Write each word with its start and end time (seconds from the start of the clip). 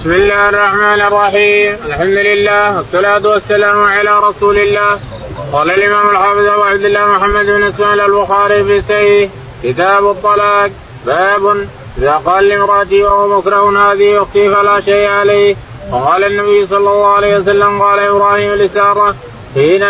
بسم 0.00 0.12
الله 0.12 0.48
الرحمن 0.48 1.00
الرحيم 1.00 1.76
الحمد 1.86 2.18
لله 2.28 2.76
والصلاة 2.76 3.28
والسلام 3.28 3.78
على 3.84 4.18
رسول 4.18 4.58
الله 4.58 4.98
قال 5.52 5.70
الإمام 5.70 6.08
الحافظ 6.10 6.46
أبو 6.46 6.62
عبد 6.62 6.84
الله 6.84 7.06
محمد 7.06 7.46
بن 7.46 7.62
إسماعيل 7.62 8.00
البخاري 8.00 8.64
في 8.64 8.82
سيه 8.88 9.28
كتاب 9.62 10.10
الطلاق 10.10 10.70
باب 11.06 11.66
إذا 11.98 12.12
قال 12.12 12.48
لامرأتي 12.48 13.02
وهو 13.02 13.38
مكره 13.38 13.92
هذه 13.92 14.22
أختي 14.22 14.54
فلا 14.54 14.80
شيء 14.80 15.08
عليه 15.08 15.56
وقال 15.92 16.24
النبي 16.24 16.66
صلى 16.66 16.78
الله 16.78 17.06
عليه 17.08 17.36
وسلم 17.36 17.82
قال 17.82 17.98
إبراهيم 17.98 18.52
لسارة 18.52 19.14
حين 19.54 19.82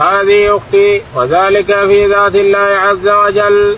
هذه 0.00 0.56
أختي 0.56 1.02
وذلك 1.14 1.66
في 1.66 2.06
ذات 2.06 2.34
الله 2.34 2.58
عز 2.58 3.08
وجل. 3.08 3.76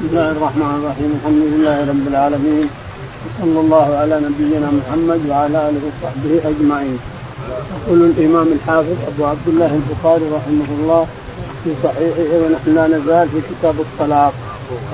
بسم 0.00 0.08
الله 0.10 0.30
الرحمن 0.30 0.82
الرحيم 0.82 1.20
الحمد 1.20 1.42
لله 1.52 1.80
رب 1.90 2.08
العالمين 2.08 2.70
وصلى 3.24 3.60
الله 3.60 3.96
على 3.96 4.20
نبينا 4.20 4.70
محمد 4.70 5.20
وعلى 5.28 5.68
آله 5.68 5.80
وصحبه 5.88 6.50
أجمعين. 6.50 6.98
يقول 7.86 8.00
الإمام 8.10 8.46
الحافظ 8.52 8.96
أبو 9.08 9.24
عبد 9.24 9.46
الله 9.46 9.80
البخاري 9.80 10.24
رحمه 10.24 10.68
الله 10.80 11.06
في 11.64 11.70
صحيحه 11.84 12.30
ونحن 12.44 12.74
لا 12.74 12.86
نزال 12.86 13.28
في 13.28 13.40
كتاب 13.50 13.74
الطلاق 13.80 14.32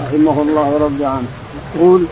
رحمه 0.04 0.42
الله 0.42 0.70
ورضي 0.74 1.04
عنه 1.04 1.26
يقول 1.76 2.04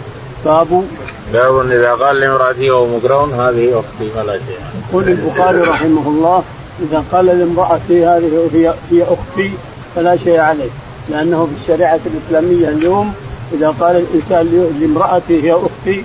باب 0.44 0.84
باب 1.32 1.70
إذا 1.70 1.92
قال 1.92 2.20
لامرأته 2.20 2.70
وهو 2.70 2.96
مكره 2.96 3.48
هذه 3.48 3.78
أختي 3.80 4.10
فلا 4.14 4.32
شيء. 4.32 4.58
يقول 4.90 5.08
البخاري 5.08 5.60
رحمه 5.60 6.08
الله 6.08 6.42
إذا 6.82 7.04
قال 7.12 7.26
لامراته 7.26 8.16
هذه 8.16 8.74
هي 8.90 9.02
أختي 9.02 9.50
فلا 9.94 10.16
شيء 10.16 10.38
عليه 10.40 10.70
لأنه 11.10 11.46
في 11.46 11.52
الشريعة 11.62 12.00
الإسلامية 12.06 12.68
اليوم 12.68 13.14
إذا 13.52 13.74
قال 13.80 13.96
الإنسان 13.96 14.70
لامرأته 14.80 15.34
هي 15.34 15.52
أختي 15.52 16.04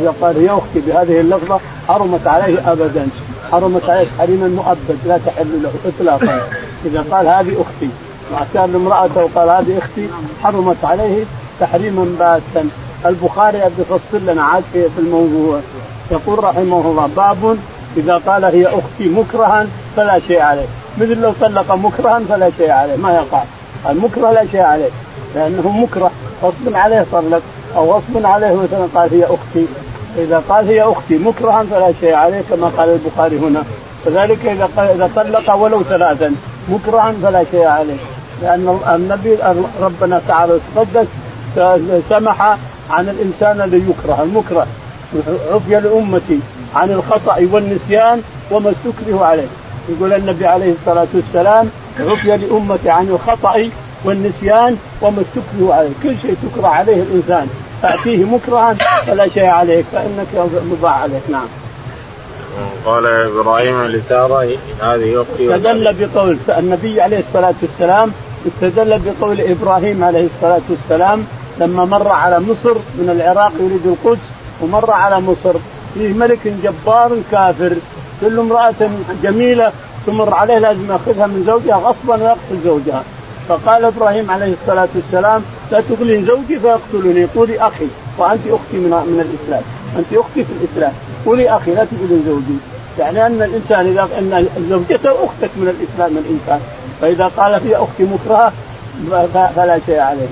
إذا 0.00 0.14
قال 0.20 0.36
هي 0.36 0.50
أختي 0.50 0.80
بهذه 0.86 1.20
اللفظة 1.20 1.60
حرمت 1.88 2.26
عليه 2.26 2.72
ابدا. 2.72 3.08
حرمت 3.52 3.90
عليه 3.90 4.06
تحريما 4.18 4.48
مؤبد 4.48 4.98
لا 5.06 5.18
تحل 5.26 5.62
له 5.62 5.72
اطلاقا. 5.86 6.40
إذا 6.86 7.04
قال 7.10 7.26
هذه 7.26 7.52
أختي 7.60 7.88
واعتاد 8.32 8.74
امرأته 8.74 9.24
وقال 9.24 9.48
هذه 9.48 9.78
أختي 9.78 10.08
حرمت 10.42 10.84
عليه 10.84 11.24
تحريما 11.60 12.04
باتا. 12.18 12.68
البخاري 13.06 13.58
يفصل 13.58 14.26
لنا 14.26 14.42
عاد 14.42 14.62
في 14.72 14.98
الموضوع. 14.98 15.60
يقول 16.10 16.44
رحمه 16.44 16.80
الله 16.80 17.08
باب 17.16 17.58
إذا 17.96 18.20
قال 18.26 18.44
هي 18.44 18.66
أختي 18.66 19.08
مكرها 19.08 19.66
فلا 19.96 20.20
شيء 20.28 20.40
عليه. 20.40 20.66
مثل 20.98 21.20
لو 21.20 21.32
طلق 21.40 21.74
مكرها 21.74 22.20
فلا 22.28 22.50
شيء 22.58 22.70
عليه 22.70 22.96
ما 22.96 23.12
يقع. 23.12 23.42
المكره 23.90 24.30
لا 24.30 24.46
شيء 24.52 24.60
عليه. 24.60 24.88
لأنه 25.34 25.68
مكره. 25.68 26.10
غصب 26.42 26.74
عليه 26.74 27.06
طلق 27.12 27.42
أو 27.76 27.92
غصب 27.92 28.26
عليه 28.26 28.54
مثلا 28.54 28.86
قال 28.94 29.10
هي 29.10 29.24
أختي. 29.24 29.66
إذا 30.18 30.42
قال 30.48 30.68
هي 30.68 30.82
أختي 30.82 31.18
مكرها 31.18 31.64
فلا 31.70 31.92
شيء 32.00 32.14
عليه 32.14 32.42
كما 32.50 32.70
قال 32.76 32.88
البخاري 32.88 33.38
هنا. 33.38 33.62
كذلك 34.04 34.46
إذا 34.46 34.68
إذا 34.78 35.10
طلق 35.16 35.54
ولو 35.54 35.82
ثلاثا 35.82 36.34
مكرها 36.68 37.14
فلا 37.22 37.44
شيء 37.50 37.64
عليه. 37.64 37.96
لأن 38.42 38.78
النبي 38.94 39.36
ربنا 39.80 40.20
تعالى 40.28 40.58
تقدس 40.74 41.06
سمح 42.08 42.56
عن 42.90 43.08
الإنسان 43.08 43.60
الذي 43.60 43.90
يكره 43.90 44.22
المكره 44.22 44.66
عفي 45.52 45.80
لامتي 45.80 46.40
عن 46.74 46.90
الخطأ 46.90 47.48
والنسيان 47.52 48.22
وما 48.50 48.70
استكره 48.70 49.24
عليه. 49.24 49.46
يقول 49.88 50.12
النبي 50.12 50.46
عليه 50.46 50.72
الصلاة 50.72 51.06
والسلام 51.14 51.68
عفي 52.00 52.36
لامتي 52.36 52.90
عن 52.90 53.08
الخطأ 53.08 53.70
والنسيان 54.04 54.76
وما 55.02 55.22
استكره 55.22 55.74
عليه. 55.74 55.90
كل 56.02 56.14
شيء 56.22 56.36
تكره 56.42 56.66
عليه 56.66 57.02
الإنسان. 57.02 57.48
تاتيه 57.82 58.24
مكرها 58.24 58.74
فلا 59.06 59.28
شيء 59.28 59.46
عليك 59.46 59.84
فإنك 59.92 60.50
مباع 60.70 60.92
عليك. 60.92 61.22
نعم. 61.28 61.46
قال 62.86 63.06
إبراهيم 63.06 63.84
لسارة 63.84 64.48
هذه 64.82 65.22
أختي. 65.22 65.56
استدل 65.56 65.94
بقول 66.00 66.38
النبي 66.48 67.00
عليه 67.00 67.18
الصلاة 67.18 67.54
والسلام 67.62 68.12
استدل 68.46 68.98
بقول 68.98 69.40
إبراهيم 69.40 70.04
عليه 70.04 70.28
الصلاة 70.34 70.60
والسلام 70.70 71.24
لما 71.58 71.84
مر 71.84 72.08
على 72.08 72.40
مصر 72.40 72.74
من 72.98 73.10
العراق 73.10 73.52
يريد 73.60 73.86
القدس 73.86 74.20
ومر 74.62 74.90
على 74.90 75.20
مصر 75.20 75.58
فيه 75.94 76.12
ملك 76.12 76.38
جبار 76.64 77.10
كافر. 77.32 77.72
كل 78.20 78.38
امرأة 78.38 78.90
جميلة 79.22 79.72
تمر 80.06 80.34
عليه 80.34 80.58
لازم 80.58 80.90
يأخذها 80.90 81.26
من 81.26 81.44
زوجها 81.46 81.76
غصبا 81.76 82.14
ويقتل 82.14 82.64
زوجها. 82.64 83.02
فقال 83.50 83.84
إبراهيم 83.84 84.30
عليه 84.30 84.54
الصلاة 84.62 84.88
والسلام 84.94 85.42
لا 85.72 85.80
تقلين 85.80 86.26
زوجي 86.26 86.60
فيقتلني. 86.60 87.24
قولي 87.36 87.58
أخي 87.60 87.86
وأنت 88.18 88.40
أختي 88.46 88.76
من 88.76 88.90
من 88.90 89.20
الإسلام. 89.26 89.62
أنت 89.96 90.10
أختي 90.12 90.44
في 90.44 90.52
الإسلام. 90.60 90.92
قولي 91.26 91.56
أخي 91.56 91.74
لا 91.74 91.84
تقولين 91.84 92.22
زوجي. 92.26 92.58
يعني 92.98 93.26
أن 93.26 93.42
الإنسان 93.42 93.86
اذا 93.86 94.08
أن 94.18 94.48
زوجته 94.70 95.10
أختك 95.10 95.50
من 95.56 95.68
الإسلام 95.68 96.18
الإنسان. 96.18 96.60
فإذا 97.00 97.30
قال 97.36 97.60
في 97.60 97.76
أختي 97.76 98.04
مكرهة 98.04 98.52
فلا 99.56 99.80
شيء 99.86 100.00
عليه. 100.00 100.28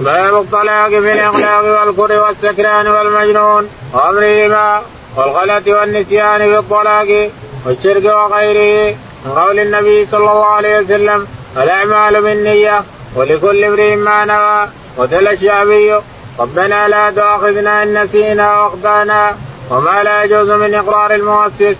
باب 0.00 0.42
الطلاق 0.42 0.88
في 0.88 1.12
الإغلاق 1.12 1.86
والكر 1.86 2.12
والسكران 2.22 2.86
والمجنون 2.86 3.68
وامرهما 3.94 4.82
والغلط 5.16 5.68
والنسيان 5.68 6.38
في 6.38 6.58
الطلاق 6.58 7.30
والشرك 7.66 8.04
وغيره. 8.04 8.96
من 9.24 9.32
قول 9.32 9.60
النبي 9.60 10.06
صلى 10.06 10.18
الله 10.20 10.46
عليه 10.46 10.78
وسلم 10.78 11.26
الاعمال 11.56 12.22
بالنيه 12.22 12.82
ولكل 13.16 13.64
امرئ 13.64 13.96
ما 13.96 14.24
نوى. 14.24 14.68
وتلا 14.96 15.32
الشعبي 15.32 15.94
ربنا 16.38 16.88
لا 16.88 17.10
تؤاخذنا 17.10 17.82
إن 17.82 18.02
نسينا 18.02 18.60
واخطانا 18.60 19.36
وما 19.70 20.02
لا 20.02 20.24
يجوز 20.24 20.50
من 20.50 20.74
إقرار 20.74 21.14
المؤسس. 21.14 21.76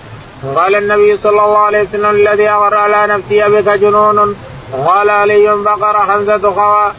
قال 0.55 0.75
النبي 0.75 1.17
صلى 1.23 1.31
الله 1.31 1.57
عليه 1.57 1.81
وسلم 1.81 2.09
الذي 2.09 2.49
اغر 2.49 2.75
على 2.75 3.13
نفسي 3.13 3.43
بك 3.43 3.69
جنون. 3.69 4.35
وقال 4.73 5.09
علي 5.09 5.55
بقر 5.55 5.99
حمزة 5.99 6.51
خوا 6.51 6.91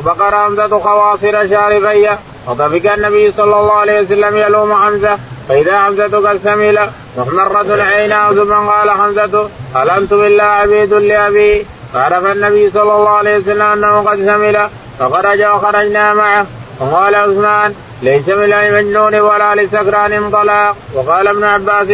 بقر 0.00 0.36
حمزة 0.36 0.78
خواصر 0.78 1.48
شاربي 1.48 2.08
وطفق 2.46 2.92
النبي 2.92 3.32
صلى 3.36 3.44
الله 3.44 3.72
عليه 3.72 4.00
وسلم 4.00 4.36
يلوم 4.36 4.74
حمزة 4.74 5.18
فإذا 5.48 5.78
حمزه 5.78 6.28
قد 6.28 6.40
سمل 6.44 6.88
محمرة 7.16 7.82
عيناه 7.82 8.32
ثم 8.32 8.52
قال 8.52 8.90
حمزة 8.90 9.48
هل 9.74 9.90
أنتم 9.90 10.24
الا 10.24 10.44
عبيد 10.44 10.92
لأبي؟ 10.94 11.66
فعرف 11.94 12.26
النبي 12.26 12.70
صلى 12.70 12.82
الله 12.82 13.08
عليه 13.08 13.38
وسلم 13.38 13.62
أنه 13.62 14.02
قد 14.02 14.16
سمل 14.16 14.68
فخرج 14.98 15.42
وخرجنا 15.42 16.14
معه. 16.14 16.46
وقال 16.80 17.14
عثمان 17.14 17.74
ليس 18.02 18.28
من 18.28 18.52
المجنون 18.52 19.14
ولا 19.14 19.54
لسكران 19.54 20.30
طلاق. 20.30 20.76
وقال 20.94 21.28
ابن 21.28 21.44
عباس 21.44 21.88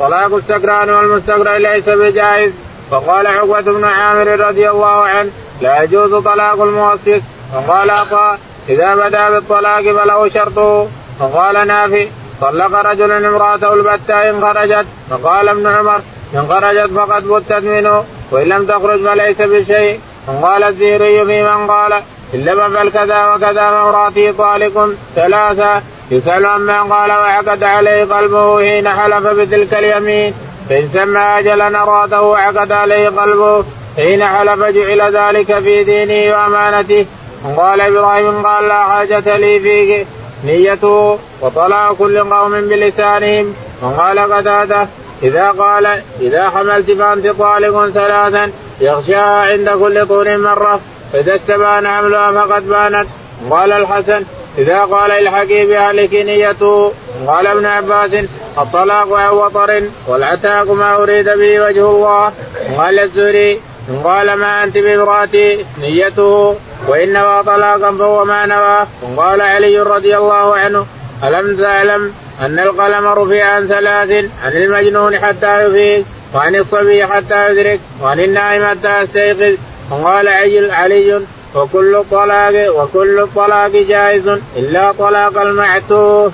طلاق 0.00 0.34
السكران 0.34 0.90
والمستكره 0.90 1.56
ليس 1.56 1.88
بجائز. 1.88 2.52
فقال 2.90 3.26
عقبة 3.26 3.60
بن 3.60 3.84
عامر 3.84 4.40
رضي 4.48 4.70
الله 4.70 5.04
عنه 5.04 5.30
لا 5.60 5.82
يجوز 5.82 6.14
طلاق 6.14 6.62
المؤسس 6.62 7.22
وقال 7.54 7.90
عطاء 7.90 8.38
إذا 8.68 8.94
بدا 8.94 9.30
بالطلاق 9.30 9.82
فله 9.82 10.28
شرطه. 10.28 10.88
وقال 11.20 11.66
نافي 11.66 12.08
طلق 12.40 12.74
رجل 12.74 13.24
امرأته 13.24 13.74
البتة 13.74 14.30
إن 14.30 14.40
خرجت. 14.40 14.86
فقال 15.10 15.48
ابن 15.48 15.66
عمر 15.66 16.00
إن 16.34 16.46
خرجت 16.48 16.90
فقد 16.92 17.28
بتت 17.28 17.64
منه 17.64 18.04
وإن 18.30 18.46
لم 18.48 18.66
تخرج 18.66 19.00
فليس 19.04 19.40
بشيء. 19.40 20.00
وقال 20.28 20.64
الزهري 20.64 21.24
في 21.24 21.42
من 21.42 21.66
قال 21.66 21.92
إن 22.34 22.40
لم 22.44 22.60
أفعل 22.60 22.88
كذا 22.88 23.34
وكذا 23.34 23.70
فامرأتي 23.70 24.32
طالق 24.32 24.94
ثلاثة. 25.16 25.82
يسأل 26.10 26.46
عما 26.46 26.82
قال 26.82 27.10
وعقد 27.10 27.64
عليه 27.64 28.04
قلبه 28.04 28.58
حين 28.60 28.88
حلف 28.88 29.26
بتلك 29.26 29.74
اليمين. 29.74 30.34
فإن 30.68 30.88
سمى 30.94 31.20
أجلا 31.20 31.82
أراده 31.82 32.22
وعقد 32.22 32.72
عليه 32.72 33.08
قلبه 33.08 33.64
حين 33.96 34.24
حلف 34.24 34.64
جعل 34.64 35.16
ذلك 35.16 35.58
في 35.58 35.84
دينه 35.84 36.36
وأمانته. 36.36 37.06
وقال 37.44 37.80
إبراهيم 37.80 38.46
قال 38.46 38.68
لا 38.68 38.84
حاجة 38.84 39.36
لي 39.36 39.60
فيك. 39.60 40.06
نيته 40.46 41.18
وطلع 41.40 41.92
كل 41.92 42.18
قوم 42.18 42.60
بلسانهم. 42.60 43.54
وقال 43.82 44.18
قتادة 44.18 44.86
إذا 45.22 45.50
قال 45.50 45.86
إذا 46.20 46.50
حملت 46.50 46.90
فأنت 46.90 47.26
طالق 47.26 47.88
ثلاثا 47.88 48.50
يغشاها 48.80 49.52
عند 49.52 49.70
كل 49.70 50.06
طول 50.06 50.38
مرة 50.38 50.80
فإذا 51.12 51.34
استبان 51.34 51.86
حملها 51.86 52.32
فقد 52.32 52.68
بانت. 52.68 53.06
قال 53.50 53.72
الحسن 53.72 54.24
إذا 54.58 54.80
قال 54.84 55.10
الحكي 55.10 55.66
بأهلك 55.66 56.14
نيته 56.14 56.92
قال 57.26 57.46
ابن 57.46 57.66
عباس 57.66 58.10
الطلاق 58.58 59.12
عن 59.12 59.28
وطر 59.28 59.82
والعتاق 60.08 60.70
ما 60.70 60.96
أريد 61.02 61.24
به 61.24 61.60
وجه 61.60 61.90
الله. 61.90 62.32
قال 62.78 63.00
الزهري 63.00 63.60
إن 63.88 63.98
قال 64.04 64.32
ما 64.34 64.64
أنت 64.64 64.78
بامرأتي 64.78 65.64
نيته 65.80 66.56
وإن 66.88 67.12
نوى 67.12 67.42
طلاقا 67.42 67.90
فهو 67.90 68.24
ما 68.24 68.46
نوى 68.46 68.86
وقال 69.02 69.40
علي 69.40 69.80
رضي 69.80 70.16
الله 70.16 70.56
عنه 70.56 70.86
ألم 71.24 71.56
تعلم 71.56 72.12
أن 72.40 72.58
القلم 72.60 73.06
رفع 73.06 73.44
عن 73.44 73.66
ثلاث 73.66 74.10
عن 74.44 74.52
المجنون 74.52 75.18
حتى 75.18 75.64
يفيق 75.64 76.04
وعن 76.34 76.56
الصبي 76.56 77.06
حتى 77.06 77.50
يدرك 77.50 77.80
وعن 78.02 78.20
النائم 78.20 78.66
حتى 78.66 79.02
يستيقظ 79.02 79.56
وقال 79.90 80.28
علي 80.70 81.20
وكل 81.54 81.96
الطلاق 81.96 82.82
وكل 82.82 83.20
الطلاق 83.20 83.70
جائز 83.70 84.28
إلا 84.56 84.92
طلاق 84.92 85.40
المعتوه. 85.40 86.32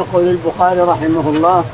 يقول 0.00 0.28
البخاري 0.28 0.80
رحمه 0.80 1.30
الله 1.30 1.64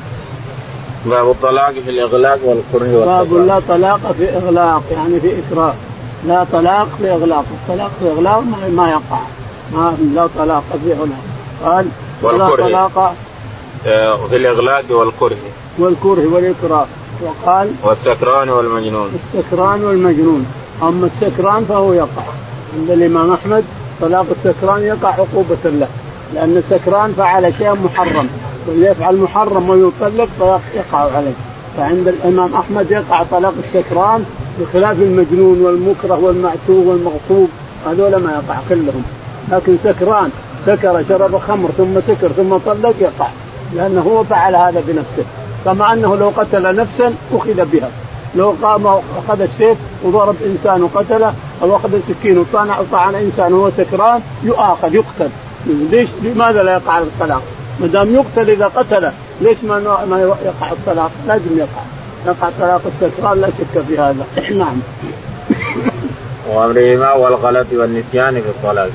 باب 1.06 1.30
الطلاق 1.30 1.72
في 1.72 1.90
الإغلاق 1.90 2.38
والكره 2.44 3.04
باب 3.04 3.34
لا 3.34 3.60
طلاق 3.68 4.12
في 4.18 4.36
إغلاق 4.36 4.82
يعني 4.92 5.20
في 5.20 5.32
اكراه 5.38 5.74
لا 6.26 6.46
طلاق 6.52 6.88
في 6.98 7.12
إغلاق. 7.12 7.44
الطلاق 7.52 7.90
في 8.00 8.10
إغلاق 8.10 8.42
ما 8.70 8.90
يقع. 8.90 9.20
ما 9.72 9.96
لا 10.14 10.28
طلاق 10.38 10.64
في 10.84 10.92
إغلاق. 10.92 11.18
قال 11.64 11.86
ولا 12.22 12.56
طلاق 12.56 13.14
آه، 13.86 14.26
في 14.26 14.36
الإغلاق 14.36 14.84
والكره. 14.90 15.36
والكره 15.78 16.26
والاكراه 16.34 16.86
وقال 17.22 17.70
والسكران 17.82 18.48
والمجنون. 18.48 19.10
السكران 19.34 19.84
والمجنون. 19.84 20.46
أما 20.82 21.06
السكران 21.06 21.64
فهو 21.64 21.92
يقع. 21.92 22.22
عند 22.78 22.90
الإمام 22.90 23.32
أحمد 23.32 23.64
طلاق 24.00 24.26
السكران 24.44 24.82
يقع 24.82 25.08
عقوبة 25.08 25.56
له. 25.64 25.88
لأن 26.34 26.56
السكران 26.56 27.12
فعل 27.12 27.54
شيء 27.58 27.74
محرم. 27.74 28.28
يفعل 28.68 29.16
محرم 29.16 29.70
ويطلق 29.70 30.60
يقع 30.74 30.98
عليه. 30.98 31.32
فعند 31.76 32.08
الإمام 32.08 32.54
أحمد 32.54 32.90
يقع 32.90 33.22
طلاق 33.30 33.54
السكران 33.64 34.24
بخلاف 34.60 34.96
المجنون 35.02 35.60
والمكره 35.60 36.18
والمعتوه 36.24 36.88
والمغصوب. 36.88 37.48
هذول 37.86 38.16
ما 38.16 38.32
يقع 38.32 38.58
كلهم. 38.68 39.04
لكن 39.52 39.76
سكران 39.84 40.30
سكر 40.66 41.04
شرب 41.08 41.38
خمر 41.38 41.68
ثم 41.78 42.00
سكر 42.00 42.28
ثم 42.28 42.56
طلق 42.56 42.94
يقع. 43.00 43.28
لأنه 43.74 44.00
هو 44.00 44.24
فعل 44.24 44.54
هذا 44.54 44.82
بنفسه. 44.86 45.24
كما 45.64 45.92
أنه 45.92 46.16
لو 46.16 46.32
قتل 46.36 46.76
نفسا 46.76 47.14
أخذ 47.34 47.64
بها. 47.64 47.90
لو 48.34 48.54
قام 48.62 48.86
اخذ 48.86 49.40
السيف 49.40 49.78
وضرب 50.04 50.36
إنسان 50.46 50.82
وقتله 50.82 51.34
أو 51.62 51.76
أخذ 51.76 51.94
السكين 51.94 52.38
وطعن 52.38 52.68
طعن 52.92 53.14
إنسان 53.14 53.52
وهو 53.52 53.70
سكران 53.76 54.20
يؤاخذ 54.42 54.94
يقتل. 54.94 55.30
ليش؟ 55.66 56.08
لماذا 56.22 56.62
لا 56.62 56.72
يقع 56.72 56.98
الطلاق؟ 56.98 57.42
ما 57.80 57.86
دام 57.86 58.14
يقتل 58.14 58.50
إذا 58.50 58.66
قتله 58.66 59.12
ليش 59.40 59.56
ما 59.62 59.78
ما 60.10 60.20
يقع 60.20 60.72
الطلاق؟ 60.72 61.10
لازم 61.26 61.58
يقع. 61.58 61.82
يقع 62.26 62.48
طلاق 62.60 62.80
السكران 62.86 63.40
لا 63.40 63.48
شك 63.48 63.82
في 63.88 63.98
هذا. 63.98 64.26
نعم. 64.58 64.76
وأمرهما 66.54 67.12
والغلط 67.12 67.66
والنسيان 67.72 68.34
في 68.34 68.48
الطلاق. 68.48 68.90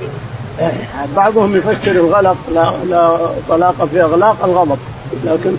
بعضهم 1.18 1.56
يفسر 1.56 1.92
الغلط 1.92 2.38
لا, 2.54 2.72
لا 2.90 3.18
طلاق 3.50 3.86
في 3.92 4.04
إغلاق 4.04 4.38
الغضب. 4.44 4.78
لكن 5.26 5.56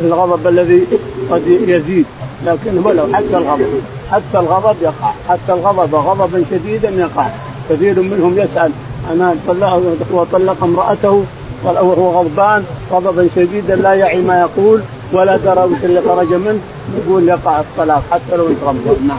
الغضب 0.00 0.46
الذي 0.46 0.86
قد 1.30 1.46
يزيد 1.46 2.06
لكن 2.46 2.78
ولو 2.78 3.06
حتى 3.14 3.36
الغضب 3.36 3.82
حتى 4.10 4.38
الغضب 4.38 4.76
يقع. 4.82 5.12
حتى 5.28 5.52
الغضب 5.52 5.94
غضبا 5.94 6.44
شديدا 6.50 6.90
يقع. 6.90 7.26
كثير 7.70 8.00
منهم 8.02 8.38
يسأل 8.38 8.72
أنا 9.12 9.34
طلق 9.48 9.82
وطلق 10.12 10.64
امرأته 10.64 11.24
وهو 11.64 12.20
غضبان 12.20 12.64
غضبا 12.92 13.28
شديدا 13.36 13.76
لا 13.76 13.94
يعي 13.94 14.20
ما 14.20 14.40
يقول 14.40 14.80
ولا 15.12 15.36
درى 15.36 15.62
وش 15.64 15.84
اللي 15.84 16.00
خرج 16.08 16.34
منه 16.34 16.60
يقول 16.98 17.28
يقع 17.28 17.60
الطلاق 17.60 18.02
حتى 18.10 18.36
لو 18.36 18.50
يتغضب 18.50 18.98
نعم. 19.08 19.18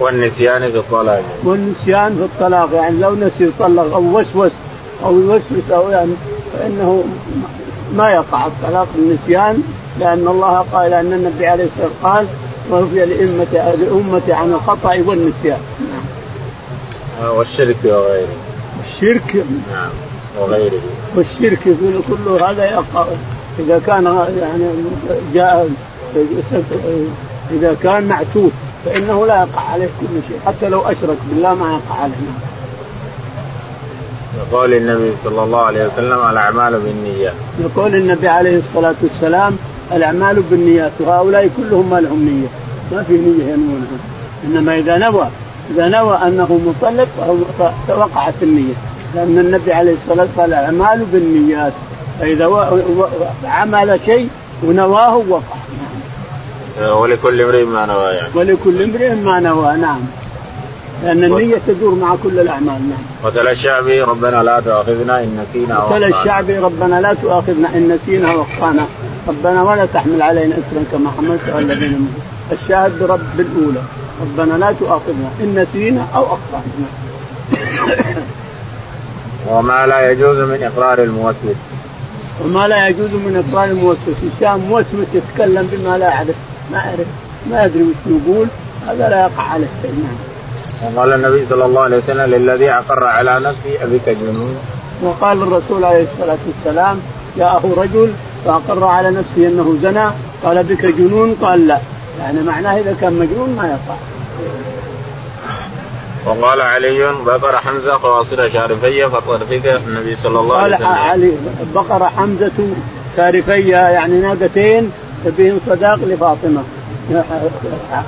والنسيان 0.00 0.70
في 0.70 0.78
الطلاق. 0.78 1.22
والنسيان 1.44 2.16
في 2.16 2.22
الطلاق 2.22 2.68
يعني 2.72 2.98
لو 3.00 3.14
نسي 3.14 3.50
طلق 3.58 3.94
أو 3.94 4.20
وسوس 4.20 4.52
أو 5.04 5.20
يوسوس 5.20 5.70
أو 5.70 5.90
يعني 5.90 6.12
فإنه 6.52 7.04
ما 7.96 8.10
يقع 8.10 8.46
الطلاق 8.46 8.88
النسيان 8.98 9.62
لأن 10.00 10.28
الله 10.28 10.64
قال 10.72 10.92
أن 10.92 11.12
النبي 11.12 11.46
عليه 11.46 11.64
الصلاة 11.64 11.86
والسلام 11.86 12.14
قال 12.14 12.26
وفي 12.70 13.04
لأمتي 13.84 14.32
عن 14.32 14.52
الخطأ 14.52 14.98
والنسيان. 15.06 15.60
آه، 17.22 17.32
والشرك 17.32 17.76
وغيره. 17.84 18.28
الشرك. 18.86 19.44
نعم. 19.72 19.90
وغيره. 20.40 20.80
والشرك 21.16 21.58
كل 22.08 22.44
هذا 22.44 22.64
يقع. 22.64 23.06
إذا 23.58 23.80
كان 23.86 24.04
يعني 24.40 24.64
جاء 25.34 25.68
إذا 27.50 27.76
كان 27.82 28.08
معتوه 28.08 28.50
فإنه 28.84 29.26
لا 29.26 29.36
يقع 29.36 29.62
عليه 29.72 29.86
كل 30.00 30.06
شيء 30.28 30.38
حتى 30.46 30.68
لو 30.68 30.80
أشرك 30.80 31.16
بالله 31.30 31.54
ما 31.54 31.72
يقع 31.72 32.02
عليه. 32.02 32.14
يقول 34.36 34.74
النبي 34.74 35.12
صلى 35.24 35.42
الله 35.42 35.60
عليه 35.60 35.86
وسلم 35.86 36.30
الأعمال 36.30 36.80
بالنيات 36.80 37.34
يقول 37.60 37.94
النبي 37.94 38.28
عليه 38.28 38.58
الصلاة 38.58 38.94
والسلام 39.02 39.56
الأعمال 39.92 40.42
بالنيات 40.42 40.92
وهؤلاء 41.00 41.50
كلهم 41.56 41.90
ما 41.90 42.00
لهم 42.00 42.24
نية. 42.24 42.48
ما 42.92 43.02
في 43.02 43.12
نية 43.12 43.52
ينوونها. 43.52 43.98
إنما 44.44 44.78
إذا 44.78 44.98
نوى 44.98 45.28
إذا 45.70 45.88
نوى 45.88 46.18
أنه 46.26 46.60
مطلق 46.66 47.08
فوقعت 47.88 48.34
النية. 48.42 48.74
لأن 49.16 49.38
النبي 49.38 49.72
عليه 49.72 49.94
الصلاة 49.94 50.26
والسلام 50.26 50.28
قال 50.36 50.52
الأعمال 50.52 51.04
بالنيات 51.12 51.72
فإذا 52.20 52.46
عمل 53.44 54.00
شيء 54.06 54.28
ونواه 54.64 55.22
وقع. 55.28 55.56
ولكل 56.92 57.40
امرئ 57.40 57.64
ما 57.64 57.86
نوى 57.86 58.10
يعني. 58.10 58.28
ولكل 58.34 58.82
امرئ 58.82 59.14
ما 59.14 59.40
نوى 59.40 59.76
نعم. 59.76 60.00
لأن 61.04 61.24
النية 61.24 61.56
تدور 61.66 61.94
مع 61.94 62.14
كل 62.22 62.38
الأعمال 62.38 62.66
نعم. 62.88 63.04
وتلا 63.24 63.52
الشعبي 63.52 64.02
ربنا 64.02 64.42
لا 64.42 64.60
تؤاخذنا 64.60 65.22
إن 65.22 65.46
نسينا 65.50 65.84
وتلا 65.84 66.06
الشعبي 66.06 66.58
ربنا 66.58 67.00
لا 67.00 67.14
تؤاخذنا 67.22 67.68
إن 67.74 67.88
نسينا 67.88 68.34
وأخطأنا. 68.34 68.86
ربنا 69.28 69.62
ولا 69.62 69.86
تحمل 69.86 70.22
علينا 70.22 70.54
إسرا 70.54 70.84
كما 70.92 71.10
حملت 71.18 71.40
على 71.54 71.64
الذين 71.64 71.92
من 71.92 72.20
الشاهد 72.52 72.98
برب 73.00 73.20
بالأولى 73.36 73.82
ربنا 74.20 74.54
لا 74.64 74.72
تؤاخذنا 74.80 75.30
إن 75.40 75.66
نسينا 75.68 76.06
أو 76.14 76.22
أخطأنا. 76.22 76.86
وما 79.48 79.86
لا 79.86 80.10
يجوز 80.10 80.36
من 80.36 80.62
إقرار 80.62 81.02
الموسوس. 81.02 81.56
وما 82.44 82.68
لا 82.68 82.88
يجوز 82.88 83.10
من 83.10 83.44
إقرار 83.46 83.64
الموسوس. 83.64 84.16
إنسان 84.22 84.60
موسوس 84.60 85.06
يتكلم 85.14 85.66
بما 85.66 85.98
لا 85.98 86.06
يعرف 86.06 86.36
ما 86.72 86.78
يعرف 86.78 87.06
ما 87.50 87.64
يدري 87.64 87.82
وش 87.82 87.96
يقول. 88.06 88.46
هذا 88.88 89.08
لا 89.08 89.20
يقع 89.20 89.42
عليه 89.42 89.66
شيء 89.82 89.90
نعم 89.90 90.16
وقال 90.96 91.12
النبي 91.12 91.46
صلى 91.46 91.64
الله 91.64 91.82
عليه 91.82 91.96
وسلم 91.96 92.34
للذي 92.34 92.70
أقر 92.70 93.04
على 93.04 93.40
نفسه 93.40 93.84
أبيك 93.84 94.08
جنون. 94.08 94.56
وقال 95.02 95.42
الرسول 95.42 95.84
عليه 95.84 96.06
الصلاة 96.12 96.38
والسلام 96.46 97.00
جاءه 97.36 97.74
رجل 97.76 98.12
فأقر 98.44 98.84
على 98.84 99.10
نفسه 99.10 99.48
أنه 99.48 99.78
زنى. 99.82 100.10
قال 100.44 100.64
بك 100.64 100.86
جنون؟ 100.86 101.34
قال 101.42 101.66
لا. 101.66 101.78
يعني 102.20 102.40
معناه 102.40 102.78
إذا 102.78 102.96
كان 103.00 103.12
مجنون 103.12 103.56
ما 103.56 103.66
يقع. 103.66 103.96
وقال 106.26 106.60
علي 106.60 107.12
بقر 107.26 107.56
حمزة 107.56 107.92
قواصر 107.92 108.48
شارفية 108.48 109.06
فطرفك 109.06 109.80
النبي 109.86 110.16
صلى 110.16 110.40
الله 110.40 110.56
عليه 110.56 110.76
وسلم. 110.76 110.86
قال 110.86 110.98
علي 110.98 111.32
بقر 111.74 112.08
حمزة 112.08 112.52
شارفية 113.16 113.76
يعني 113.76 114.20
ناقتين 114.20 114.90
بهن 115.24 115.60
صداق 115.66 115.98
لفاطمة. 116.06 116.62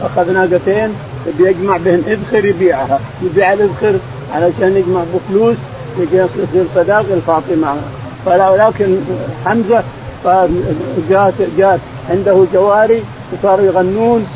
أخذ 0.02 0.32
ناقتين 0.32 0.94
بيجمع 1.38 1.76
بهن 1.76 2.02
إذخر 2.06 2.44
يبيعها. 2.44 3.00
يبيع 3.22 3.52
الإذخر 3.52 3.94
علشان 4.34 4.76
يجمع 4.76 5.00
بفلوس 5.14 5.56
يصير 5.98 6.64
صداق 6.74 7.04
لفاطمة. 7.10 7.76
ولكن 8.26 8.96
حمزة 9.44 9.82
جاءت 11.10 11.34
جاءت 11.58 11.80
عنده 12.10 12.44
جواري 12.52 13.02
وصاروا 13.32 13.66
يغنون 13.66 14.26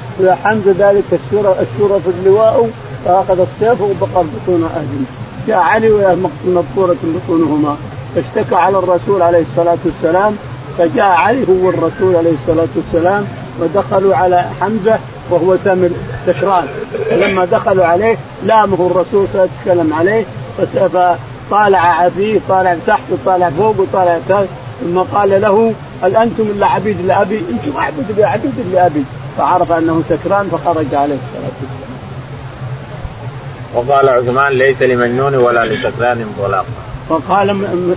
حمزه 0.44 0.74
ذلك 0.78 1.04
الشورى 1.12 1.56
الشورى 1.60 2.00
في 2.00 2.08
اللواء 2.08 2.70
فأخذ 3.04 3.40
السيف 3.40 3.80
وبقر 3.80 4.22
بطون 4.22 4.64
أهله. 4.64 5.04
جاء 5.48 5.56
علي 5.56 5.90
ويا 5.90 6.16
مذكوره 6.46 6.96
بطونهما. 7.04 7.76
فاشتكى 8.14 8.54
على 8.54 8.78
الرسول 8.78 9.22
عليه 9.22 9.44
الصلاة 9.50 9.78
والسلام 9.84 10.36
فجاء 10.78 11.06
علي 11.06 11.48
هو 11.48 11.70
الرسول 11.70 12.16
عليه 12.16 12.32
الصلاة 12.42 12.68
والسلام 12.76 13.24
ودخلوا 13.60 14.16
على 14.16 14.44
حمزة 14.60 14.98
وهو 15.30 15.56
تمر 15.56 15.90
سكران 16.26 16.66
فلما 17.10 17.44
دخلوا 17.44 17.84
عليه 17.84 18.16
لامه 18.44 18.86
الرسول 18.86 19.26
صلى 19.32 19.42
الله 19.42 19.48
عليه 19.66 19.72
وسلم 19.72 19.92
عليه 19.94 20.24
فطالع 21.50 22.08
فيه 22.08 22.40
طالع 22.48 22.76
تحت 22.86 23.02
وطالع 23.10 23.50
فوق 23.50 23.80
وطالع 23.80 24.18
تحت. 24.28 24.46
ثم 24.80 24.98
قال 24.98 25.40
له 25.40 25.74
هل 26.02 26.16
أنتم 26.16 26.42
إلا 26.42 26.66
عبيد 26.66 26.96
لأبي؟ 27.06 27.38
أنتم 27.38 27.78
عبيد 28.22 28.54
لأبي. 28.72 29.04
فعرف 29.38 29.72
أنه 29.72 30.02
سكران 30.08 30.48
فخرج 30.48 30.94
عليه 30.94 31.14
الصلاة 31.14 31.52
والسلام. 31.60 31.81
وقال 33.74 34.08
عثمان 34.08 34.52
ليس 34.52 34.82
لمجنون 34.82 35.34
ولا 35.34 35.66
لسكران 35.66 36.26
طلاق. 36.38 36.64
وقال 37.08 37.50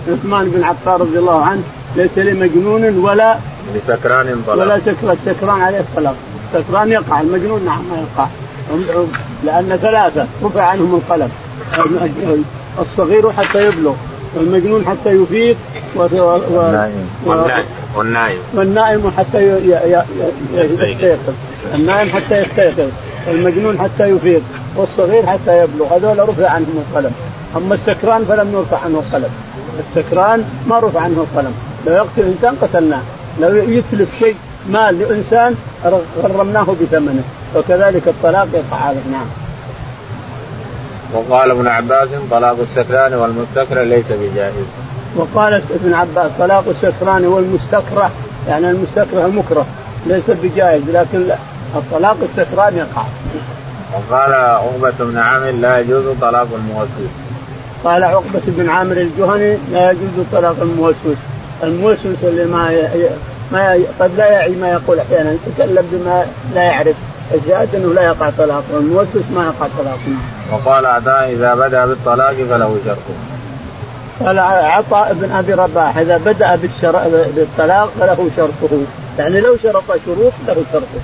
عثمان 0.08 0.50
بن 0.50 0.64
عفان 0.64 0.94
رضي 0.94 1.20
الله 1.20 1.46
عنه 1.46 1.62
ليس 1.96 2.18
لمجنون 2.18 2.98
ولا 2.98 3.38
لسكران 3.76 4.44
طلاق. 4.48 4.60
ولا 4.60 4.80
سكران 4.80 5.18
سكران 5.26 5.62
عليه 5.62 5.80
الطلاق. 5.80 6.16
سكران 6.54 6.92
يقع 6.92 7.22
المجنون 7.22 7.66
نعم 7.66 7.84
ما 7.92 7.98
يقع. 7.98 8.28
لأن 9.44 9.78
ثلاثة 9.82 10.28
رفع 10.44 10.62
عنهم 10.62 10.96
القلم. 10.96 11.30
الصغير 12.80 13.32
حتى 13.32 13.68
يبلغ 13.68 13.94
والمجنون 14.36 14.86
حتى 14.86 15.10
يفيق 15.10 15.58
و... 15.96 16.00
و... 16.00 16.40
والنائم 16.52 17.10
والنائم 17.96 18.40
والنائم 18.54 19.12
حتى 19.18 19.62
يستيقظ 20.54 21.34
النائم 21.74 22.10
حتى 22.10 22.42
يستيقظ 22.42 22.90
المجنون 23.28 23.80
حتى 23.80 24.04
يفيق 24.04 24.42
والصغير 24.76 25.26
حتى 25.26 25.64
يبلغ 25.64 25.96
هذول 25.96 26.30
رفع 26.30 26.50
عنهم 26.50 26.84
القلم. 26.90 27.12
أما 27.58 27.76
السكران 27.76 28.26
فلم 28.26 28.54
يرفع 28.54 28.78
عنه 28.86 29.00
القلم. 29.00 29.30
السكران 29.90 30.44
ما 30.68 30.80
رفع 30.80 31.02
عنه 31.02 31.26
القلم. 31.32 31.54
لو 31.88 31.94
يقتل 31.94 32.22
إنسان 32.22 32.56
قتلناه. 32.62 33.02
لو 33.42 33.56
يتلف 33.56 34.10
شيء 34.20 34.36
مال 34.70 35.00
لإنسان 35.00 35.56
غرمناه 36.24 36.76
بثمنه. 36.82 37.24
وكذلك 37.56 38.08
الطلاق 38.08 38.48
يقع 38.54 38.78
عليه. 38.78 39.02
نعم. 39.12 39.26
وقال 41.14 41.52
ابن 41.52 41.68
عباس 41.68 42.10
طلاق 42.32 42.58
السكران 42.60 43.14
والمستكره 43.14 43.84
ليس 43.84 44.06
بجائز. 44.10 44.66
وقال 45.16 45.54
ابن 45.54 45.94
عباس 45.94 46.32
طلاق 46.40 46.64
السكران 46.68 47.26
والمستكره 47.26 48.12
يعني 48.48 48.72
المستكره 48.72 49.26
المكره 49.26 49.66
ليس 50.06 50.24
بجائز 50.30 50.82
لكن 50.94 51.28
الطلاق 51.76 52.18
السكران 52.22 52.78
يقع. 52.78 53.04
وقال 53.94 54.34
عقبة 54.34 54.94
بن 55.00 55.18
عامر 55.18 55.52
لا 55.52 55.80
يجوز 55.80 56.04
طلاق 56.22 56.48
الموسوس. 56.56 57.12
قال 57.84 58.04
عقبة 58.04 58.42
بن 58.48 58.70
عامر 58.70 58.98
الجهني 58.98 59.58
لا 59.72 59.92
يجوز 59.92 60.26
طلاق 60.32 60.56
الموسوس، 60.62 61.18
الموسوس 61.64 62.18
اللي 62.24 62.46
ما 62.46 62.72
ي... 62.72 63.10
ما 63.52 63.74
ي... 63.74 63.86
قد 64.00 64.12
لا 64.18 64.32
يعي 64.32 64.56
ما 64.56 64.70
يقول 64.70 65.00
أحيانا 65.00 65.32
يتكلم 65.32 65.88
بما 65.92 66.26
لا 66.56 66.64
يعرف. 66.64 66.96
الشاهد 67.34 67.76
أنه 67.76 67.94
لا 67.94 68.04
يقع 68.04 68.30
طلاق 68.38 68.64
والموسوس 68.74 69.24
ما 69.36 69.44
يقع 69.44 69.68
طلاق. 69.78 70.00
وقال 70.52 70.86
عطاء 70.86 71.32
إذا 71.32 71.56
بدأ 71.56 71.86
بالطلاق 71.86 72.34
فله 72.34 72.78
شرطه 72.86 73.16
قال 74.26 74.40
عطاء 74.40 75.14
بن 75.14 75.32
أبي 75.32 75.54
رباح 75.54 75.98
إذا 75.98 76.18
بدأ 76.18 76.56
بالطلاق 77.36 77.90
فله 78.00 78.30
شرطه. 78.38 78.78
يعني 79.20 79.40
لو 79.40 79.58
شرط 79.64 79.84
شروط 80.06 80.34
له 80.48 80.64
شرطه. 80.74 81.02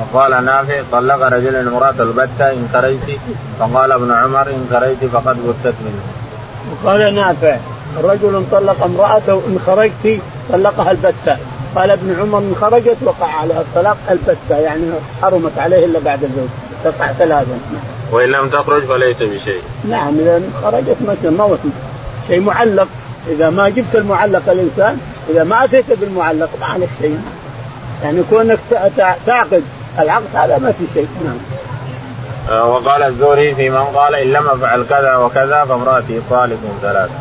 وقال 0.00 0.44
نافع 0.44 0.82
طلق 0.92 1.22
رجل 1.22 1.56
امرأة 1.56 1.94
البتة 2.00 2.50
إن 2.50 2.68
كريت 2.72 3.18
فقال 3.58 3.92
ابن 3.92 4.12
عمر 4.12 4.46
إن 4.46 4.66
كريت 4.70 5.10
فقد 5.12 5.36
بتت 5.36 5.74
منه. 5.80 6.02
وقال 6.70 7.14
نافع 7.14 7.56
رجل 8.02 8.44
طلق 8.52 8.84
امرأته 8.84 9.42
إن 9.48 9.58
خرجت 9.66 10.20
طلقها 10.52 10.90
البتة. 10.90 11.36
قال 11.74 11.90
ابن 11.90 12.16
عمر 12.20 12.38
إن 12.38 12.54
خرجت 12.60 12.96
وقع 13.04 13.26
عليها 13.26 13.60
الطلاق 13.60 13.96
البتة 14.10 14.58
يعني 14.58 14.82
حرمت 15.22 15.58
عليه 15.58 15.84
إلا 15.84 15.98
بعد 16.04 16.24
الزوج. 16.24 16.48
تقع 16.84 17.12
ثلاثا 17.12 17.58
وإن 18.12 18.28
لم 18.28 18.48
تخرج 18.48 18.82
فليس 18.82 19.16
بشيء. 19.16 19.60
نعم 19.90 20.18
إذا 20.18 20.42
خرجت 20.62 20.96
مثلا 21.00 21.30
موت 21.30 21.58
شيء. 22.28 22.40
معلق. 22.40 22.88
إذا 23.28 23.50
ما 23.50 23.68
جبت 23.68 23.94
المعلق 23.94 24.42
الإنسان 24.48 24.98
إذا 25.30 25.44
ما 25.44 25.64
أتيت 25.64 25.84
بالمعلق 26.00 26.50
ما 26.60 26.66
عليك 26.66 26.88
شيء. 27.00 27.20
يعني 28.02 28.22
كونك 28.30 28.58
تعقد. 29.26 29.62
العقد 29.98 30.36
هذا 30.36 30.58
ما 30.58 30.72
في 30.72 30.84
شيء. 30.94 31.08
نعم. 31.24 31.38
آه، 32.50 32.66
وقال 32.66 33.02
الزهري 33.02 33.54
في 33.54 33.70
من 33.70 33.84
قال 33.94 34.14
إن 34.14 34.32
لم 34.32 34.48
أفعل 34.48 34.84
كذا 34.90 35.16
وكذا 35.16 35.64
فامرأتي 35.64 36.20
طالق 36.30 36.58
ثلاثة 36.82 37.14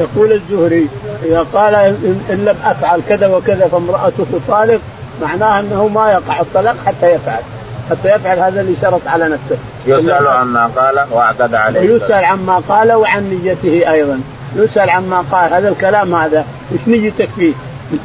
يقول 0.00 0.32
الزهري 0.32 0.88
إذا 1.24 1.46
قال 1.54 1.74
ان 1.74 2.44
لم 2.44 2.56
أفعل 2.64 3.00
كذا 3.08 3.26
وكذا 3.26 3.68
فامرأته 3.68 4.26
طالق 4.48 4.80
معناه 5.22 5.60
أنه 5.60 5.88
ما 5.88 6.10
يقع 6.10 6.40
الطلاق 6.40 6.76
حتى 6.86 7.06
يفعل. 7.06 7.42
حتى 7.90 8.08
يفعل 8.08 8.38
هذا 8.38 8.60
اللي 8.60 8.74
شرط 8.82 9.00
على 9.06 9.28
نفسه. 9.28 9.58
يسأل 9.86 10.26
عما 10.26 10.70
قال 10.76 11.06
وأعتدى 11.10 11.56
عليه. 11.56 11.92
ويسأل 11.92 12.24
عما 12.24 12.62
قال 12.68 12.92
وعن 12.92 13.40
نيته 13.44 13.92
أيضا. 13.92 14.20
يسأل 14.56 14.90
عما 14.90 15.24
قال. 15.32 15.54
هذا 15.54 15.68
الكلام 15.68 16.14
هذا 16.14 16.44
وش 16.72 16.80
نيتك 16.86 17.28
فيه؟ 17.36 17.54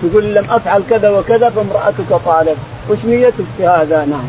تقول 0.01 0.23
لم 0.23 0.45
أفعل 0.49 0.81
كذا 0.89 1.09
وكذا 1.09 1.49
فامرأتك 1.49 2.23
طالب 2.25 2.57
وش 2.89 2.97
نيتك 3.05 3.45
في 3.57 3.67
هذا؟ 3.67 4.05
نعم. 4.05 4.27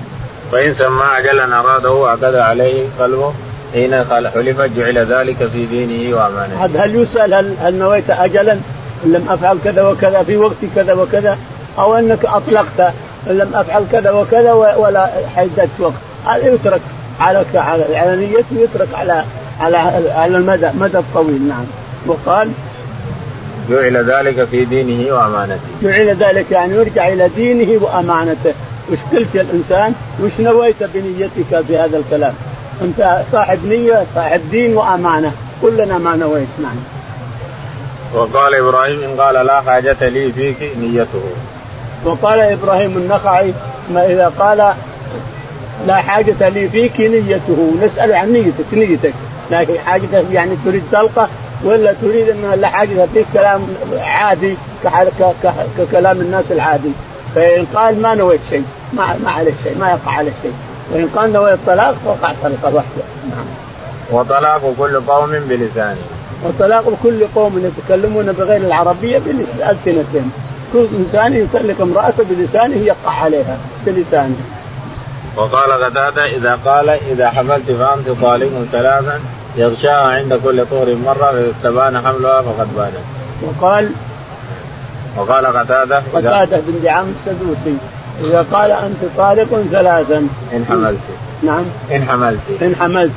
فإن 0.53 0.75
سمى 0.75 1.05
أجلا 1.19 1.61
أراده 1.61 1.91
واعتدى 1.91 2.39
عليه 2.39 2.87
قلبه 3.01 3.33
حين 3.73 3.95
قال 3.95 4.29
حلف 4.29 4.61
جعل 4.61 4.99
ذلك 4.99 5.45
في 5.45 5.67
دينه 5.67 6.17
وأمانته. 6.17 6.85
هل 6.85 6.97
يسأل 6.97 7.35
هل 7.35 7.55
هل 7.63 7.75
نويت 7.75 8.11
اجلا؟ 8.11 8.59
لم 9.05 9.27
أفعل 9.31 9.59
كذا 9.65 9.89
وكذا 9.89 10.23
في 10.23 10.37
وقت 10.37 10.57
كذا 10.75 10.93
وكذا؟ 10.93 11.39
أو 11.79 11.95
أنك 11.95 12.25
أطلقت 12.25 12.93
لم 13.27 13.51
أفعل 13.55 13.85
كذا 13.93 14.11
وكذا 14.11 14.53
ولا 14.53 15.11
حددت 15.37 15.71
وقت. 15.79 15.93
هذا 16.27 16.47
يترك 16.47 16.81
على 17.21 17.45
على 17.95 18.17
نيته 18.17 18.45
يترك 18.53 18.89
على 18.95 19.25
على 19.61 19.77
على 20.17 20.37
المدى 20.37 20.69
مدى 20.81 20.99
الطويل. 20.99 21.49
نعم. 21.49 21.65
وقال 22.07 22.51
جعل 23.71 24.11
ذلك 24.11 24.45
في 24.45 24.65
دينه 24.65 25.15
وأمانته. 25.15 25.61
جعل 25.83 26.17
ذلك 26.17 26.47
يعني 26.51 26.75
يرجع 26.75 27.09
إلى 27.09 27.29
دينه 27.37 27.85
وأمانته، 27.85 28.55
وش 28.93 28.99
قلت 29.13 29.35
يا 29.35 29.43
الإنسان؟ 29.43 29.95
وش 30.23 30.33
نويت 30.39 30.77
بنيتك 30.95 31.67
في 31.67 31.79
هذا 31.79 31.97
الكلام؟ 31.97 32.35
أنت 32.83 33.23
صاحب 33.33 33.59
نية 33.67 34.05
صاحب 34.15 34.41
دين 34.51 34.77
وأمانة 34.77 35.33
كلنا 35.63 35.99
ما 35.99 36.17
نويت 36.17 36.49
نعم 36.63 36.77
وقال 38.15 38.55
إبراهيم 38.55 39.03
إن 39.03 39.21
قال 39.21 39.47
لا 39.47 39.61
حاجة 39.61 39.97
لي 40.01 40.33
فيك 40.33 40.57
نيته 40.81 41.23
وقال 42.05 42.41
إبراهيم 42.41 42.97
النخعي 42.97 43.53
ما 43.95 44.07
إذا 44.07 44.33
قال 44.39 44.75
لا 45.87 45.95
حاجة 45.95 46.49
لي 46.49 46.69
فيك 46.69 47.01
نيته 47.01 47.75
نسأل 47.83 48.13
عن 48.13 48.33
نيتك 48.33 48.73
نيتك 48.73 49.15
لكن 49.51 49.79
حاجة 49.87 50.25
يعني 50.33 50.57
تريد 50.65 50.83
طلقة 50.93 51.29
ولا 51.65 51.95
تريد 52.03 52.29
ان 52.29 52.61
لا 52.61 52.69
حاجة 52.69 53.09
فيك 53.15 53.27
كلام 53.33 53.67
عادي 53.99 54.57
ككلام 55.79 56.21
الناس 56.21 56.45
العادي. 56.51 56.91
فإن 57.35 57.67
قال 57.75 58.03
ما 58.03 58.15
نويت 58.15 58.41
شيء 58.51 58.65
ما 58.93 59.17
ما 59.25 59.31
عليه 59.31 59.53
شيء 59.65 59.79
ما 59.79 59.91
يقع 59.91 60.13
عليه 60.13 60.33
شيء. 60.43 60.53
وإن 60.93 61.09
قال 61.17 61.33
نوى 61.33 61.53
الطلاق 61.53 61.95
وقع 62.05 62.33
طلقة 62.43 62.75
واحدة. 62.75 63.05
نعم. 63.31 63.47
وطلاق 64.11 64.75
كل 64.79 65.01
قوم 65.01 65.31
بلسانه. 65.31 65.97
وطلاق 66.45 66.85
كل 67.03 67.27
قوم 67.35 67.71
يتكلمون 67.79 68.33
بغير 68.33 68.61
العربية 68.61 69.19
بألسنتهم 69.19 70.31
كل 70.73 70.87
إنسان 70.99 71.35
يطلق 71.37 71.81
امرأته 71.81 72.25
بلسانه 72.31 72.77
يقع 72.77 73.11
عليها 73.11 73.59
بلسانه. 73.87 74.37
وقال 75.37 75.85
قتادة 75.85 76.27
إذا 76.27 76.59
قال 76.65 76.89
إذا 76.89 77.31
حملت 77.31 77.73
فأنت 77.73 78.23
طالق 78.23 78.67
ثلاثا 78.73 79.21
يغشاها 79.57 80.03
عند 80.03 80.41
كل 80.45 80.67
طهر 80.71 80.95
مرة 80.95 81.33
فاستبان 81.33 81.99
حملها 81.99 82.43
فقد 82.43 82.69
بانت. 82.77 82.95
وقال 83.43 83.91
وقال 85.17 85.47
قتادة 85.47 86.03
قتادة 86.15 86.61
بن 86.67 86.81
دعام 86.83 87.07
السدوسي 87.09 87.77
إذا 88.25 88.47
قال 88.53 88.71
أنت 88.71 88.97
طالق 89.17 89.63
ثلاثا. 89.71 90.29
إن 90.53 90.65
حملت. 90.69 90.99
نعم. 91.43 91.65
إن 91.93 92.09
حملت. 92.09 92.41
إن 92.63 92.77
حملت. 92.81 93.13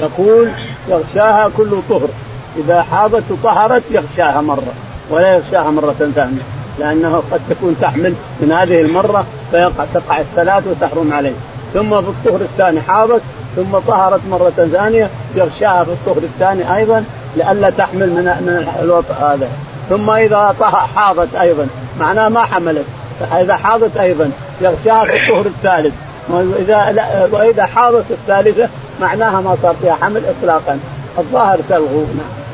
تقول 0.00 0.48
يغشاها 0.88 1.50
كل 1.56 1.70
طهر. 1.88 2.08
إذا 2.56 2.82
حاضت 2.82 3.22
وطهرت 3.30 3.82
يغشاها 3.90 4.40
مرة 4.40 4.72
ولا 5.10 5.34
يغشاها 5.34 5.70
مرة 5.70 5.94
ثانية 6.14 6.42
لأنه 6.78 7.22
قد 7.30 7.40
تكون 7.50 7.76
تحمل 7.80 8.14
من 8.40 8.52
هذه 8.52 8.80
المرة 8.80 9.26
فيقع 9.50 9.84
تقع 9.94 10.20
الثلاث 10.20 10.66
وتحرم 10.66 11.12
عليه. 11.12 11.34
ثم 11.74 12.02
في 12.02 12.08
الطهر 12.08 12.40
الثاني 12.40 12.80
حاضت 12.80 13.22
ثم 13.56 13.78
طهرت 13.78 14.20
مرة 14.30 14.68
ثانية 14.72 15.10
يغشاها 15.34 15.84
في 15.84 15.90
الطهر 15.90 16.22
الثاني 16.22 16.76
أيضا 16.76 17.04
لئلا 17.36 17.70
تحمل 17.70 18.10
من 18.10 18.24
من 18.24 18.68
الوطء 18.82 19.12
هذا. 19.12 19.48
ثم 19.90 20.10
إذا 20.10 20.54
حاضت 20.96 21.34
أيضا 21.34 21.66
معناها 22.00 22.28
ما 22.28 22.44
حملت 22.44 22.84
فإذا 23.20 23.56
حاضت 23.56 23.96
أيضا 23.96 24.30
يغشاها 24.60 25.04
في 25.04 25.16
الطهر 25.16 25.46
الثالث. 25.46 25.94
وإذا 26.28 27.28
وإذا 27.32 27.66
حاضت 27.66 28.04
الثالثة 28.10 28.68
معناها 29.00 29.40
ما 29.40 29.56
صار 29.62 29.74
فيها 29.82 29.94
حمل 30.02 30.22
إطلاقا. 30.26 30.78
الظاهر 31.18 31.58
تلغو 31.68 32.00
نعم. 32.00 32.44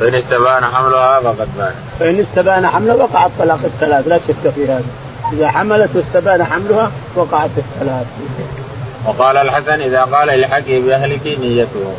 فإن 0.00 0.14
استبان 0.14 0.64
حملها 0.64 1.20
فقد 1.20 1.48
بان 1.58 1.74
فإن 2.00 2.20
استبان 2.20 2.66
حملها 2.66 2.94
وقع 2.94 3.26
الطلاق 3.26 3.58
الثلاث 3.64 4.08
لا 4.08 4.18
شك 4.28 4.50
في 4.54 4.64
هذا. 4.64 4.84
إذا 5.32 5.48
حملت 5.48 5.90
واستبان 5.94 6.44
حملها 6.44 6.90
وقعت 7.16 7.50
الثلاث. 7.56 8.06
وقال 9.06 9.36
الحسن 9.36 9.80
إذا 9.80 10.02
قال 10.02 10.30
الحقي 10.30 10.80
بأهلك 10.80 11.26
نيته. 11.26 11.94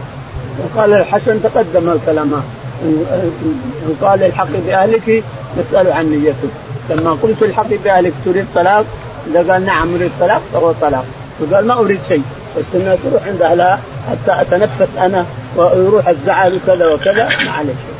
وقال 0.59 0.93
الحسن 0.93 1.43
تقدم 1.43 1.89
الكلام. 1.89 2.43
إن 2.83 3.95
قال 4.01 4.23
الحق 4.23 4.47
بأهلك 4.65 5.23
نسأل 5.57 5.91
عن 5.91 6.05
نيته 6.05 6.49
لما 6.89 7.17
قلت 7.23 7.43
الحق 7.43 7.69
بأهلك 7.83 8.13
تريد 8.25 8.45
طلاق؟ 8.55 8.85
إذا 9.27 9.53
قال 9.53 9.65
نعم 9.65 9.95
أريد 9.95 10.11
طلاق 10.19 10.41
فهو 10.53 10.71
طلاق. 10.81 11.05
وقال 11.39 11.67
ما 11.67 11.73
أريد 11.73 11.99
شيء. 12.07 12.23
بس 12.57 12.63
انها 12.75 12.95
تروح 12.95 13.27
عند 13.27 13.41
أهلها 13.41 13.79
حتى 14.09 14.41
أتنفس 14.41 14.97
أنا 14.97 15.25
ويروح 15.55 16.07
الزعل 16.07 16.53
وكذا 16.53 16.93
وكذا 16.93 17.23
ما 17.23 17.51
عليه 17.51 17.73
شيء. 17.73 17.97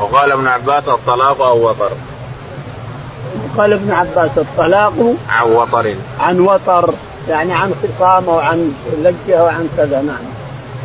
وقال 0.00 0.32
ابن 0.32 0.46
عباس 0.46 0.88
الطلاق 0.88 1.42
أو 1.42 1.68
وطر. 1.68 1.90
قال 3.58 3.72
ابن 3.72 3.92
عباس 3.92 4.30
الطلاق 4.36 4.92
عن 5.28 5.50
وطر. 5.50 5.94
عن 6.20 6.40
وطر. 6.40 6.94
يعني 7.30 7.52
عن 7.52 7.74
خصام 7.82 8.28
أو 8.28 8.38
عن 8.38 8.72
لجة 9.02 9.36
أو 9.40 9.46
عن 9.46 9.68
كذا 9.76 10.02
نعم. 10.02 10.24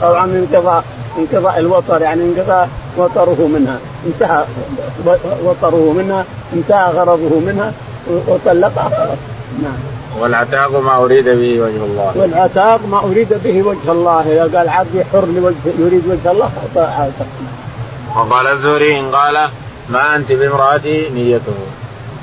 أو 0.03 0.15
عن 0.15 0.35
انقضاء 0.35 0.83
انقضاء 1.17 1.59
الوطر 1.59 2.01
يعني 2.01 2.23
انقضاء 2.23 2.69
وطره 2.97 3.49
منها. 3.53 3.77
انتهى 4.05 4.43
وطره 5.43 5.93
منها 5.97 6.25
انتهى 6.53 6.91
غرضه 6.91 7.39
منها 7.39 7.73
وطلقها 8.27 8.89
خلاص. 8.89 9.17
نعم. 9.63 9.77
والعتاق 10.19 10.79
ما 10.79 10.97
أريد 10.97 11.25
به 11.25 11.61
وجه 11.61 11.83
الله. 11.85 12.11
والعتاق 12.15 12.79
ما 12.91 12.99
أريد 12.99 13.33
به 13.43 13.63
وجه 13.63 13.91
الله. 13.91 14.21
إذا 14.21 14.57
قال 14.57 14.69
عبدي 14.69 15.03
حر 15.03 15.25
لوجه 15.25 15.55
يريد 15.79 16.03
وجه 16.07 16.31
الله 16.31 16.49
عتق 16.75 17.25
وقال 18.15 18.47
الزهري 18.47 18.99
إن 18.99 19.15
قال 19.15 19.49
ما 19.89 20.15
أنت 20.15 20.31
بامرأتي 20.31 21.09
نيته. 21.09 21.53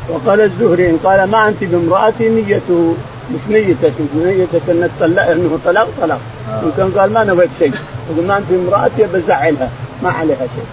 وقال 0.08 0.40
الزهري 0.40 0.90
إن 0.90 0.98
قال 1.04 1.30
ما 1.30 1.48
أنت 1.48 1.64
بامرأتي 1.64 2.28
نيته. 2.28 2.94
مش 3.34 3.40
نيتك 3.48 3.92
نيتك 4.16 4.70
إنك 4.70 4.90
طلق 5.00 5.22
إنه 5.22 5.58
طلاق 5.64 5.88
طلاق. 6.00 6.20
آه. 6.50 6.60
إن 6.62 6.72
كان 6.76 6.90
قال 6.98 7.12
ما 7.12 7.24
نويت 7.24 7.50
شيء. 7.58 7.72
يقول 8.10 8.26
ما 8.26 8.36
أنت 8.36 8.46
بامراتي 8.50 9.06
بزعلها 9.12 9.70
ما 10.02 10.10
عليها 10.10 10.36
شيء. 10.36 10.64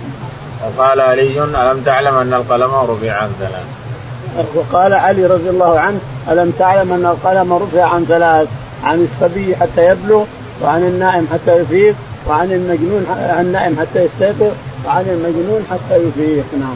وقال 0.77 1.01
علي 1.01 1.43
ألم 1.43 1.81
تعلم 1.85 2.17
أن 2.17 2.33
القلم 2.33 2.73
رفع 2.73 3.11
عن 3.11 3.29
ثلاث؟ 3.39 3.65
وقال 4.55 4.93
علي 4.93 5.25
رضي 5.25 5.49
الله 5.49 5.79
عنه 5.79 5.99
ألم 6.31 6.53
تعلم 6.59 6.93
أن 6.93 7.05
القلم 7.05 7.53
رفع 7.53 7.83
عن 7.83 8.05
ثلاث؟ 8.05 8.47
عن 8.83 9.07
الصبي 9.07 9.55
حتى 9.55 9.85
يبلغ 9.85 10.23
وعن 10.63 10.81
النائم 10.81 11.27
حتى 11.33 11.55
يفيق 11.55 11.95
وعن 12.27 12.51
المجنون 12.51 13.05
عن 13.09 13.45
النائم 13.45 13.79
حتى 13.79 14.05
يستيقظ 14.05 14.53
وعن 14.85 15.05
المجنون 15.05 15.65
حتى 15.71 15.95
يفيق. 15.95 16.45
نعم. 16.59 16.75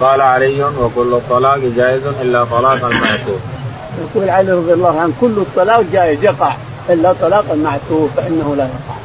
وقال 0.00 0.20
علي 0.20 0.62
وكل 0.62 1.14
الطلاق 1.14 1.58
جائز 1.76 2.02
إلا 2.22 2.44
طلاق 2.44 2.84
المعتوب. 2.84 3.40
يقول 4.00 4.30
علي 4.30 4.52
رضي 4.52 4.72
الله 4.72 5.00
عنه 5.00 5.12
كل 5.20 5.34
الطلاق 5.38 5.84
جائز 5.92 6.24
يقع 6.24 6.52
إلا 6.90 7.12
طلاق 7.12 7.44
المعتوب 7.52 8.10
فإنه 8.16 8.54
لا 8.56 8.64
يقع. 8.64 8.96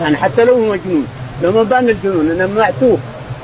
يعني 0.00 0.16
حتى 0.16 0.44
لو 0.44 0.54
هو 0.54 0.60
مجنون 0.60 1.06
لو 1.42 1.52
ما 1.52 1.62
بان 1.62 1.88
الجنون 1.88 2.30
إنه 2.30 2.46
معتوه 2.56 2.98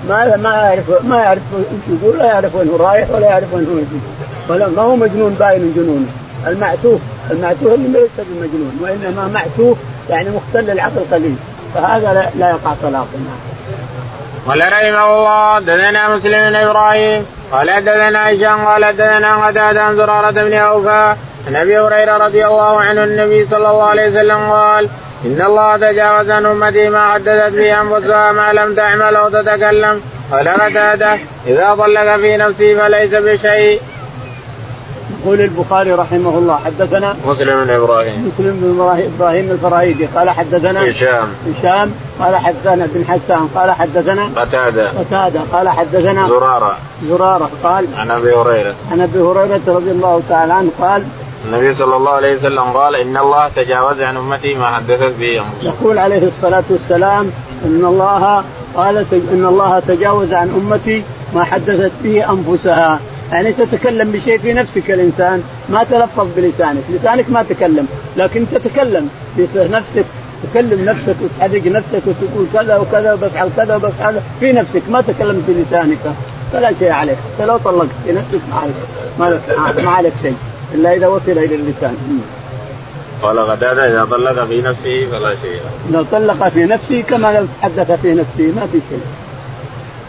ما 0.08 0.36
ما 0.36 0.50
يعرف 0.50 1.04
ما 1.04 1.18
يعرف 1.18 1.42
إيش 1.58 2.00
يقول 2.00 2.18
لا 2.18 2.24
يعرف 2.24 2.54
وين 2.54 2.68
هو 2.68 2.76
رايح 2.76 3.10
ولا 3.10 3.26
يعرف 3.26 3.54
وين 3.54 3.66
هو 3.66 3.76
يجي. 3.76 4.00
ولا 4.48 4.68
ما 4.68 4.82
هو 4.82 4.96
مجنون 4.96 5.34
باين 5.34 5.72
جنونه. 5.76 6.06
المعتوه 6.46 6.98
المعتوه 7.30 7.74
اللي 7.74 7.88
ليس 7.88 8.10
بمجنون 8.18 8.78
وإنما 8.80 9.30
معتوه 9.34 9.76
يعني 10.10 10.30
مختل 10.30 10.70
العقل 10.70 11.00
قليل 11.12 11.36
فهذا 11.74 12.30
لا, 12.38 12.50
يقع 12.50 12.74
طلاق 12.82 13.06
قال 14.46 14.72
رحمه 14.72 15.14
الله 15.14 15.58
دثنا 15.60 16.16
مسلم 16.16 16.56
إبراهيم 16.56 17.26
قال 17.52 17.84
دثنا 17.84 18.32
هشام 18.32 18.66
قال 18.66 18.96
دثنا 18.96 19.46
قتادة 19.46 19.82
عن 19.82 19.96
زرارة 19.96 20.30
بن 20.30 20.52
أوفى 20.52 21.14
عن 21.48 21.56
أبي 21.56 21.78
هريرة 21.78 22.16
رضي 22.16 22.46
الله 22.46 22.80
عنه 22.80 23.04
النبي 23.04 23.46
صلى 23.50 23.70
الله 23.70 23.84
عليه 23.84 24.08
وسلم 24.08 24.50
قال 24.50 24.88
إن 25.24 25.42
الله 25.42 25.76
تجاوز 25.76 26.30
عن 26.30 26.46
أمتي 26.46 26.88
ما 26.88 27.12
حدثت 27.12 27.52
به 27.52 27.80
أنفسها 27.80 28.32
ما 28.32 28.52
لم 28.52 28.74
تعمل 28.74 29.16
أو 29.16 29.28
تتكلم 29.28 30.02
قال 30.32 30.48
قتادة 30.48 31.18
إذا 31.46 31.74
طلق 31.78 32.16
في 32.16 32.36
نفسه 32.36 32.78
فليس 32.78 33.10
بشيء. 33.14 33.80
يقول 35.26 35.40
البخاري 35.40 35.92
رحمه 35.92 36.38
الله 36.38 36.58
حدثنا 36.64 37.16
مسلم 37.26 37.64
بن 37.64 37.70
إبراهيم. 37.70 38.32
مسلم 38.34 38.60
بن 38.62 39.10
إبراهيم 39.18 39.50
الفراهيدي 39.50 40.06
قال 40.06 40.30
حدثنا 40.30 40.90
هشام. 40.90 41.28
هشام 41.46 41.90
قال 42.20 42.36
حدثنا 42.36 42.88
بن 42.94 43.04
حسان 43.04 43.48
قال 43.54 43.70
حدثنا 43.70 44.24
قتادة. 44.36 44.88
قتادة 44.88 45.40
قال 45.52 45.68
حدثنا 45.68 46.28
زرارة. 46.28 46.76
زرارة 47.08 47.50
قال 47.62 47.86
عن 47.96 48.10
أبي 48.10 48.34
هريرة. 48.34 48.74
عن 48.92 49.00
أبي 49.00 49.18
هريرة 49.18 49.60
رضي 49.66 49.90
الله 49.90 50.22
تعالى 50.28 50.52
عنه 50.52 50.70
قال 50.80 51.02
النبي 51.46 51.74
صلى 51.74 51.96
الله 51.96 52.10
عليه 52.10 52.36
وسلم 52.36 52.64
قال 52.64 52.96
إن 52.96 53.16
الله 53.16 53.48
تجاوز 53.48 54.00
عن 54.00 54.16
أمتي 54.16 54.54
ما 54.54 54.66
حدثت 54.66 55.14
به 55.20 55.42
يقول 55.62 55.98
عليه 55.98 56.28
الصلاة 56.28 56.64
والسلام 56.70 57.30
إن 57.64 57.84
الله 57.84 58.44
قال 58.74 58.96
إن 59.32 59.46
الله 59.46 59.78
تجاوز 59.78 60.32
عن 60.32 60.48
أمتي 60.48 61.04
ما 61.34 61.44
حدثت 61.44 61.92
به 62.02 62.24
أنفسها. 62.30 63.00
يعني 63.32 63.52
تتكلم 63.52 64.12
بشيء 64.12 64.38
في 64.38 64.52
نفسك 64.52 64.90
الإنسان 64.90 65.42
ما 65.68 65.84
تلفظ 65.84 66.26
بلسانك، 66.36 66.82
لسانك 66.90 67.30
ما 67.30 67.42
تكلم، 67.42 67.88
لكن 68.16 68.44
تتكلم 68.52 69.08
بنفسك 69.36 70.04
تكلم 70.52 70.84
نفسك 70.84 71.16
وتحرق 71.22 71.66
نفسك 71.66 72.02
وتقول 72.06 72.46
كذا 72.52 72.76
وكذا 72.76 73.12
وبفعل 73.12 73.50
كذا 73.56 73.76
وبفعل 73.76 74.20
في 74.40 74.52
نفسك 74.52 74.82
ما 74.88 75.00
تكلمت 75.00 75.44
بلسانك 75.48 75.98
فلا 76.52 76.72
شيء 76.78 76.90
عليك، 76.90 77.16
حتى 77.34 77.46
لو 77.46 77.56
طلقت 77.56 77.88
في 78.04 78.12
نفسك 78.12 78.40
ما 79.18 79.24
عليك 79.24 79.84
ما 79.84 79.90
عليك 79.90 80.12
شيء. 80.22 80.36
إلا 80.74 80.94
إذا 80.94 81.06
وصل 81.06 81.30
إلى 81.30 81.54
اللسان. 81.54 82.20
قال 83.22 83.38
غداده 83.38 83.88
إذا 83.88 84.04
طلق 84.10 84.44
في 84.44 84.62
نفسه 84.62 85.06
فلا 85.10 85.34
شيء. 85.42 85.60
لو 85.92 86.04
طلق 86.12 86.48
في 86.48 86.64
نفسه 86.64 87.00
كما 87.00 87.32
لو 87.32 87.46
تحدث 87.60 88.00
في 88.02 88.14
نفسه 88.14 88.52
ما 88.56 88.66
في 88.72 88.80
شيء. 88.90 89.00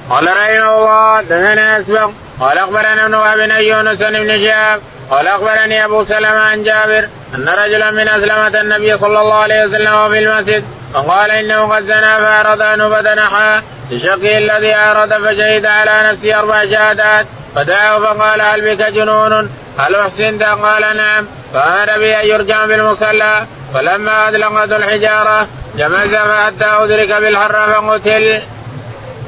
قال 0.10 0.28
رحمه 0.28 0.78
الله 0.78 1.22
دثنا 1.22 1.80
أسبق 1.80 2.10
قال 2.40 2.58
أخبرنا 2.58 3.06
ابن 3.06 3.14
وهب 3.14 3.38
بن 3.38 3.56
يونس 3.56 4.00
بن 4.00 4.38
شهاب 4.38 4.82
قال 5.12 5.28
أخبرني 5.28 5.86
أبو 5.86 6.04
سلمة 6.04 6.40
عن 6.40 6.64
جابر 6.64 7.08
أن 7.36 7.50
رجلا 7.50 7.92
من 7.92 8.08
أسلمة 8.08 8.62
النبي 8.62 8.98
صلى 8.98 9.22
الله 9.22 9.36
عليه 9.36 9.64
وسلم 9.64 10.10
في 10.10 10.20
المسجد 10.20 10.64
فقال 10.94 11.32
إنه 11.32 11.76
قد 11.76 11.84
زنى 11.84 12.18
فأراد 12.18 12.62
أن 12.62 12.90
فتنحى 12.90 13.62
لشقه 13.92 14.38
الذي 14.38 14.76
اراد 14.76 15.14
فشهد 15.14 15.66
على 15.66 16.12
نفسه 16.12 16.40
أربع 16.40 16.66
شهادات 16.66 17.26
فدعاه 17.56 18.00
فقال 18.00 18.42
هل 18.42 18.62
بك 18.62 18.82
جنون؟ 18.88 19.50
هل 19.80 19.96
أحسنت؟ 19.96 20.44
قال 20.44 20.98
نعم 20.98 21.28
فأمر 21.54 21.98
بي 21.98 22.20
أن 22.20 22.26
يرجع 22.26 22.66
بالمصلى 22.66 23.46
فلما 23.74 24.28
ادلقت 24.28 24.72
الحجارة 24.72 25.48
جمز 25.78 26.16
حتى 26.16 26.66
أدرك 26.66 27.12
بالحر 27.12 27.82
فقتل. 27.82 28.42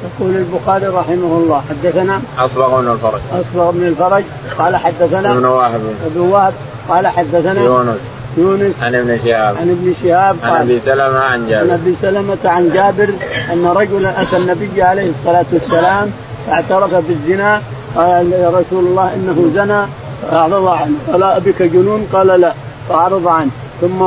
يقول 0.04 0.36
البخاري 0.36 0.86
رحمه 0.86 1.32
الله. 1.42 1.62
حدثنا 1.70 2.20
أصبغ 2.38 2.80
بن 2.80 2.92
الفرج. 2.92 3.20
أصبغ 3.32 3.70
بن 3.70 3.86
الفرج. 3.86 4.24
قال 4.58 4.76
حدثنا 4.76 5.32
ابن 5.32 5.44
واهب 5.44 5.80
ابن 6.06 6.20
واهب 6.20 6.52
قال 6.88 7.06
حدثنا 7.06 7.62
يونس. 7.62 8.00
يونس. 8.36 8.74
عن 8.82 8.94
ابن 8.94 9.18
شهاب. 9.24 9.56
عن 9.60 9.70
ابن 9.70 9.94
شهاب. 10.02 10.36
عن 10.42 10.60
أبي 10.60 10.80
سلمة 10.80 11.20
عن 11.20 11.48
جابر. 11.48 11.70
عن 11.70 11.70
أبي 11.70 11.94
سلمة 12.02 12.38
عن 12.44 12.70
جابر 12.74 13.10
أن 13.52 13.66
رجلا 13.66 14.22
أتى 14.22 14.36
النبي 14.36 14.82
عليه 14.82 15.10
الصلاة 15.10 15.44
والسلام 15.52 16.10
فاعترف 16.46 16.94
بالزنا. 16.94 17.62
قال 17.96 18.32
يا 18.32 18.48
رسول 18.48 18.84
الله 18.84 19.14
إنه 19.14 19.50
زنى. 19.54 19.82
فأعرض 20.30 20.66
عنه. 20.66 20.96
ألا 21.14 21.38
بك 21.38 21.62
جنون؟ 21.62 22.06
قال 22.12 22.26
لا. 22.26 22.52
فأعرض 22.88 23.28
عنه. 23.28 23.50
ثم 23.80 23.98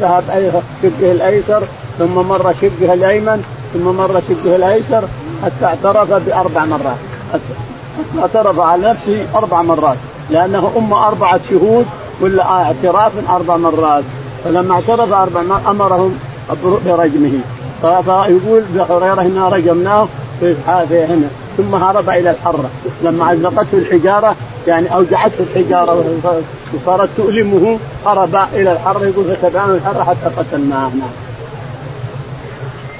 ذهب 0.00 0.62
شقه 0.82 1.12
الأيسر. 1.12 1.62
ثم 1.98 2.14
مر 2.14 2.54
شقه 2.62 2.94
الأيمن. 2.94 3.44
ثم 3.74 3.84
مر 3.84 4.22
شقه 4.28 4.56
الأيسر. 4.56 5.04
حتى 5.42 5.64
اعترف 5.64 6.12
بأربع 6.12 6.64
مرات. 6.64 6.96
اعترف 8.18 8.60
على 8.60 8.88
نفسه 8.88 9.26
أربع 9.34 9.62
مرات. 9.62 9.96
لأنه 10.30 10.72
أم 10.76 10.92
أربعة 10.92 11.40
شهود 11.50 11.86
كل 12.20 12.40
اعتراف 12.40 13.12
أربع 13.30 13.56
مرات. 13.56 14.04
فلما 14.44 14.74
اعترف 14.74 15.12
أربع 15.12 15.42
مرات 15.42 15.66
أمرهم 15.68 16.18
برجمه. 16.86 17.40
فيقول 17.80 18.62
هريره 18.90 19.22
إنا 19.22 19.48
رجمناه 19.48 20.08
في 20.40 20.54
هنا. 20.90 21.28
ثم 21.56 21.74
هرب 21.74 22.10
إلى 22.10 22.30
الحرة. 22.30 22.70
لما 23.02 23.24
علقته 23.24 23.78
الحجارة 23.78 24.34
يعني 24.66 24.94
أوجعته 24.94 25.40
الحجارة 25.40 26.04
وصارت 26.74 27.08
تؤلمه 27.16 27.78
هرب 28.06 28.36
إلى 28.54 28.72
الحرة. 28.72 29.04
يقول 29.04 29.24
فتبعنا 29.24 29.74
الحرة 29.74 30.04
حتى 30.04 30.34
قتلناه. 30.36 30.90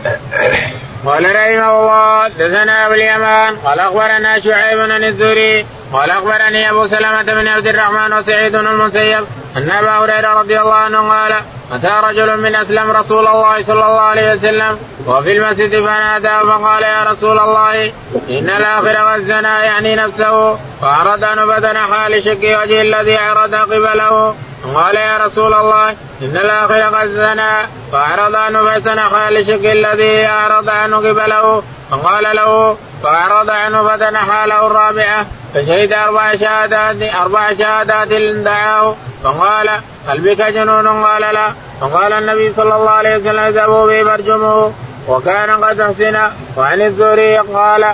قال 1.06 1.24
رحمه 1.24 1.80
الله 1.80 2.28
دثنا 2.28 2.86
أبو 2.86 2.94
اليمان 2.94 3.56
قال 3.56 3.80
أخبرنا 3.80 4.40
شعيب 4.40 4.78
بن 4.78 5.04
الزهري 5.04 5.66
قال 5.92 6.10
أخبرني 6.10 6.70
أبو 6.70 6.86
سلمة 6.86 7.22
بن 7.22 7.48
عبد 7.48 7.66
الرحمن 7.66 8.12
وسعيد 8.12 8.56
بن 8.56 8.66
المسيب 8.66 9.24
أن 9.56 9.70
أبا 9.70 9.90
هريرة 9.90 10.40
رضي 10.40 10.60
الله 10.60 10.74
عنه 10.74 11.10
قال 11.10 11.32
أتى 11.72 12.00
رجل 12.04 12.40
من 12.40 12.54
أسلم 12.54 12.90
رسول 12.90 13.26
الله 13.26 13.62
صلى 13.62 13.86
الله 13.86 14.00
عليه 14.00 14.32
وسلم 14.32 14.78
وفي 15.06 15.36
المسجد 15.36 15.70
فنادى 15.70 16.46
فقال 16.48 16.82
يا 16.82 17.04
رسول 17.10 17.38
الله 17.38 17.84
إن 18.30 18.50
الآخر 18.50 19.06
والزنا 19.06 19.64
يعني 19.64 19.96
نفسه 19.96 20.58
فأراد 20.82 21.24
أن 21.24 21.46
فتنحى 21.46 22.08
لشق 22.08 22.62
وجه 22.62 22.82
الذي 22.82 23.16
عرض 23.16 23.54
قبله. 23.54 24.34
قال 24.74 24.96
يا 24.96 25.16
رسول 25.16 25.54
الله 25.54 25.88
إن 26.22 26.36
الآخر 26.36 26.80
قد 26.80 27.06
زنى 27.06 27.68
فأعرض 27.92 28.34
عنه 28.34 28.64
فتنحى 28.64 29.30
لشق 29.30 29.70
الذي 29.70 30.26
أعرض 30.26 30.68
عنه 30.68 30.96
قبله 30.96 31.62
فقال 31.90 32.36
له 32.36 32.76
فأعرض 33.02 33.50
عنه 33.50 33.88
فتنحى 33.88 34.46
له 34.46 34.66
الرابعه 34.66 35.26
فشهد 35.54 35.92
أربع 35.92 36.36
شهادات 36.36 37.14
أربع 37.14 37.54
شهادات 37.54 38.08
دعاه. 38.44 38.96
فقال 39.24 39.70
هل 40.08 40.20
بك 40.20 40.40
جنون؟ 40.42 41.04
قال 41.04 41.22
لا. 41.22 41.52
فقال 41.80 42.12
النبي 42.12 42.52
صلى 42.56 42.76
الله 42.76 42.90
عليه 42.90 43.16
وسلم 43.16 43.38
اذهبوا 43.38 43.86
به 43.86 44.04
فارجموه. 44.04 44.72
وكان 45.08 45.50
قد 45.64 45.80
أحسن. 45.80 46.18
وعن 46.56 46.82
الزهري 46.82 47.38
قال 47.38 47.84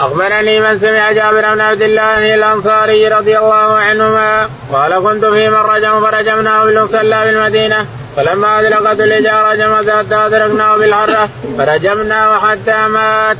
أخبرني 0.00 0.60
من 0.60 0.78
سمع 0.80 1.12
جابر 1.12 1.54
بن 1.54 1.60
عبد 1.60 1.82
الله 1.82 2.34
الأنصاري 2.34 3.08
رضي 3.08 3.38
الله 3.38 3.74
عنهما 3.76 4.48
قال 4.72 5.02
كنت 5.02 5.24
في 5.24 5.50
من 5.50 5.56
رجم 5.56 6.00
فرجمناه 6.00 6.64
بالمصلى 6.64 7.24
بالمدينة 7.24 7.86
فلما 8.16 8.60
أدلقت 8.60 9.00
الحجاره 9.00 9.54
جمز 9.54 9.90
حتى 9.90 10.14
أدركناه 10.14 10.76
بالحرة 10.76 11.28
فرجمناه 11.58 12.38
حتى 12.38 12.88
مات. 12.88 13.36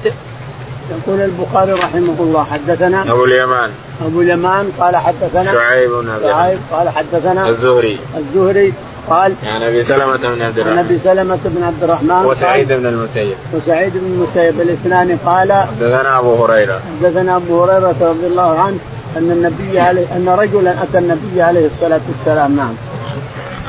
يقول 0.90 1.20
البخاري 1.20 1.72
رحمه 1.72 2.16
الله 2.20 2.44
حدثنا 2.44 3.02
أبو 3.02 3.24
اليمان. 3.24 3.70
أبو 4.06 4.20
اليمان 4.20 4.72
قال 4.80 4.96
حدثنا 4.96 5.52
شعيب 5.52 5.90
بن 5.90 6.18
شعيب 6.22 6.58
قال 6.72 6.88
حدثنا 6.88 7.48
الزهري. 7.48 7.98
الزهري 8.16 8.72
قال 9.10 9.32
عن 9.54 9.62
أبي 9.62 9.82
سلمة 9.82 10.16
بن 10.16 10.42
عبد 10.42 10.60
عن 10.60 10.66
الرحمن. 10.66 10.78
ابي 10.78 10.98
سلمة 10.98 11.38
بن 11.44 11.62
عبد 11.62 11.82
الرحمن 11.82 12.24
وسعيد 12.26 12.68
بن 12.72 12.86
المسيب. 12.86 13.34
وسعيد 13.54 13.92
بن 13.94 14.06
المسيب 14.06 14.60
الاثنان 14.60 15.18
قال 15.26 15.52
حدثنا 15.52 16.18
أبو 16.18 16.44
هريرة. 16.44 16.80
حدثنا 17.02 17.36
أبو 17.36 17.64
هريرة 17.64 17.94
رضي 18.00 18.26
الله 18.26 18.58
عنه 18.58 18.78
أن 19.16 19.30
النبي 19.30 19.80
عليه 19.80 20.06
أن 20.16 20.28
رجلا 20.28 20.82
أتى 20.82 20.98
النبي 20.98 21.42
عليه 21.42 21.66
الصلاة 21.66 22.00
والسلام 22.08 22.56
نعم. 22.56 22.72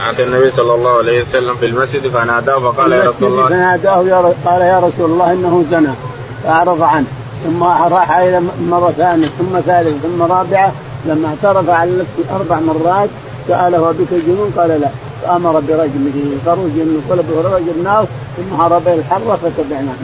أتى 0.09 0.23
النبي 0.23 0.51
صلى 0.51 0.73
الله 0.73 0.97
عليه 0.97 1.21
وسلم 1.21 1.55
في 1.55 1.65
المسجد 1.65 2.07
فناداه 2.07 2.59
فقال 2.59 2.91
يا 2.91 3.09
رسول 3.09 3.31
الله. 3.31 3.47
فناداه 3.49 4.03
يا 4.03 4.21
ر- 4.21 4.33
قال 4.45 4.61
يا 4.61 4.79
رسول 4.79 5.11
الله 5.11 5.31
إنه 5.33 5.65
زنى 5.71 5.93
فأعرض 6.43 6.81
عنه. 6.81 7.05
ثم 7.45 7.63
راح 7.63 8.17
إلى 8.17 8.41
مرة 8.69 8.93
ثانية 8.97 9.27
ثم 9.27 9.59
ثالثة 9.59 9.97
ثم 10.07 10.21
رابعة 10.21 10.71
لما 11.05 11.27
اعترف 11.43 11.69
على 11.69 11.91
نفسه 11.91 12.35
أربع 12.35 12.59
مرات 12.59 13.09
سأله 13.47 13.91
بك 13.99 14.07
الجنون؟ 14.11 14.53
قال 14.57 14.69
لا. 14.69 14.87
فامر 15.21 15.59
برجمه 15.59 16.37
طلب 17.09 17.51
رجمناه 17.53 18.05
ثم 18.37 18.61
هرب 18.61 18.87
إلى 18.87 18.95
الحره 18.95 19.39
فتبعناه 19.43 19.95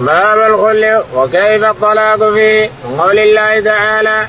باب 0.00 0.38
الخل 0.38 1.02
وكيف 1.14 1.64
الطلاق 1.64 2.32
فيه 2.32 2.70
قول 2.98 3.18
الله 3.18 3.60
تعالى 3.60 4.26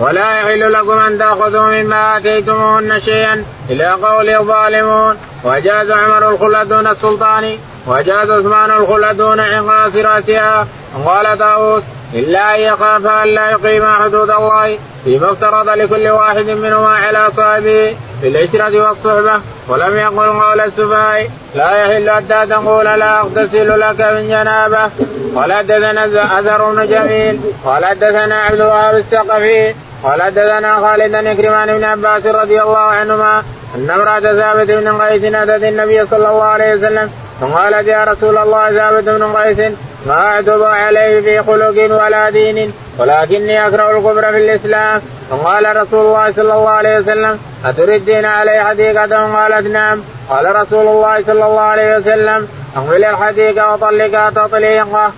ولا 0.00 0.38
يحل 0.38 0.72
لكم 0.72 0.98
أن 0.98 1.18
تأخذوا 1.18 1.82
مما 1.82 2.16
آتيتموهن 2.16 3.00
شيئا 3.00 3.44
إلى 3.70 3.90
قول 3.90 4.28
الظالمون 4.30 5.16
وجاز 5.44 5.90
عمر 5.90 6.30
الخلة 6.30 6.64
دون 6.64 6.86
السلطان 6.86 7.56
وجاز 7.86 8.30
عثمان 8.30 8.70
الخلة 8.70 9.12
دون 9.12 9.40
انقاص 9.40 9.94
رأسها 9.96 10.66
قال 11.06 11.38
طاووس 11.38 11.82
إلا 12.14 12.54
أن 12.54 12.60
يخاف 12.60 13.06
أن 13.06 13.28
لا 13.28 13.50
يقيما 13.50 13.94
حدود 13.94 14.30
الله 14.30 14.78
فيما 15.04 15.32
افترض 15.32 15.68
لكل 15.68 16.08
واحد 16.08 16.50
منهما 16.50 16.88
على 16.88 17.28
صاحبه 17.36 17.96
في 18.20 18.28
العشرة 18.28 18.88
والصحبة 18.88 19.40
ولم 19.68 19.96
يقل 19.96 20.28
قول 20.28 20.60
السفهاء 20.60 21.30
لا 21.54 21.70
يحل 21.70 22.10
حتى 22.10 22.46
تقول 22.46 22.84
لا 22.84 23.20
أغتسل 23.20 23.80
لك 23.80 24.00
من 24.00 24.28
جنابة 24.28 24.90
قال 25.36 25.52
حدثنا 25.52 26.04
أثر 26.40 26.72
بن 26.72 26.86
جميل 26.86 27.40
قال 27.64 27.84
حدثنا 27.84 28.34
عبد 28.34 28.60
الوهاب 28.60 28.96
الثقفي 28.96 29.74
قال 30.04 30.22
حدثنا 30.22 30.76
خالد 30.80 31.12
بن 31.12 31.34
كرمان 31.34 31.78
بن 31.78 31.84
عباس 31.84 32.26
رضي 32.26 32.62
الله 32.62 32.78
عنهما 32.78 33.42
أن 33.74 33.90
امرأة 33.90 34.20
ثابت 34.20 34.70
بن 34.70 35.02
قيس 35.02 35.24
اتت 35.24 35.64
النبي 35.64 36.06
صلى 36.06 36.28
الله 36.28 36.42
عليه 36.42 36.74
وسلم 36.74 37.10
فقالت 37.40 37.88
يا 37.88 38.04
رسول 38.04 38.38
الله 38.38 38.72
ثابت 38.72 39.04
بن 39.04 39.32
قيس 39.32 39.72
ما 40.06 40.14
اعتب 40.14 40.62
عليه 40.62 41.20
في 41.20 41.42
خلق 41.42 42.04
ولا 42.04 42.30
دين 42.30 42.72
ولكني 42.98 43.66
اكره 43.66 43.98
الكفر 43.98 44.32
في 44.32 44.38
الإسلام. 44.38 45.00
فقال 45.30 45.76
رسول 45.76 46.06
الله 46.06 46.32
صلى 46.32 46.54
الله 46.54 46.68
عليه 46.68 46.98
وسلم 46.98 47.38
أتردين 47.64 48.24
عليه 48.24 48.60
حديقة؟ 48.60 49.36
قالت 49.36 49.66
نعم. 49.66 50.00
قال 50.30 50.56
رسول 50.56 50.86
الله 50.86 51.22
صلى 51.22 51.46
الله 51.46 51.60
عليه 51.60 51.96
وسلم 51.96 52.48
أقبل 52.76 53.04
الحديقة 53.04 53.72
وطلقها 53.72 54.30
تطليقه. 54.30 55.12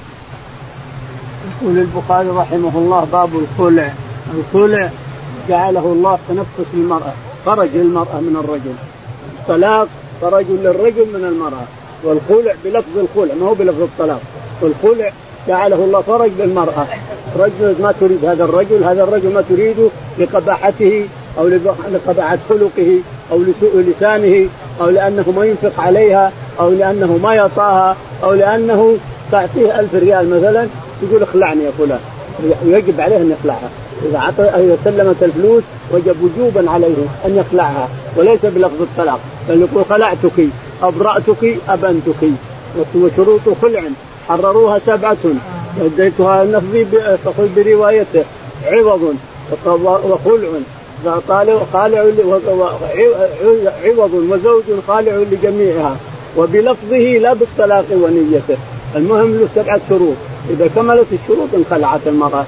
يقول 1.62 1.78
البخاري 1.78 2.28
رحمه 2.28 2.72
الله 2.74 3.06
باب 3.12 3.30
الخلع. 3.34 3.92
الخلع 4.34 4.90
جعله 5.48 5.80
الله 5.80 6.18
تنفس 6.28 6.68
للمرأة 6.74 7.12
فرج 7.46 7.68
للمرأة 7.74 8.20
من 8.20 8.36
الرجل. 8.44 8.74
الطلاق 9.38 9.88
فرج 10.20 10.46
للرجل 10.48 11.06
من 11.14 11.24
المرأة. 11.24 11.64
والخلع 12.04 12.54
بلفظ 12.64 12.98
الخلع 12.98 13.34
ما 13.34 13.46
هو 13.46 13.54
بلفظ 13.54 13.82
الطلاق. 13.82 14.20
والخلع 14.62 15.12
جعله 15.48 15.76
الله 15.76 16.00
فرج 16.00 16.30
للمرأة. 16.38 16.86
رجل 17.38 17.74
ما 17.82 17.94
تريد 18.00 18.24
هذا 18.24 18.44
الرجل 18.44 18.84
هذا 18.84 19.02
الرجل 19.02 19.34
ما 19.34 19.44
تريده 19.48 19.88
لقباحته 20.18 21.06
أو 21.38 21.48
لقباحة 21.92 22.38
خلقه 22.48 22.98
أو 23.32 23.42
لسوء 23.42 23.84
لسانه 23.96 24.48
أو 24.80 24.90
لأنه 24.90 25.24
ما 25.36 25.44
ينفق 25.44 25.80
عليها 25.80 26.32
أو 26.60 26.70
لأنه 26.70 27.18
ما 27.22 27.34
يطاها 27.34 27.96
أو 28.24 28.32
لأنه 28.32 28.96
تعطيه 29.32 29.80
ألف 29.80 29.94
ريال 29.94 30.30
مثلا 30.30 30.66
يقول 31.02 31.22
اخلعني 31.22 31.64
يا 31.64 31.70
فلان. 31.78 32.00
ويجب 32.66 33.00
عليه 33.00 33.16
أن 33.16 33.36
يخلعها. 33.38 33.70
إذا 34.10 34.18
عطى 34.18 34.42
إذا 34.42 34.76
سلمت 34.84 35.22
الفلوس 35.22 35.62
وجب 35.92 36.16
وجوبا 36.22 36.70
عليه 36.70 36.94
أن 37.26 37.36
يخلعها. 37.36 37.88
وليس 38.16 38.40
بلفظ 38.42 38.82
الطلاق 38.82 39.20
بل 39.48 39.60
يقول 39.60 39.84
خلعتك 39.84 40.48
أبرأتك 40.82 41.56
أبنتك 41.68 42.30
وشروط 42.94 43.40
خلع. 43.62 43.82
حرروها 44.30 44.78
سبعة. 44.86 45.16
اديتها 45.80 46.44
لفظي 46.44 46.84
فخذ 47.24 47.48
بروايته. 47.56 48.24
عوض 48.66 49.14
وخلع. 49.66 50.48
خالع 51.72 52.04
عوض 53.84 54.14
وزوج 54.30 54.62
خالع 54.88 55.12
لجميعها. 55.12 55.96
وبلفظه 56.36 57.18
لا 57.18 57.32
بالطلاق 57.32 57.84
ونيته. 57.92 58.56
المهم 58.96 59.30
له 59.38 59.48
سبعة 59.54 59.80
شروط. 59.88 60.14
إذا 60.50 60.70
كملت 60.76 61.06
الشروط 61.12 61.48
انخلعت 61.54 62.00
المرأة. 62.06 62.44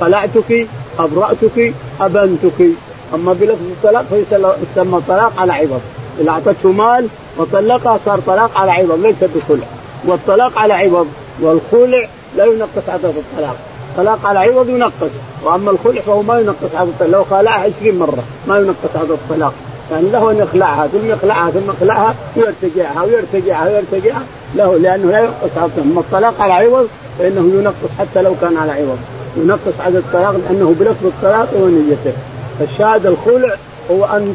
خلعتك 0.00 0.66
أبرأتك 0.98 1.72
أبنتك. 2.00 2.70
أما 3.14 3.32
بلفظ 3.32 3.66
الطلاق 3.70 4.04
فيسمى 4.10 5.00
طلاق 5.08 5.32
على 5.38 5.52
عوض. 5.52 5.80
إذا 6.20 6.30
أعطته 6.30 6.72
مال 6.72 7.08
وطلقها 7.38 7.98
صار 8.04 8.20
طلاق 8.26 8.50
على 8.56 8.72
عوض 8.72 9.00
ليس 9.06 9.30
بخلع. 9.34 9.66
والطلاق 10.06 10.58
على 10.58 10.74
عوض 10.74 11.06
والخلع 11.40 12.08
لا 12.36 12.44
ينقص 12.44 12.88
عدد 12.88 13.04
الطلاق. 13.04 13.56
طلاق 13.96 14.26
على 14.26 14.38
عوض 14.38 14.68
ينقص 14.68 15.10
وأما 15.44 15.70
الخلع 15.70 16.00
فهو 16.00 16.22
ما 16.22 16.40
ينقص 16.40 16.74
عدد 16.74 16.88
الطلاق. 16.88 17.10
لو 17.10 17.24
خلعها 17.24 17.70
20 17.80 17.98
مرة 17.98 18.22
ما 18.48 18.58
ينقص 18.58 18.96
عدد 18.96 19.10
الطلاق. 19.10 19.52
يعني 19.90 20.10
له 20.10 20.30
أن 20.30 20.38
يخلعها 20.38 20.86
ثم 20.86 21.06
يخلعها 21.10 21.50
ثم 21.50 21.70
يخلعها 21.70 22.14
ويرتجعها 22.36 23.02
ويرتجعها 23.02 23.68
ويرتجعها 23.68 24.22
له 24.54 24.76
لأنه 24.76 25.10
لا 25.10 25.18
ينقص 25.18 25.58
عدد 25.58 25.78
أما 25.78 26.00
الطلاق 26.00 26.40
على 26.40 26.52
عوض 26.52 26.88
فإنه 27.18 27.60
ينقص 27.60 27.98
حتى 27.98 28.22
لو 28.22 28.34
كان 28.40 28.56
على 28.56 28.72
عوض. 28.72 28.98
ينقص 29.36 29.80
عدد 29.80 29.96
الطلاق 29.96 30.36
لأنه 30.48 30.74
بلفظ 30.80 31.06
الطلاق 31.06 31.48
ونيته 31.54 32.12
فالشاهد 32.58 33.06
الخلع 33.06 33.54
هو 33.90 34.04
أن 34.04 34.34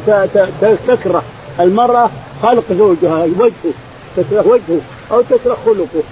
تكره 0.88 1.22
المرأة 1.60 2.10
خلق 2.42 2.64
زوجها 2.78 3.24
وجهه 3.38 3.74
تكره 4.16 4.46
وجهه. 4.48 4.80
أو 5.12 5.22
تكره 5.22 5.56
خلقه 5.66 6.02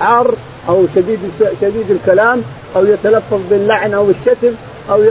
حار 0.00 0.34
أو 0.68 0.84
شديد 0.94 1.18
شديد 1.60 1.90
الكلام 1.90 2.42
أو 2.76 2.86
يتلفظ 2.86 3.40
باللعن 3.50 3.94
أو 3.94 4.10
الشتم 4.10 4.52
أو 4.90 5.02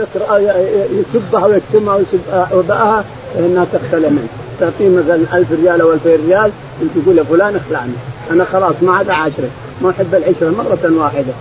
يسبها 0.92 1.46
ويشتمها 1.46 1.94
ويسبها 1.94 3.04
فانها 3.34 3.66
تختلى 3.72 4.10
منه 4.10 4.28
تعطيه 4.60 4.88
مثلا 4.88 5.14
1000 5.14 5.52
ريال 5.62 5.80
أو 5.80 5.92
2000 5.92 6.10
ريال 6.26 6.50
تقول 6.94 7.18
يا 7.18 7.22
فلان 7.22 7.56
اخلعني. 7.56 7.92
أنا 8.30 8.44
خلاص 8.44 8.74
ما 8.82 8.92
عاد 8.92 9.10
عاشرك 9.10 9.50
ما 9.82 9.90
أحب 9.90 10.14
العشرة 10.14 10.50
مرة 10.50 11.02
واحدة. 11.02 11.32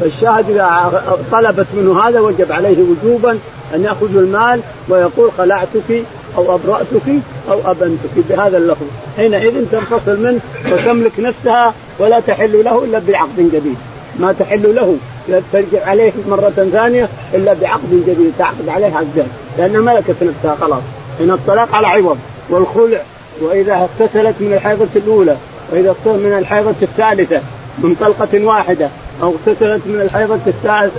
فالشاهد 0.00 0.50
إذا 0.50 1.02
طلبت 1.32 1.66
منه 1.74 2.00
هذا 2.00 2.20
وجب 2.20 2.52
عليه 2.52 2.76
وجوبا 2.82 3.38
أن 3.74 3.84
يأخذ 3.84 4.16
المال 4.16 4.60
ويقول 4.88 5.30
خلعتك 5.38 6.04
أو 6.36 6.54
ابراتك 6.54 7.08
أو 7.50 7.70
أبنتك 7.70 8.10
بهذا 8.28 8.58
اللفظ. 8.58 8.86
حينئذ 9.16 9.64
تنفصل 9.72 10.22
منه 10.22 10.40
وتملك 10.72 11.12
نفسها 11.18 11.74
ولا 11.98 12.20
تحل 12.20 12.64
له 12.64 12.84
إلا 12.84 12.98
بعقد 13.08 13.50
جديد. 13.52 13.76
ما 14.18 14.32
تحل 14.32 14.74
له 14.74 14.96
لا 15.28 15.40
ترجع 15.52 15.86
عليه 15.86 16.12
مرة 16.30 16.68
ثانية 16.72 17.08
إلا 17.34 17.54
بعقد 17.54 18.04
جديد 18.06 18.32
تعقد 18.38 18.68
عليه 18.68 18.86
عقدين 18.86 19.28
لأنها 19.58 19.80
ملكت 19.80 20.16
نفسها 20.22 20.56
خلاص. 20.60 20.82
إن 21.20 21.30
الطلاق 21.30 21.74
على 21.74 21.86
عوض 21.86 22.18
والخلع 22.50 23.00
وإذا 23.40 23.72
اغتسلت 23.72 24.34
من 24.40 24.52
الحيضة 24.52 24.88
الأولى 24.96 25.36
وإذا 25.72 25.88
اغتسلت 25.88 26.26
من 26.26 26.38
الحيضة 26.38 26.74
الثالثة 26.82 27.40
من 27.78 27.96
طلقة 28.00 28.44
واحدة 28.44 28.88
أو 29.22 29.34
اغتسلت 29.34 29.82
من 29.86 30.00
الحيضة 30.00 30.38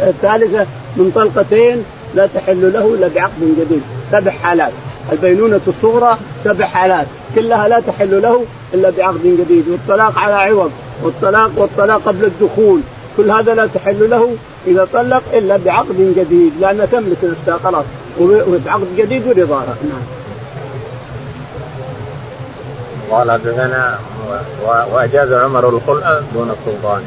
الثالثة 0.07 0.65
من 0.97 1.11
طلقتين 1.15 1.83
لا 2.15 2.27
تحل 2.35 2.73
له 2.73 2.93
إلا 2.93 3.07
بعقد 3.07 3.55
جديد. 3.59 3.81
سبع 4.11 4.31
حالات. 4.31 4.71
البينونة 5.11 5.61
الصغرى 5.67 6.17
سبع 6.43 6.65
حالات 6.65 7.07
كلها 7.35 7.67
لا 7.67 7.79
تحل 7.79 8.21
له 8.21 8.45
إلا 8.73 8.89
بعقد 8.89 9.21
جديد 9.23 9.65
والطلاق 9.67 10.19
على 10.19 10.33
عوض 10.33 10.71
والطلاق 11.03 11.51
والطلاق 11.57 12.01
قبل 12.05 12.25
الدخول 12.25 12.81
كل 13.17 13.31
هذا 13.31 13.55
لا 13.55 13.67
تحل 13.67 14.09
له 14.09 14.35
إذا 14.67 14.87
طلق 14.93 15.23
إلا 15.33 15.57
بعقد 15.57 16.13
جديد 16.17 16.51
لانها 16.61 16.85
تملك 16.85 17.17
نفسها 17.23 17.57
خلاص 17.63 17.85
وبعقد 18.19 18.87
جديد 18.97 19.27
ورضاها 19.27 19.75
نعم. 19.83 20.03
قال 23.11 23.31
حدثنا 23.31 23.99
وأجاز 24.93 25.31
عمر 25.31 25.69
الخلع 25.69 26.21
دون 26.33 26.51
السلطان. 26.59 27.01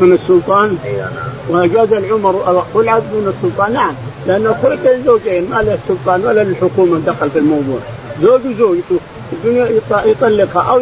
دون 0.00 0.12
السلطان؟ 0.12 0.78
نعم. 0.84 1.10
واجاز 1.48 1.92
العمر 1.92 2.30
الخلع 2.30 2.98
دون 2.98 3.34
السلطان 3.36 3.72
نعم 3.72 3.94
لأن 4.26 4.46
الخلع 4.46 4.92
للزوجين 4.92 5.50
ما 5.50 5.62
للسلطان 5.62 6.24
ولا 6.24 6.44
للحكومه 6.44 6.98
دخل 7.06 7.30
في 7.30 7.38
الموضوع 7.38 7.78
زوج 8.22 8.40
وزوجته 8.46 8.98
يطلقها 10.04 10.62
أو 10.62 10.80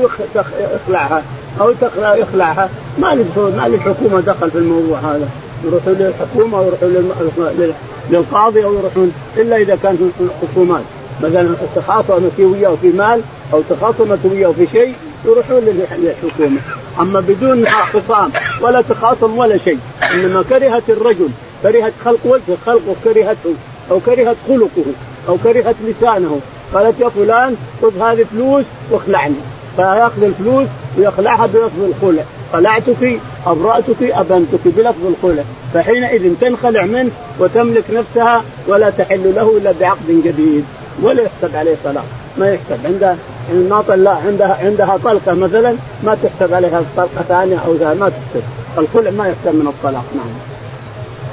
يخلعها 0.75 1.23
أو 1.61 1.73
تخلع 1.81 2.17
يخلعها 2.17 2.69
ما 2.99 3.15
ما 3.37 3.69
للحكومه 3.69 4.21
دخل 4.21 4.51
في 4.51 4.59
الموضوع 4.59 4.99
هذا 4.99 5.29
يروحون 5.65 5.95
للحكومة 5.95 6.59
أو 6.59 6.65
يروحون 6.65 7.73
للقاضي 8.11 8.65
أو 8.65 8.75
يروحون 8.75 9.13
إلا 9.37 9.57
إذا 9.57 9.79
كان 9.83 10.13
في 10.19 10.25
خصومات 10.43 10.83
مثلا 11.23 11.55
تخاصمت 11.77 12.33
وياه 12.39 12.77
في 12.83 12.89
مال 12.89 13.21
أو 13.53 13.63
تخاصمت 13.71 14.19
وياه 14.25 14.53
في 14.53 14.67
شيء 14.73 14.95
يروحون 15.25 15.61
للحكومة. 15.61 16.61
أما 17.01 17.21
بدون 17.21 17.71
خصام 17.71 18.33
ولا 18.61 18.83
تخاصم 18.83 19.39
ولا 19.39 19.59
شيء. 19.59 19.79
إنما 20.15 20.43
كرهت 20.43 20.83
الرجل 20.89 21.29
كرهت 21.63 21.93
خلق 22.05 22.19
وجهه 22.25 22.57
خلقه 22.67 22.95
كرهته 23.05 23.55
أو 23.91 24.01
كرهت 24.01 24.37
خلقه 24.49 24.85
أو 25.29 25.37
كرهت 25.45 25.77
لسانه. 25.89 26.41
قالت 26.75 27.01
يا 27.01 27.09
فلان 27.09 27.57
خذ 27.83 28.03
هذه 28.03 28.27
فلوس 28.33 28.65
واخلعني. 28.91 29.35
فيأخذ 29.77 30.23
الفلوس 30.23 30.67
ويخلعها 30.99 31.47
بلفظ 31.47 31.83
الخلع. 31.83 32.23
خلعتك 32.53 33.21
أبرأتك 33.47 34.03
أبنتك 34.03 34.61
بلفظ 34.65 35.07
الخلع. 35.07 35.43
فحينئذ 35.75 36.35
تنخلع 36.41 36.85
منه 36.85 37.11
وتملك 37.39 37.85
نفسها 37.93 38.45
ولا 38.67 38.91
تحل 38.91 39.35
له 39.35 39.57
إلا 39.57 39.73
بعقد 39.81 40.23
جديد. 40.25 40.65
ولا 41.03 41.23
يحسب 41.23 41.57
عليه 41.57 41.77
طلاق. 41.85 42.05
ما 42.39 42.53
يحسب 42.53 42.87
عندها 42.87 43.17
ما 43.53 43.83
طلع 43.89 44.11
عندها 44.27 44.59
عندها 44.63 44.99
طلقة 45.05 45.35
مثلا 45.35 45.75
ما 46.05 46.17
تحسب 46.23 46.55
عليها 46.55 46.83
طلقة 46.97 47.23
ثانية 47.29 47.59
أو 47.67 47.73
ما 47.95 48.09
تحسب 48.09 48.43
الخلع 48.79 49.11
ما 49.11 49.29
يحسب 49.29 49.55
من 49.55 49.67
الطلاق 49.67 50.05
نعم. 50.17 50.31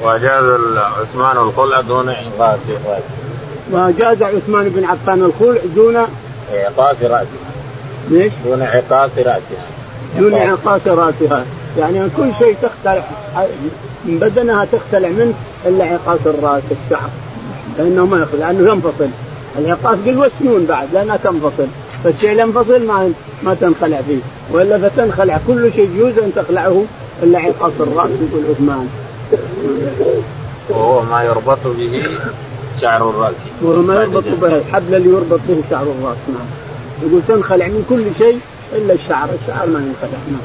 وجاز 0.04 0.58
عثمان 1.02 1.38
الخلع 1.38 1.82
دون 1.82 2.10
إنقاذ 2.10 2.58
وجاز 3.72 4.24
عثمان 4.24 4.70
بن 4.70 4.86
عفان 4.86 5.24
الخلع 5.24 5.62
دون 5.76 5.96
إعقاص 6.56 6.96
رأسه. 7.02 7.28
ليش؟ 8.10 8.34
دون 8.46 8.62
إعقاص 8.62 9.12
رأسها 9.17 9.41
دون 10.17 10.34
إعقاص. 10.34 10.82
رأسها 10.88 11.46
يعني 11.80 12.10
كل 12.17 12.32
شيء 12.39 12.56
تختلع 12.62 13.04
من 14.06 14.20
بدنها 14.20 14.65
تختلع 14.65 15.10
منه 15.10 15.34
إلا 15.65 15.86
عقاص 15.86 16.20
الرأس 16.26 16.63
الشعر. 16.72 17.10
لأنه 17.78 18.06
ما 18.06 18.17
يخلع 18.17 18.52
لأنه 18.52 18.72
ينفصل. 18.72 19.10
العقاص 19.58 19.98
بالوسنون 20.06 20.65
بعد؟ 20.65 20.88
لأنها 20.93 21.17
تنفصل. 21.17 21.67
فالشيء 22.04 22.41
ينفصل 22.41 22.86
ما 22.86 23.12
ما 23.43 23.54
تنخلع 23.54 24.02
فيه. 24.02 24.20
وإلا 24.52 24.89
فتنخلع. 24.89 25.39
كل 25.48 25.72
شيء 25.76 25.89
يجوز 25.96 26.17
أن 26.17 26.32
تخلعه 26.36 26.84
إلا 27.24 27.39
عقاص 27.39 27.74
الرأس 27.80 28.10
يقول 28.10 28.43
عثمان. 28.50 28.88
وهو 30.70 31.04
ما 31.04 31.24
يربط 31.24 31.58
به 31.65 32.04
شعر 32.82 33.10
الرأس. 33.10 33.34
وهو 33.62 33.82
ما 33.82 33.96
يربط 33.96 34.24
به. 34.41 34.58
الحبل 34.58 34.96
اللي 34.96 35.10
يربط 35.10 35.39
به 35.48 35.62
شعر 35.70 35.84
الرأس. 35.84 36.17
نعم. 36.28 36.48
يقول 37.04 37.22
تنخلع 37.28 37.67
من 37.67 37.86
كل 37.89 38.04
شيء 38.26 38.39
إلا 38.76 38.93
الشعر، 38.93 39.30
الشعر 39.41 39.67
ما 39.67 39.80
ينخلع. 39.80 40.20
نعم. 40.32 40.41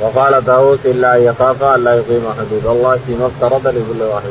وقال 0.00 0.46
طاووس 0.46 0.78
إلا 0.84 1.16
أن 1.16 1.22
يخاف 1.22 1.62
أن 1.62 1.84
لا 1.84 1.94
يقيم 1.94 2.22
حدود 2.38 2.76
الله 2.76 2.98
فيما 3.06 3.26
افترض 3.26 3.66
لكل 3.66 4.02
واحد. 4.02 4.30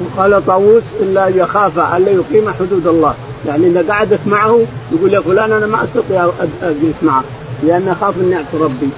وقال 0.00 0.46
طاووس 0.46 0.82
إلا 1.00 1.28
أن 1.28 1.32
يخاف 1.36 1.78
أن 1.78 2.02
يقيم 2.06 2.50
حدود 2.50 2.86
الله، 2.86 3.14
يعني 3.46 3.66
إذا 3.66 3.84
قعدت 3.92 4.20
معه 4.26 4.60
يقول 4.92 5.14
يا 5.14 5.20
فلان 5.20 5.52
أنا 5.52 5.66
ما 5.66 5.84
استطيع 5.84 6.28
اجلس 6.62 7.02
معك 7.02 7.24
لأن 7.62 7.88
أخاف 7.88 8.14
أني 8.20 8.36
أعصي 8.36 8.56
ربي، 8.64 8.88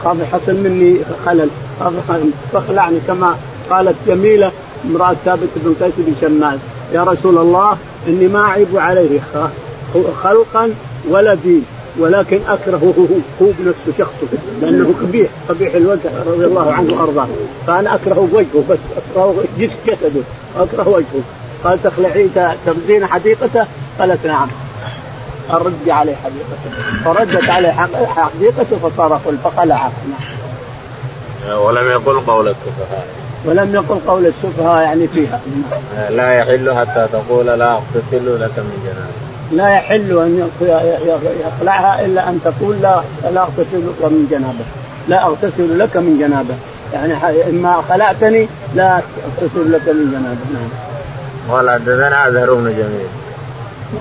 أخاف 0.00 0.16
يحصل 0.20 0.54
مني 0.54 0.96
خلل، 1.26 1.48
أخاف 1.80 1.94
تخلعني 2.52 2.98
كما 3.06 3.34
قالت 3.70 3.96
جميلة 4.06 4.50
امرأة 4.90 5.16
ثابت 5.24 5.48
بن 5.56 5.74
قيس 5.80 5.94
بن 5.98 6.14
شماس 6.20 6.58
يا 6.92 7.04
رسول 7.04 7.38
الله 7.38 7.76
إني 8.08 8.28
ما 8.28 8.40
أعيب 8.40 8.76
عليه 8.76 9.20
خلقا 10.22 10.70
ولا 11.10 11.34
دين 11.34 11.64
ولكن 11.98 12.40
أكرهه 12.48 12.94
هو 13.42 13.46
بنفسه 13.58 13.98
شخصه 13.98 14.26
لأنه 14.62 14.94
قبيح 15.02 15.30
قبيح 15.48 15.74
الوجه 15.74 16.10
رضي 16.26 16.44
الله 16.44 16.72
عنه 16.72 16.94
وأرضاه. 16.94 17.28
فأنا 17.66 17.94
أكره 17.94 18.28
وجهه 18.32 18.64
بس 18.70 18.78
أكره 18.96 19.34
جسده 19.58 20.20
أكره 20.56 20.88
وجهه. 20.88 21.22
قال 21.64 21.82
تخلعي 21.82 22.28
تردين 22.66 23.06
حديقته؟ 23.06 23.66
قالت 23.98 24.26
نعم. 24.26 24.48
الرد 25.50 25.88
عليه 25.88 26.16
حديقته. 26.16 27.02
فردت 27.04 27.50
عليه 27.50 27.70
حديقته 28.16 28.76
فصار 28.88 29.20
خل 29.24 29.36
فخلعها 29.44 29.92
ولم 31.58 31.90
يقل 31.90 32.20
قول 32.20 32.48
السفهاء. 32.48 33.06
ولم 33.44 33.74
يقل 33.74 33.98
قول 34.06 34.26
السفهاء 34.26 34.82
يعني 34.82 35.06
فيها. 35.08 35.40
لا 36.10 36.32
يحل 36.32 36.74
حتى 36.74 37.06
تقول 37.12 37.46
لا 37.46 37.72
اغتسل 37.72 38.40
لك 38.40 38.58
من 38.58 38.82
جنابه 38.84 39.29
لا 39.52 39.68
يحل 39.68 40.18
أن 40.18 40.48
يخلعها 41.46 42.04
إلا 42.04 42.28
أن 42.28 42.40
تقول 42.44 42.76
لا 42.82 43.00
لا 43.34 43.40
أغتسل 43.40 43.88
لك 43.88 44.02
من 44.02 44.28
جنابة. 44.30 44.64
لا 45.08 45.26
أغتسل 45.26 45.78
لك 45.78 45.96
من 45.96 46.18
جنابة. 46.18 46.54
يعني 46.92 47.14
إما 47.50 47.82
خلعتني 47.88 48.48
لا 48.74 48.96
أغتسل 48.96 49.72
لك 49.72 49.88
من 49.88 50.10
جنابة. 50.12 50.44
نعم. 50.54 50.70
قال 51.50 51.70
حدثنا 51.70 52.28
أزهر 52.28 52.54
بن 52.54 52.64
جميل. 52.64 53.06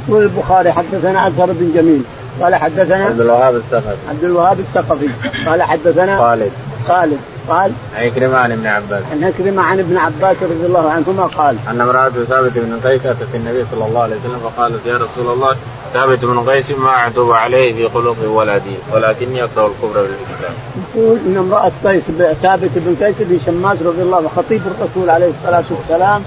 يقول 0.07 0.23
البخاري 0.23 0.71
حدثنا 0.71 1.27
أزهر 1.27 1.51
بن 1.51 1.71
جميل. 1.75 2.01
قال 2.41 2.55
حدثنا 2.55 3.05
عبد 3.05 3.21
الوهاب 3.21 3.55
الثقفي. 3.55 3.95
عبد 4.09 4.23
الوهاب 4.23 4.59
الثقفي. 4.59 5.07
قال 5.49 5.63
حدثنا 5.63 6.17
خالد. 6.17 6.51
خالد. 6.87 7.17
قال 7.49 7.71
عن 7.95 8.03
عكرمة 8.05 8.37
عن 8.37 8.51
ابن 8.51 8.67
عباس 8.67 9.03
عن 9.11 9.23
عكرمة 9.23 9.61
عن 9.61 9.79
ابن 9.79 9.97
عباس 9.97 10.37
رضي 10.43 10.65
الله 10.65 10.91
عنهما 10.91 11.23
قال 11.23 11.55
أن 11.69 11.81
امرأة 11.81 12.09
ثابت 12.09 12.51
بن 12.55 12.79
قيس 12.89 13.05
أتت 13.05 13.35
النبي 13.35 13.65
صلى 13.71 13.85
الله 13.85 14.01
عليه 14.03 14.15
وسلم 14.15 14.39
فقالت 14.39 14.85
يا 14.85 14.97
رسول 14.97 15.33
الله 15.33 15.55
ثابت 15.93 16.25
بن 16.25 16.39
قيس 16.49 16.71
ما 16.71 16.89
أعتب 16.89 17.31
عليه 17.31 17.73
في 17.73 17.89
خلق 17.93 18.15
ولا 18.29 18.57
دين 18.57 18.77
ولكني 18.93 19.43
أكره 19.43 19.65
الكفر 19.67 20.01
بالإسلام. 20.01 20.53
يقول 20.95 21.17
أن 21.27 21.37
امرأة 21.37 21.71
قيس 21.85 22.03
ثابت 22.41 22.71
بن 22.75 23.05
قيس 23.05 23.15
بن 23.19 23.39
شماس 23.45 23.77
رضي 23.81 24.01
الله 24.01 24.17
عنه 24.17 24.29
خطيب 24.35 24.61
الرسول 24.67 25.09
عليه 25.09 25.29
الصلاة 25.29 25.63
والسلام 25.71 26.21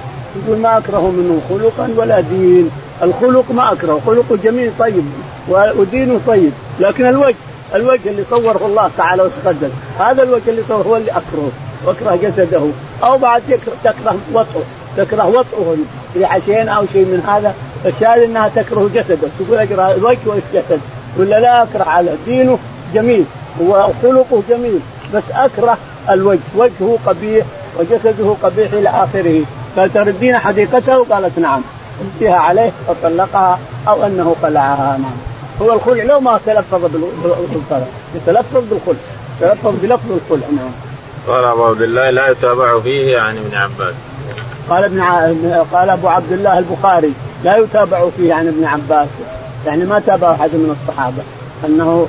يقول 0.44 0.58
ما 0.58 0.78
أكره 0.78 1.10
منه 1.10 1.40
خلقا 1.48 1.90
ولا 1.96 2.20
دين 2.20 2.70
الخلق 3.02 3.44
ما 3.54 3.72
أكره 3.72 4.00
خلقه 4.06 4.36
جميل 4.44 4.70
طيب 4.78 5.04
ودينه 5.48 6.20
طيب 6.26 6.52
لكن 6.80 7.06
الوجه 7.06 7.34
الوجه 7.74 8.10
اللي 8.10 8.24
صوره 8.30 8.66
الله 8.66 8.90
تعالى 8.96 9.22
وتقدم. 9.22 9.70
هذا 9.98 10.22
الوجه 10.22 10.50
اللي 10.50 10.62
صوره 10.68 10.82
هو 10.82 10.96
اللي 10.96 11.10
اكرهه 11.10 11.50
وأكره 11.84 12.18
جسده. 12.22 12.62
أو 13.04 13.18
بعد 13.18 13.42
تكره 13.84 14.16
وطئه. 14.32 14.62
تكره 14.96 15.26
وطئه 15.26 15.76
في 16.14 16.24
عشين 16.24 16.68
أو 16.68 16.84
شيء 16.92 17.04
من 17.04 17.22
هذا 17.28 17.54
فالشاهد 17.84 18.22
إنها 18.22 18.48
تكره 18.48 18.90
جسده. 18.94 19.28
تقول 19.38 19.58
اكره 19.58 19.94
الوجه 19.94 20.18
والجسد 20.26 20.80
ولا 21.18 21.40
لا 21.40 21.62
أكره 21.62 21.84
على 21.84 22.10
دينه. 22.26 22.58
جميل. 22.94 23.24
وخلقه 23.60 24.42
جميل. 24.50 24.80
بس 25.14 25.22
أكره 25.34 25.78
الوجه. 26.10 26.40
وجهه 26.56 26.98
قبيح 27.06 27.46
وجسده 27.78 28.34
قبيح 28.42 28.72
إلى 28.72 28.88
آخره. 28.88 29.42
قال 29.76 29.92
تردين 29.92 30.38
حديقته؟ 30.38 31.04
قالت 31.04 31.38
نعم. 31.38 31.62
رديها 32.00 32.36
عليه 32.36 32.70
فطلقها 32.88 33.58
أو 33.88 34.06
أنه 34.06 34.36
خلعها 34.42 34.98
نعم. 34.98 35.31
هو 35.62 35.72
الخلع 35.72 36.04
لو 36.04 36.20
ما 36.20 36.40
تلفظ 36.46 36.80
بالخلع 36.84 37.86
يتلفظ 38.14 38.62
بالخلع 38.70 38.98
تلفظ 39.40 39.74
بلفظ 39.82 40.12
الخلع. 40.12 40.46
نعم 40.56 40.70
قال 41.28 41.44
أبو 41.44 41.64
عبد 41.64 41.82
الله 41.82 42.10
لا 42.10 42.28
يتابع 42.28 42.80
فيه 42.80 43.20
عن 43.20 43.36
ابن 43.36 43.56
عباس. 43.56 43.94
قال 44.70 44.84
ابن 44.84 45.00
ع... 45.00 45.32
قال 45.72 45.90
أبو 45.90 46.08
عبد 46.08 46.32
الله 46.32 46.58
البخاري 46.58 47.12
لا 47.44 47.56
يتابع 47.56 48.08
فيه 48.16 48.34
عن 48.34 48.48
ابن 48.48 48.64
عباس. 48.64 49.08
يعني 49.66 49.84
ما 49.84 50.02
تابع 50.06 50.32
أحد 50.32 50.50
من 50.54 50.76
الصحابة. 50.80 51.22
أنه 51.64 52.08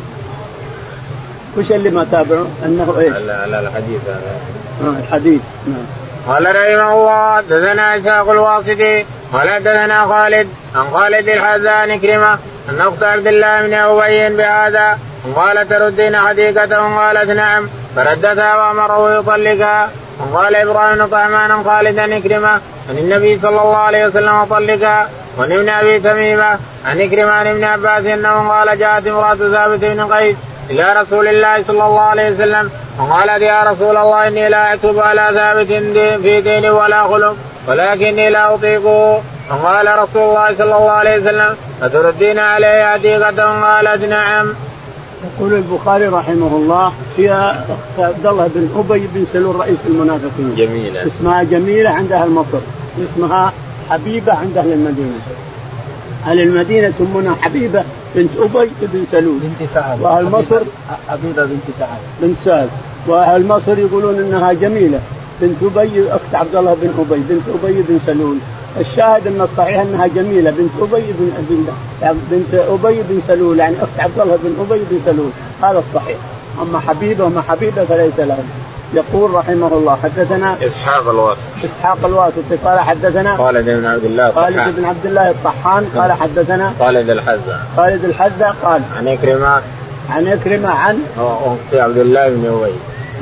وش 1.57 1.71
اللي 1.71 1.89
ما 1.89 2.07
تابعه؟ 2.11 2.45
أنه 2.65 2.95
إيش؟ 2.99 3.13
لا 3.13 3.47
لا 3.47 3.59
الحديث 3.59 4.01
هذا. 4.07 4.35
آه 4.83 4.99
الحديث. 4.99 5.41
نعم 5.67 5.85
قال 6.27 6.43
رحمه 6.43 6.93
الله 6.93 7.35
حدثنا 7.37 7.97
إسحاق 7.97 8.29
الواسطي 8.29 9.05
قال 9.33 9.49
حدثنا 9.49 10.05
خالد 10.05 10.47
عن 10.75 10.89
خالد 10.93 11.29
الحزان 11.29 11.99
كرمه 11.99 12.37
أن 12.69 12.81
أخت 12.81 13.03
عبد 13.03 13.27
الله 13.27 13.61
بن 13.61 13.73
أبي 13.73 14.37
بهذا 14.37 14.97
قال 15.35 15.69
تردين 15.69 16.17
حديقته 16.17 16.97
قالت 16.97 17.29
نعم 17.29 17.69
فردتها 17.95 18.55
وأمره 18.55 19.19
يطلقها. 19.19 19.89
وقال 20.19 20.55
إبراهيم 20.55 21.05
طعمان 21.05 21.63
خالدا 21.63 22.17
إكرمة 22.17 22.49
عن 22.89 22.97
النبي 22.97 23.39
صلى 23.39 23.61
الله 23.61 23.77
عليه 23.77 24.05
وسلم 24.07 24.43
طلقها 24.43 25.09
وعن 25.37 25.51
ابن 25.51 25.69
أبي 25.69 25.99
تميمة 25.99 26.59
عن 26.85 27.01
إكرمة 27.01 27.31
عن 27.31 27.47
ابن 27.47 27.63
عباس 27.63 28.05
أنه 28.05 28.49
قال 28.49 28.79
جاءت 28.79 29.07
امرأة 29.07 29.35
ثابت 29.35 29.79
بن 29.85 30.13
قيس 30.13 30.35
إلى 30.69 30.93
رسول 31.01 31.27
الله 31.27 31.63
صلى 31.67 31.83
الله 31.85 32.01
عليه 32.01 32.31
وسلم 32.31 32.71
وقالت 32.99 33.41
يا 33.41 33.61
رسول 33.71 33.97
الله 33.97 34.27
إني 34.27 34.49
لا 34.49 34.73
اكتب 34.73 34.99
على 34.99 35.29
ثابت 35.33 35.67
في 36.23 36.41
دين 36.41 36.65
ولا 36.65 37.03
خلق. 37.03 37.35
ولكني 37.67 38.29
لا 38.29 38.55
اطيقه 38.55 39.21
فقال 39.49 39.99
رسول 39.99 40.21
الله 40.21 40.55
صلى 40.57 40.63
الله 40.63 40.91
عليه 40.91 41.17
وسلم 41.21 41.55
أتردين 41.81 42.39
عليه 42.39 42.83
عتيقة 42.83 43.61
قالت 43.61 44.05
نعم. 44.05 44.53
يقول 45.23 45.53
البخاري 45.53 46.07
رحمه 46.07 46.55
الله 46.55 46.91
فيها 47.15 47.65
عبد 47.99 48.25
الله 48.25 48.49
بن 48.55 48.69
أبي 48.75 49.07
بن 49.13 49.25
سلول 49.33 49.55
رئيس 49.55 49.77
المنافقين. 49.85 50.55
جميلة. 50.57 51.07
اسمها 51.07 51.43
جميلة 51.43 51.89
عند 51.89 52.11
أهل 52.11 52.29
مصر، 52.29 52.57
اسمها 53.13 53.53
حبيبة 53.89 54.33
عند 54.33 54.57
أهل 54.57 54.73
المدينة. 54.73 55.19
أهل 56.27 56.39
المدينة 56.39 56.87
يسمونها 56.87 57.35
حبيبة 57.41 57.83
بنت 58.15 58.29
أبي 58.39 58.71
بن 58.81 59.05
سلول 59.11 59.39
بنت 59.39 59.69
سعد 59.73 60.01
وأهل 60.01 60.25
مصر 60.25 60.61
حبيبة 61.09 61.45
بنت 61.45 61.63
سعد 61.79 61.97
بنت 62.21 62.37
سعد 62.45 62.69
وأهل 63.07 63.47
مصر 63.47 63.79
يقولون 63.79 64.19
إنها 64.19 64.53
جميلة 64.53 64.99
بنت 65.43 65.77
أبي 65.77 66.11
أخت 66.11 66.31
عبد 66.33 66.55
الله 66.55 66.77
بن 66.81 66.89
أبي 66.99 67.21
بنت 67.29 67.41
أبي 67.63 67.81
بن 67.81 67.99
سلول. 68.05 68.37
الشاهد 68.79 69.27
أن 69.27 69.41
الصحيح 69.41 69.81
أنها 69.81 70.07
جميلة 70.07 70.51
بنت 70.51 70.71
أبي 70.81 71.03
بن 71.19 71.31
بنت 72.31 72.53
أبي 72.53 73.01
بن 73.09 73.21
سلول 73.27 73.59
يعني 73.59 73.75
أخت 73.81 73.99
عبد 73.99 74.19
الله 74.19 74.37
بن 74.43 74.53
أبي 74.59 74.81
بن 74.91 74.99
سلول. 75.05 75.31
هذا 75.63 75.83
الصحيح. 75.89 76.17
أما 76.61 76.79
حبيبه 76.79 77.25
وما 77.25 77.41
حبيبه 77.41 77.85
فليس 77.85 78.19
لهم 78.19 78.49
يقول 78.93 79.33
رحمه 79.33 79.67
الله 79.67 79.97
حدثنا 80.03 80.55
إسحاق 80.65 81.09
الواسط. 81.09 81.39
إسحاق 81.63 81.97
الواسطي 82.05 82.55
قال 82.65 82.79
حدثنا 82.79 83.37
خالد 83.37 83.65
بن 83.69 83.85
عبد 83.85 84.05
الله 84.05 84.31
خالد 84.31 84.75
بن 84.75 84.85
عبد 84.85 85.05
الله 85.05 85.29
الطحان. 85.29 85.85
قال 85.95 86.11
حدثنا 86.11 86.73
خالد 86.79 87.09
الحذا 87.09 87.59
خالد 87.77 88.05
الحذا 88.05 88.55
قال 88.63 88.81
عن 88.97 89.07
إكرمة. 89.07 89.61
عن 90.09 90.27
إكرمة 90.27 90.69
عن 90.69 90.99
اخت 91.17 91.73
عبد 91.73 91.97
الله 91.97 92.29
بن 92.29 92.59
أبي. 92.61 92.73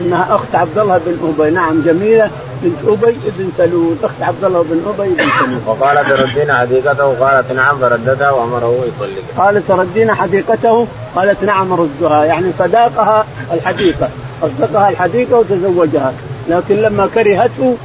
إنها 0.02 0.36
أخت 0.36 0.56
عبد 0.56 0.78
الله 0.78 0.98
بن 1.06 1.34
أبي. 1.40 1.52
نعم 1.52 1.82
جميلة 1.82 2.30
بنت 2.62 2.76
أبي 2.88 3.18
بن 3.38 3.50
سلول. 3.58 3.96
أخت 4.04 4.22
عبد 4.22 4.44
الله 4.44 4.64
بن 4.70 4.82
أبي 4.88 5.10
بن 5.10 5.30
سلول. 5.40 5.60
وقالت 5.66 6.10
ردينا 6.10 6.60
حديقته 6.60 7.14
قالت 7.20 7.52
نعم 7.52 7.78
فرددها 7.78 8.32
وأمره 8.32 8.86
يطلقها 8.88 9.46
قالت 9.46 9.72
ردينا 9.72 10.14
حديقته 10.14 10.88
قالت 11.16 11.44
نعم 11.44 11.74
ردها. 11.74 12.26
يعني 12.26 12.52
صداقها 12.60 13.26
الحديقة. 13.54 14.10
أصدقها 14.44 14.90
الحديقة 14.90 15.38
وتزوجها. 15.38 16.14
لكن 16.50 16.76
لما 16.76 17.10
كرهته 17.14 17.78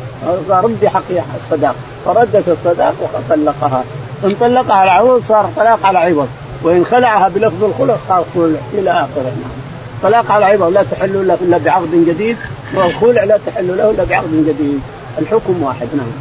ردي 0.51 0.88
حق 0.88 1.03
الصداق. 1.45 1.75
فردت 2.05 2.49
الصداق 2.49 2.95
وطلقها. 3.03 3.85
إن 4.25 4.35
طلقها 4.40 4.77
على 4.77 4.90
عوض 4.90 5.23
صار 5.29 5.51
طلاق 5.57 5.87
على 5.87 5.99
عوض. 5.99 6.29
وإن 6.62 6.85
خلعها 6.85 7.29
بلفظ 7.29 7.64
الخلق 7.64 7.99
صار 8.09 8.25
إلى 8.75 8.90
آخره. 8.90 9.23
نعم. 9.23 9.65
طلاق 10.02 10.32
على 10.32 10.44
عوض 10.44 10.72
لا 10.72 10.82
تحل 10.82 11.28
له 11.28 11.35
إلا 11.35 11.59
بعقد 11.59 12.04
جديد. 12.09 12.37
والخلع 12.74 13.24
لا 13.24 13.38
تحل 13.46 13.76
له 13.76 13.90
إلا 13.90 14.04
بعقد 14.04 14.44
جديد. 14.48 14.80
الحكم 15.18 15.62
واحد 15.62 15.88
نعم. 15.94 16.12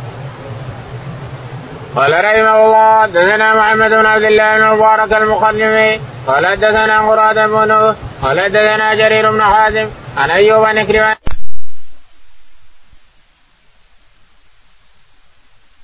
قال 1.96 2.14
رحمه 2.14 2.66
الله 2.66 3.02
حدثنا 3.02 3.56
محمد 3.56 3.90
بن 3.90 4.06
عبد 4.06 4.24
الله 4.24 4.58
بن 4.58 4.64
المبارك 4.64 5.14
المقدمي 5.14 6.00
قال 6.28 6.48
حدثنا 6.48 7.02
مراد 7.02 7.36
بن 7.36 7.68
نوح 7.68 7.96
قال 8.22 8.40
حدثنا 8.40 8.94
جرير 8.94 9.32
بن 9.32 9.44
حازم 9.44 9.88
عن 10.18 10.32
أيوب 10.32 10.68
بن 10.68 10.84
كريم. 10.84 11.04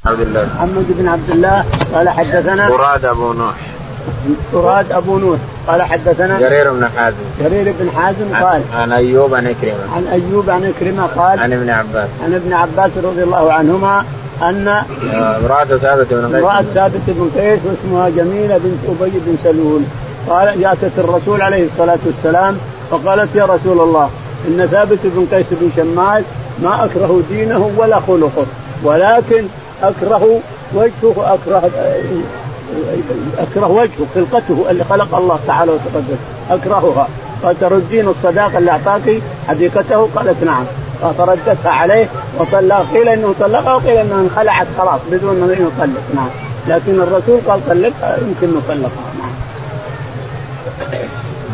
عبد 0.06 0.20
الله. 0.20 0.50
محمد 0.56 0.86
بن 0.90 1.08
عبد 1.08 1.30
الله 1.30 1.66
قال 1.94 2.10
حدثنا 2.10 2.70
مراد 2.70 3.06
ابو 3.06 3.34
نوح. 3.34 3.56
مراد 4.54 4.92
أبو 4.92 5.18
نوح. 5.18 5.40
قال 5.68 5.82
حدثنا 5.82 6.40
جرير 6.40 6.72
بن 6.72 6.88
حازم. 6.98 7.16
جرير 7.40 7.74
بن 7.80 7.90
حازم 7.98 8.46
قال 8.46 8.62
عن 8.76 8.92
أيوب 8.92 9.36
عن 9.36 9.56
كريمه 9.62 9.78
عن 9.96 10.08
أيوب 10.12 10.50
عن 10.50 10.74
كريمه 10.80 11.06
قال 11.06 11.40
عن 11.40 11.54
ابن 11.54 11.70
عباس. 11.70 12.10
عن 12.24 12.34
ابن 12.34 12.54
عباس 12.54 12.92
رضي 13.04 13.24
الله 13.24 13.54
عنهما 13.54 14.06
أن 14.42 14.68
امرأة 15.14 15.66
ثابت 15.66 16.08
بن 16.12 16.26
قيس. 16.26 16.36
امرأة 16.36 16.64
ثابت 16.74 17.02
بن 17.08 17.30
قيس 17.42 17.60
واسمها 17.66 18.10
جميلة 18.10 18.58
بنت 18.58 19.02
أبي 19.02 19.12
بن 19.26 19.38
سلول. 19.44 19.82
قال 20.30 20.62
جاءت 20.62 20.78
الرسول 20.98 21.42
عليه 21.42 21.66
الصلاة 21.66 22.00
والسلام 22.06 22.58
فقالت 22.92 23.36
يا 23.36 23.46
رسول 23.46 23.80
الله 23.80 24.10
إن 24.48 24.68
ثابت 24.72 25.00
بن 25.04 25.26
قيس 25.32 25.46
بن 25.52 25.70
شماس 25.76 26.24
ما 26.64 26.86
أكره 26.86 27.22
دينه 27.30 27.72
ولا 27.78 28.00
خلقه 28.08 28.46
ولكن 28.84 29.46
أكره 29.84 30.40
وجهه 30.74 31.34
أكره 31.34 31.70
أكره 33.38 33.68
وجهه 33.68 34.08
خلقته 34.16 34.66
اللي 34.70 34.84
خلق 34.84 35.16
الله 35.16 35.40
تعالى 35.48 35.72
وتقدس 35.72 36.18
أكرهها. 36.50 37.08
فتردين 37.44 38.08
الصداقه 38.08 38.58
اللي 38.58 38.72
أعطاك 38.72 39.22
حديقته؟ 39.48 40.10
قالت 40.16 40.44
نعم. 40.44 40.64
فردتها 41.18 41.72
عليه 41.72 42.10
وطلق 42.40 42.86
قيل 42.94 43.10
إنه 43.10 43.36
طلقها 43.40 43.76
وقيل 43.76 43.98
انها 43.98 44.22
انخلعت 44.22 44.68
خلاص 44.78 45.00
بدون 45.12 45.40
ما 45.40 45.54
يطلق. 45.54 46.02
نعم. 46.16 46.30
لكن 46.68 47.02
الرسول 47.02 47.40
قال 47.48 47.70
طلقها 47.70 48.18
يمكن 48.18 48.58
نطلقها. 48.58 49.12
نعم. 49.20 49.32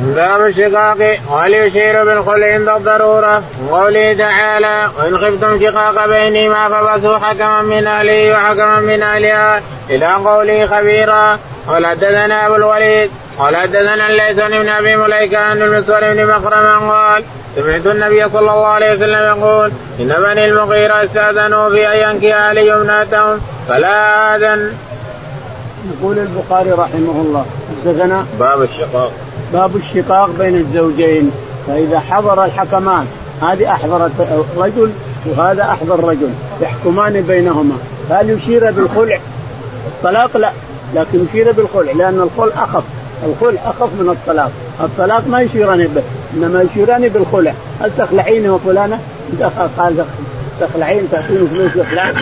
باب 0.01 0.41
الشقاق 0.41 1.19
وهل 1.29 1.53
يشير 1.53 2.05
بالخل 2.05 2.43
عند 2.43 2.69
الضرورة 2.69 3.43
وقوله 3.69 4.13
تعالى 4.13 4.89
وإن 4.99 5.17
خفتم 5.17 5.59
شقاق 5.59 6.07
بينهما 6.07 6.69
فبثوا 6.69 7.17
حكما 7.17 7.61
من 7.61 7.87
أهله 7.87 8.33
وحكما 8.33 8.79
من 8.79 9.03
أهلها 9.03 9.61
إلى 9.89 10.13
قوله 10.13 10.65
خبيرا 10.65 11.39
قال 11.67 11.85
حدثنا 11.87 12.45
أبو 12.45 12.55
الوليد 12.55 13.11
قال 13.39 13.55
حدثنا 13.55 14.09
الليث 14.09 14.35
بن 14.35 14.69
أبي 14.69 14.95
مليكة 14.95 15.37
عن 15.37 15.61
المسور 15.61 15.99
بن 15.99 16.25
مخرم 16.25 16.91
قال 16.91 17.23
سمعت 17.55 17.87
النبي 17.87 18.29
صلى 18.29 18.39
الله 18.39 18.67
عليه 18.67 18.93
وسلم 18.93 19.37
يقول 19.37 19.71
إن 19.99 20.07
بني 20.07 20.45
المغيرة 20.45 21.03
استأذنوا 21.03 21.69
في 21.69 21.87
أن 21.87 22.09
ينكي 22.09 22.33
علي 22.33 22.73
ابنتهم 22.73 23.41
فلا 23.67 24.35
آذن. 24.35 24.77
يقول 25.91 26.19
البخاري 26.19 26.71
رحمه 26.71 27.21
الله 27.21 27.45
حدثنا 27.85 28.25
باب 28.39 28.61
الشقاق 28.61 29.11
باب 29.53 29.75
الشقاق 29.75 30.29
بين 30.39 30.55
الزوجين 30.55 31.31
فإذا 31.67 31.99
حضر 31.99 32.45
الحكمان 32.45 33.05
هذه 33.41 33.71
أحضرت 33.71 34.11
رجل 34.57 34.91
وهذا 35.25 35.63
أحضر 35.63 36.03
رجل 36.03 36.29
يحكمان 36.61 37.21
بينهما 37.21 37.77
هل 38.09 38.29
يشير 38.29 38.71
بالخلع؟ 38.71 39.19
الطلاق 39.87 40.37
لا 40.37 40.51
لكن 40.95 41.25
يشير 41.29 41.51
بالخلع 41.51 41.91
لأن 41.91 42.21
الخلع 42.21 42.63
أخف 42.63 42.83
الخلع 43.25 43.61
أخف 43.65 43.89
من 43.99 44.09
الطلاق 44.09 44.51
الطلاق 44.81 45.27
ما 45.27 45.41
يشيران 45.41 45.87
به 45.87 46.03
إنما 46.33 46.61
يشيران 46.61 47.09
بالخلع 47.09 47.53
هل 47.81 47.91
تخلعيني 47.97 48.49
وفلانة؟ 48.49 48.99
قال 49.77 50.05
تخلعين 50.59 51.07
تعطيني 51.11 51.47
فلوس 51.47 51.71
لفلان 51.75 52.15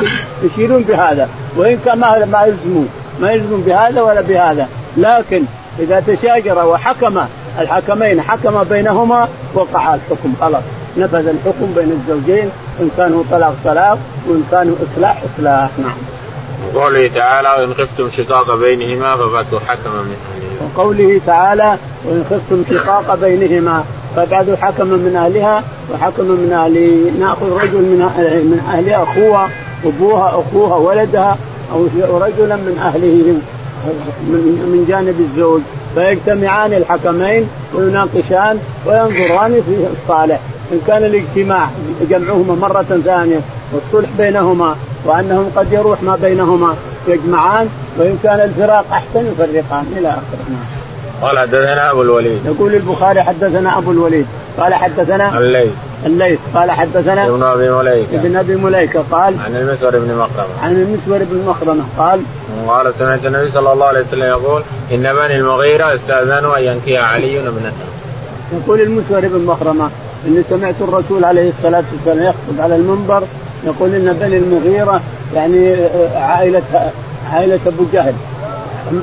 يشيرون 0.43 0.83
بهذا 0.83 1.29
وإن 1.57 1.79
كان 1.85 1.99
ما 1.99 2.25
ما 2.25 2.45
يلزمون 2.45 2.89
ما 3.19 3.31
يلزمون 3.31 3.61
بهذا 3.61 4.01
ولا 4.01 4.21
بهذا. 4.21 4.67
لكن 4.97 5.43
إذا 5.79 6.03
تشاجر 6.07 6.65
وحكم 6.65 7.21
الحكمين 7.59 8.21
حكم 8.21 8.63
بينهما 8.63 9.27
وقع 9.53 9.95
الحكم 9.95 10.33
خلاص 10.41 10.63
نفذ 10.97 11.27
الحكم 11.27 11.73
بين 11.75 11.91
الزوجين 11.91 12.49
إن 12.79 12.89
كانوا 12.97 13.23
طلاق 13.31 13.55
طلاق 13.65 13.97
وإن 14.27 14.43
كانوا 14.51 14.75
إصلاح 14.75 15.23
إصلاح. 15.23 15.69
نعم. 15.77 15.93
وقوله 16.73 17.07
تعالى 17.07 17.49
وإن 17.49 17.73
خفتم 17.73 18.09
شقاق 18.17 18.55
بينهما 18.55 19.15
فبعثوا 19.15 19.59
حكما 19.59 20.01
من 20.01 20.15
أهلها. 20.35 20.69
وقوله 20.75 21.21
تعالى 21.25 21.77
وإن 22.05 22.25
خفتم 22.29 22.63
شقاق 22.69 23.15
بينهما 23.15 23.83
فابعثوا 24.15 24.55
حكما 24.55 24.97
من 24.97 25.15
أهلها 25.15 25.63
وحكما 25.93 26.35
من 26.35 26.53
أهله 26.53 27.11
نأخذ 27.19 27.51
رجل 27.51 27.77
من 27.77 27.99
من 28.51 28.61
أهلها 28.69 29.03
أخوها 29.03 29.49
أبوها 29.85 30.29
أخوها 30.29 30.75
ولدها 30.75 31.37
أو 31.73 31.87
رجلا 32.17 32.55
من 32.55 32.77
أهله 32.83 33.39
من 34.73 34.85
جانب 34.89 35.15
الزوج. 35.19 35.61
فيجتمعان 35.95 36.73
الحكمين 36.73 37.49
ويناقشان 37.73 38.59
وينظران 38.85 39.61
في 39.65 39.87
الصالح. 39.93 40.39
إن 40.71 40.79
كان 40.87 41.03
الاجتماع 41.03 41.67
جمعهما 42.09 42.55
مرة 42.55 43.01
ثانية 43.05 43.39
والصلح 43.73 44.09
بينهما 44.17 44.75
وأنهم 45.05 45.51
قد 45.55 45.73
يروح 45.73 46.03
ما 46.03 46.15
بينهما 46.21 46.75
يجمعان. 47.07 47.69
وإن 47.97 48.17
كان 48.23 48.39
الفراق 48.39 48.85
أحسن 48.91 49.25
يفرقان 49.31 49.85
إلى 49.97 50.09
آخره. 50.09 50.45
قال 51.21 51.39
حدثنا 51.39 51.91
أبو 51.91 52.01
الوليد. 52.01 52.39
يقول 52.45 52.75
البخاري 52.75 53.23
حدثنا 53.23 53.77
أبو 53.77 53.91
الوليد. 53.91 54.25
قال 54.59 54.73
حدثنا 54.73 55.37
الليث. 55.37 55.71
الليث. 56.05 56.39
قال 56.55 56.71
حدثنا 56.71 57.27
ابن 57.27 57.43
أبي 57.43 57.69
مليكة. 57.69 58.15
ابن 58.15 58.35
أبي 58.35 58.55
مليكة 58.55 59.03
قال 59.11 59.33
عن 59.45 59.55
المسور 59.55 59.91
بن 59.91 60.15
مخرمه 60.15 60.63
عن 60.63 60.71
المسور 60.71 61.25
بن 61.31 61.43
مخرمه 61.47 61.83
قال 61.97 62.21
قال 62.67 62.93
سمعت 62.93 63.25
النبي 63.25 63.51
صلى 63.51 63.73
الله 63.73 63.85
عليه 63.85 64.01
وسلم 64.01 64.23
يقول 64.23 64.61
إن 64.91 65.03
بني 65.03 65.35
المغيرة 65.35 65.95
استأذنوا 65.95 66.57
أن 66.57 66.63
ينكي 66.63 66.97
علي 66.97 67.39
ابنته. 67.39 67.85
يقول 68.53 68.81
المسور 68.81 69.19
بن 69.19 69.45
مخرمه 69.45 69.89
إني 70.27 70.43
سمعت 70.49 70.75
الرسول 70.81 71.25
عليه 71.25 71.49
الصلاة 71.49 71.83
والسلام 71.93 72.23
يخطب 72.23 72.61
على 72.61 72.75
المنبر 72.75 73.23
يقول 73.65 73.95
إن 73.95 74.13
بني 74.13 74.37
المغيرة 74.37 75.01
يعني 75.35 75.75
عائلة 76.15 76.61
عائلة 77.33 77.59
أبو 77.67 77.83
جهل. 77.93 78.13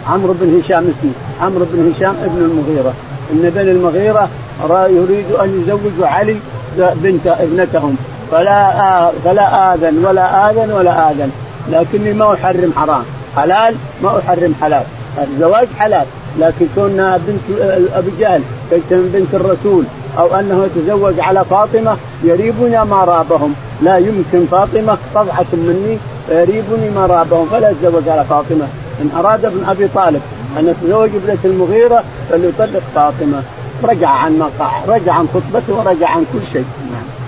عمرو 0.08 0.34
بن 0.40 0.60
هشام 0.60 0.84
اسمه 0.84 1.12
عمرو 1.40 1.66
بن 1.72 1.92
هشام 1.92 2.14
ابن 2.24 2.38
المغيرة. 2.38 2.94
إن 3.32 3.50
بني 3.54 3.70
المغيرة 3.70 4.28
يريد 4.70 5.32
أن 5.42 5.62
يزوجوا 5.62 6.06
علي 6.06 6.36
بنت 6.78 7.26
ابنتهم. 7.26 7.96
فلا 8.30 9.10
فلا 9.24 9.74
آذن 9.74 10.04
ولا 10.04 10.50
آذن 10.50 10.72
ولا 10.72 11.10
آذن. 11.10 11.30
لكني 11.72 12.12
ما 12.12 12.34
أحرم 12.34 12.72
حرام. 12.76 13.04
حلال 13.36 13.74
ما 14.02 14.18
أحرم 14.18 14.54
حلال. 14.62 14.82
الزواج 15.22 15.68
حلال 15.78 16.06
لكن 16.38 16.66
كونها 16.74 17.18
بنت 17.26 17.60
أبي 17.94 18.10
جهل 18.20 18.42
بنت 18.90 19.34
الرسول 19.34 19.84
أو 20.18 20.34
أنه 20.34 20.66
يتزوج 20.66 21.20
على 21.20 21.44
فاطمة 21.44 21.96
يريبني 22.24 22.84
ما 22.84 23.04
رابهم. 23.04 23.54
لا 23.82 23.98
يمكن 23.98 24.46
فاطمة 24.50 24.98
طبعة 25.14 25.46
مني 25.52 25.98
فيريبني 26.28 26.90
ما 26.90 27.06
رابهم 27.06 27.46
فلا 27.52 27.70
يتزوج 27.70 28.08
على 28.08 28.24
فاطمة. 28.24 28.66
إن 29.02 29.10
أراد 29.16 29.44
ابن 29.44 29.64
أبي 29.68 29.88
طالب 29.94 30.20
أن 30.58 30.68
يتزوج 30.68 31.10
ابنة 31.14 31.38
المغيرة 31.44 32.02
فليطلق 32.30 32.82
فاطمة. 32.94 33.42
رجع 33.84 34.08
عن 34.08 34.38
ما 34.38 34.50
رجع 34.88 35.12
عن 35.12 35.28
خطبته 35.34 35.72
ورجع 35.72 36.08
عن 36.08 36.26
كل 36.32 36.52
شيء. 36.52 36.66
نعم. 36.92 37.22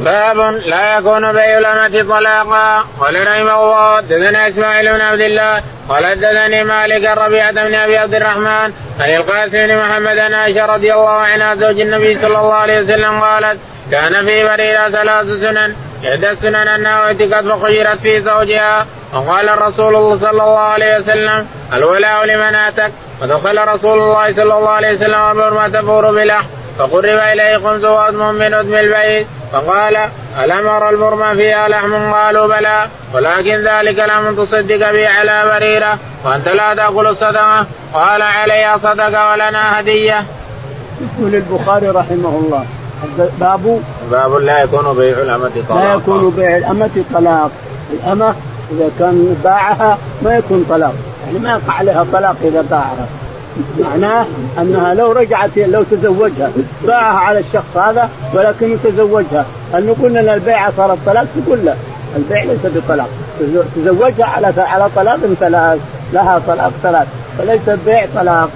باب 0.00 0.38
لا 0.66 0.98
يكون 0.98 1.32
بيع 1.32 1.58
الأمة 1.58 2.02
طلاقا. 2.02 2.84
قال 3.00 3.26
رحمه 3.26 3.64
الله 3.64 3.96
حدثنا 3.96 4.48
إسماعيل 4.48 4.92
بن 4.92 5.00
عبد 5.00 5.20
الله 5.20 5.62
قال 5.88 6.06
حدثني 6.06 6.64
مالك 6.64 7.04
الربيعة 7.04 7.52
بن 7.52 7.74
أبي 7.74 7.98
عبد 7.98 8.14
الرحمن 8.14 8.72
عن 9.00 9.10
القاسم 9.16 9.66
بن 9.66 9.78
محمد 9.78 10.18
عن 10.18 10.34
عائشة 10.34 10.66
رضي 10.66 10.92
الله 10.92 11.10
عنها 11.10 11.54
زوج 11.54 11.80
النبي 11.80 12.14
صلى 12.14 12.26
الله 12.26 12.54
عليه 12.54 12.80
وسلم 12.80 13.20
قالت 13.20 13.58
كان 13.90 14.26
في 14.26 14.44
بريرة 14.44 14.88
ثلاث 14.88 15.26
سنن 15.26 15.74
إحدى 16.08 16.30
السنن 16.30 16.68
أنها 16.68 16.92
اعتقت 16.92 17.44
فخيرت 17.44 17.98
في 17.98 18.20
زوجها. 18.20 18.86
وقال 19.14 19.48
الرسول 19.48 20.20
صلى 20.20 20.30
الله 20.30 20.58
عليه 20.58 20.98
وسلم 20.98 21.46
الولاء 21.74 22.24
لمن 22.24 22.54
أتك 22.54 22.92
ودخل 23.22 23.68
رسول 23.68 23.98
الله 23.98 24.32
صلى 24.32 24.42
الله 24.42 24.68
عليه 24.68 24.94
وسلم 24.94 25.54
ما 25.54 25.68
تفور 25.68 26.10
بلحم 26.10 26.44
فقرب 26.78 27.04
اليه 27.04 27.58
خمس 27.58 27.84
وادم 27.84 28.34
من 28.34 28.54
آدم 28.54 28.74
البيت. 28.74 29.26
فقال 29.52 29.96
ألم 30.38 30.68
أرى 30.68 30.88
المرمى 30.88 31.34
فيها 31.36 31.68
لحم؟ 31.68 32.12
قالوا 32.12 32.46
بلى. 32.46 32.86
ولكن 33.14 33.56
ذلك 33.68 33.98
لم 33.98 34.34
تصدق 34.36 34.92
به 34.92 35.08
على 35.08 35.42
بريرة. 35.54 35.98
وأنت 36.24 36.48
لا 36.48 36.74
تأكل 36.74 37.06
الصدقة. 37.06 37.66
قال 37.94 38.22
عليها 38.22 38.78
صدقة 38.78 39.30
ولنا 39.30 39.80
هدية. 39.80 40.24
يقول 41.00 41.34
البخاري 41.34 41.88
رحمه 41.88 42.42
الله. 42.44 42.64
باب 43.40 43.82
باب 44.10 44.34
لا 44.34 44.62
يكون 44.62 44.96
بيع 44.96 45.18
الأمة 45.18 45.50
طلاق 45.68 45.84
لا 45.84 45.94
يكون 45.94 46.30
بيع 46.30 46.56
الأمة 46.56 47.04
طلاق. 47.14 47.50
الأمة 47.92 48.34
إذا 48.72 48.90
كان 48.98 49.40
باعها 49.44 49.98
ما 50.22 50.36
يكون 50.36 50.66
طلاق. 50.70 50.94
يعني 51.26 51.38
ما 51.38 51.50
يقع 51.50 51.74
عليها 51.74 52.06
طلاق 52.12 52.36
إذا 52.44 52.64
باعها 52.70 53.06
معناه 53.80 54.26
أنها 54.58 54.94
لو 54.94 55.12
رجعت 55.12 55.50
لو 55.56 55.82
تزوجها 55.82 56.50
باعها 56.86 57.18
على 57.18 57.38
الشخص 57.38 57.76
هذا 57.76 58.08
ولكن 58.34 58.76
تزوجها 58.84 59.46
هل 59.72 59.86
نقول 59.86 60.16
أن 60.16 60.28
البيعة 60.28 60.72
صارت 60.76 60.98
طلاق؟ 61.06 61.26
تقول 61.46 61.64
لا. 61.64 61.74
البيع 62.16 62.44
ليس 62.44 62.60
بطلاق. 62.64 63.08
تزوجها 63.76 64.26
على 64.26 64.52
على 64.56 64.88
طلاق 64.96 65.18
ثلاث 65.40 65.80
لها 66.12 66.40
طلاق 66.46 66.72
ثلاث 66.82 67.06
فليس 67.38 67.68
البيع 67.68 68.06
طلاق. 68.14 68.50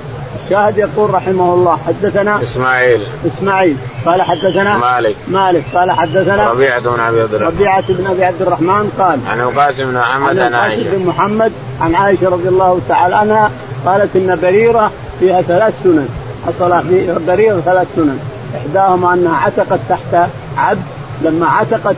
الشاهد 0.44 0.78
يقول 0.78 1.14
رحمه 1.14 1.54
الله 1.54 1.78
حدثنا 1.86 2.42
إسماعيل. 2.42 3.06
إسماعيل. 3.26 3.76
قال 4.06 4.22
حدثنا 4.22 4.78
مالك. 4.78 5.16
مالك. 5.28 5.64
قال 5.74 5.90
حدثنا 5.90 6.50
ربيعة 6.50 6.80
بن 6.80 7.00
أبي 7.00 7.20
عبد 7.20 7.34
الرحمن. 7.34 7.56
ربيعة 7.56 7.84
بن 7.88 8.06
أبي 8.06 8.24
عبد 8.24 8.42
الرحمن 8.42 8.90
قال 8.98 9.18
عن 9.26 9.40
القاسم 9.40 9.84
بن 9.84 9.94
محمد 9.94 10.38
عن 10.38 10.54
عائشة. 10.54 10.96
بن 10.96 11.06
محمد 11.06 11.52
عن 11.80 11.94
عائشة 11.94 12.28
رضي 12.28 12.48
الله 12.48 12.80
تعالى 12.88 13.16
عنها 13.16 13.50
قالت 13.86 14.16
إن 14.16 14.38
بريرة 14.42 14.90
فيها 15.20 15.42
ثلاث 15.42 15.74
سنن. 15.84 16.08
حصل 16.46 16.82
في 16.88 17.18
بريرة 17.26 17.60
ثلاث 17.60 17.86
سنن. 17.96 18.18
إحداهما 18.56 19.14
أنها 19.14 19.36
عتقت 19.36 19.80
تحت 19.88 20.28
عبد 20.56 20.82
لما 21.22 21.46
عتقت 21.46 21.96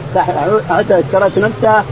اشترت 0.90 1.38
نفسها 1.38 1.84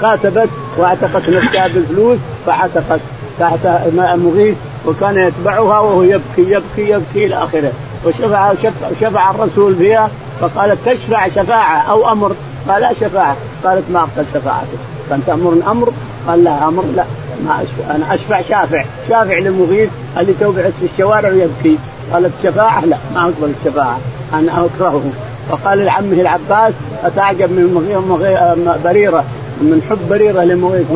كاتبت 0.00 0.48
واعتقت 0.76 1.28
نفسها 1.28 1.68
بالفلوس 1.68 2.18
فعتقت 2.46 3.00
تحت 3.40 3.66
مغيث 3.94 4.56
وكان 4.86 5.18
يتبعها 5.18 5.80
وهو 5.80 6.02
يبكي 6.02 6.22
يبكي 6.38 6.90
يبكي 6.90 7.26
إلى 7.26 7.34
آخره. 7.34 7.72
وشفع 8.06 8.54
شفع, 9.00 9.30
الرسول 9.30 9.76
فيها 9.76 10.10
فقالت 10.40 10.88
تشفع 10.88 11.28
شفاعة 11.28 11.78
أو 11.78 12.12
أمر؟ 12.12 12.32
قال 12.68 12.82
لا 12.82 12.92
شفاعة. 12.92 13.36
قالت 13.64 13.84
ما 13.90 13.98
أقبل 14.00 14.24
شفاعتك. 14.34 14.78
كان 15.10 15.20
تامر 15.26 15.70
أمر؟ 15.70 15.92
قال 16.28 16.44
لا 16.44 16.68
أمر 16.68 16.84
لا. 16.96 17.04
ما 17.46 17.62
أشفع. 17.62 17.94
أنا 17.94 18.14
أشفع 18.14 18.40
شافع. 18.40 18.84
شافع 19.08 19.38
للمغيث 19.38 19.88
اللي 20.18 20.34
توبعت 20.40 20.72
في 20.80 20.86
الشوارع 20.92 21.28
ويبكي. 21.28 21.78
قالت 22.12 22.32
شفاعة؟ 22.42 22.84
لا 22.84 22.96
ما 23.14 23.20
أقبل 23.20 23.52
الشفاعة. 23.60 23.98
أنا 24.34 24.66
أكرهه. 24.66 25.02
فقال 25.50 25.84
لعمه 25.84 26.12
العباس 26.12 26.72
أتعجب 27.04 27.50
من 27.50 28.80
بريرة. 28.84 29.24
من 29.60 29.82
حب 29.90 29.98
بريرة 30.10 30.44
لمغيث 30.44 30.90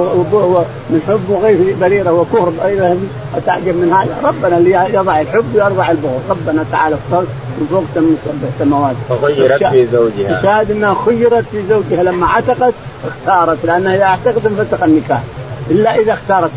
من 0.91 1.03
حب 1.09 1.21
مغيث 1.31 1.79
بريرة 1.81 2.13
وكهر 2.13 2.53
بريره 2.63 2.97
أتعجب 3.37 3.77
من 3.77 3.93
هذا. 3.93 4.29
ربنا 4.29 4.59
اللي 4.59 4.95
يضع 4.95 5.21
الحب 5.21 5.45
ويرضع 5.55 5.91
البغض. 5.91 6.21
ربنا 6.31 6.65
تعالى 6.73 6.97
اختار 6.97 7.25
من 7.59 7.67
فوق 7.71 7.85
سبع 7.95 8.49
سماوات 8.59 8.97
فخيرت 9.09 9.65
في 9.65 9.87
زوجها. 9.87 10.43
شاهد 10.43 10.71
أنها 10.71 10.97
خيرت 11.07 11.45
في 11.51 11.63
زوجها. 11.69 12.03
لما 12.03 12.27
عتقت 12.27 12.75
اختارت 13.07 13.59
لأنها 13.65 13.95
إذا 13.95 14.05
اعتقت 14.05 14.47
انفسخ 14.47 14.83
النكاح. 14.83 15.23
إلا 15.71 16.01
إذا 16.01 16.13
اختارت 16.13 16.51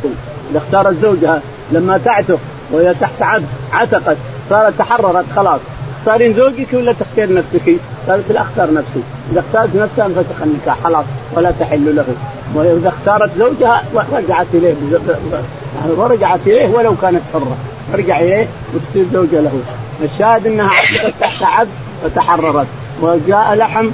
إذا 0.51 0.57
اختارت 0.57 0.95
زوجها 1.01 1.41
لما 1.71 1.97
تعتق 1.97 2.39
وهي 2.71 2.93
تحت 2.93 3.21
عبد 3.21 3.45
عتقت 3.73 4.17
صارت 4.49 4.73
تحررت 4.79 5.25
خلاص. 5.35 5.59
صار 6.05 6.31
زوجك 6.33 6.67
ولا 6.73 6.93
تختار 6.93 7.33
نفسك؟ 7.33 7.75
قالت 8.07 8.31
لا 8.31 8.41
اختار 8.41 8.73
نفسي، 8.73 9.01
إذا 9.31 9.39
اختارت 9.39 9.75
نفسها 9.75 10.05
انفسخ 10.05 10.41
النكاح 10.43 10.77
خلاص 10.83 11.05
ولا 11.35 11.51
تحل 11.59 11.95
له، 11.95 12.05
وإذا 12.55 12.89
اختارت 12.89 13.31
زوجها 13.37 13.83
رجعت 14.13 14.47
إليه 14.53 14.75
يعني 15.75 15.91
ورجعت 15.97 16.39
إليه 16.45 16.69
ولو 16.69 16.95
كانت 17.01 17.21
حرة، 17.33 17.57
ترجع 17.93 18.19
إليه 18.19 18.47
وتصير 18.73 19.05
زوجة 19.13 19.41
له، 19.41 19.51
الشاهد 20.03 20.47
إنها 20.47 20.69
عتقت 20.69 21.13
تحت 21.21 21.43
عبد 21.43 21.69
فتحررت، 22.03 22.67
وجاء 23.01 23.53
لحم 23.53 23.89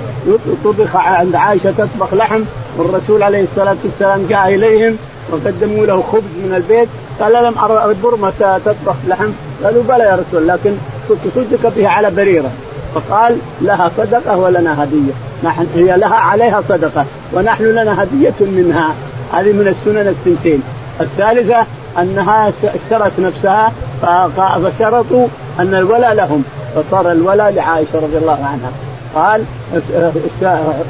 طبخ 0.64 0.96
عند 0.96 1.36
عائشة 1.36 1.72
تطبخ 1.72 2.14
لحم 2.14 2.42
والرسول 2.78 3.24
عليه 3.24 3.44
الصلاة 3.44 3.76
والسلام 3.84 4.26
جاء 4.30 4.56
إليهم 4.56 4.98
وقدموا 5.32 5.86
له 5.86 6.02
خبز 6.02 6.24
من 6.44 6.54
البيت. 6.56 6.90
قال 7.20 7.34
لم 7.44 7.58
أرى 7.58 7.92
البرمة 7.92 8.60
تطبخ 8.66 8.96
لحم؟ 9.08 9.30
قالوا 9.64 9.84
بلى 9.84 10.04
يا 10.04 10.16
رسول 10.16 10.48
لكن 10.48 10.74
تصدق 11.08 11.74
بها 11.76 11.90
على 11.90 12.12
بريرة. 12.12 12.52
فقال 12.96 13.38
لها 13.62 13.92
صدقة 13.98 14.38
ولنا 14.38 14.84
هدية. 14.84 15.14
نحن 15.44 15.68
هي 15.76 15.98
لها 15.98 16.16
عليها 16.16 16.64
صدقة. 16.70 17.06
ونحن 17.34 17.64
لنا 17.64 18.04
هدية 18.04 18.34
منها. 18.40 18.94
هذه 19.34 19.52
من 19.54 19.68
السنن 19.68 20.08
الثنتين. 20.08 20.64
الثالثة 21.02 21.66
أنها 22.02 22.52
اشترت 22.64 23.12
نفسها 23.20 23.72
فشرطوا 24.02 25.28
أن 25.60 25.74
الولاء 25.74 26.14
لهم. 26.14 26.44
فصار 26.76 27.12
الولاء 27.12 27.52
لعائشة 27.52 27.96
رضي 27.96 28.18
الله 28.18 28.46
عنها. 28.46 28.72
قال 29.16 29.44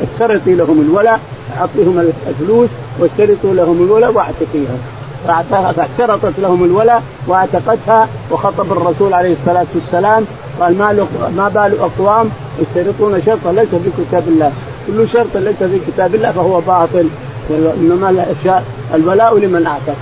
اشترطي 0.02 0.56
لهم 0.56 0.82
الولاء 0.82 1.20
أعطيهم 1.60 2.12
الفلوس 2.28 2.70
واشترطوا 3.00 3.54
لهم 3.54 3.86
الولاء 3.86 4.12
واعتقيها 4.12 4.78
فاعترضت 5.26 6.34
لهم 6.38 6.64
الولاء 6.64 7.04
وأعتقتها 7.28 8.08
وخطب 8.32 8.72
الرسول 8.72 9.14
عليه 9.14 9.34
الصلاة 9.34 9.66
والسلام 9.76 10.26
قال 10.60 10.78
ما 10.78 11.08
ما 11.38 11.48
بال 11.48 11.80
أقوام 11.80 12.30
يشترطون 12.60 13.22
شرطا 13.26 13.52
ليس 13.52 13.70
في 13.70 13.90
كتاب 13.98 14.28
الله. 14.28 14.52
كل 14.88 15.08
شرط 15.14 15.38
ليس 15.38 15.64
في 15.64 15.80
كتاب 15.88 16.16
الله 16.16 16.32
فهو 16.32 16.62
باطل. 16.62 17.10
انما 17.52 18.26
الولاء 18.94 19.38
لمن 19.38 19.66
أعتق. 19.68 19.96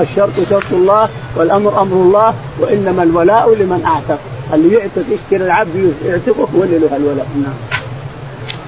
الشرط 0.00 0.32
شرط 0.50 0.72
الله 0.72 1.08
والأمر 1.36 1.82
أمر 1.82 1.96
الله 1.96 2.34
وإنما 2.60 3.02
الولاء 3.02 3.54
لمن 3.54 3.84
أعتق. 3.86 4.18
اللي 4.54 4.74
يعتق 4.74 5.02
يشتري 5.10 5.44
العبد 5.44 5.94
يعتقه 6.06 6.48
هو 6.56 6.62
اللي 6.62 6.78
له 6.78 6.96
الولاء. 6.96 7.26
نعم. 7.42 7.54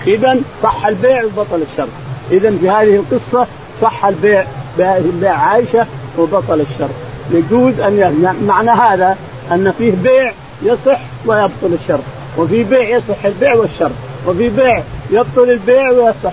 اذا 0.07 0.41
صح 0.63 0.87
البيع 0.87 1.25
وبطل 1.25 1.63
الشرط. 1.73 1.89
اذا 2.31 2.51
في 2.61 2.71
هذه 2.71 2.97
القصة 2.97 3.47
صح 3.83 4.05
البيع. 4.05 4.47
بيع 4.79 5.33
عائشه 5.33 5.87
وبطل 6.19 6.61
الشرط 6.61 6.91
يجوز 7.31 7.81
أن 7.81 8.37
معنى 8.47 8.71
هذا 8.71 9.17
أن 9.53 9.73
فيه 9.79 9.93
بيع 10.03 10.33
يصح 10.63 11.01
ويبطل 11.27 11.79
الشرط 11.83 12.05
وفي 12.39 12.65
بيع 12.65 12.89
يصح 12.89 13.25
البيع 13.25 13.55
والشرط 13.55 13.93
وفي 14.27 14.49
بيع 14.49 14.83
يبطل 15.11 15.51
البيع 15.51 15.91
ويصح 15.91 16.33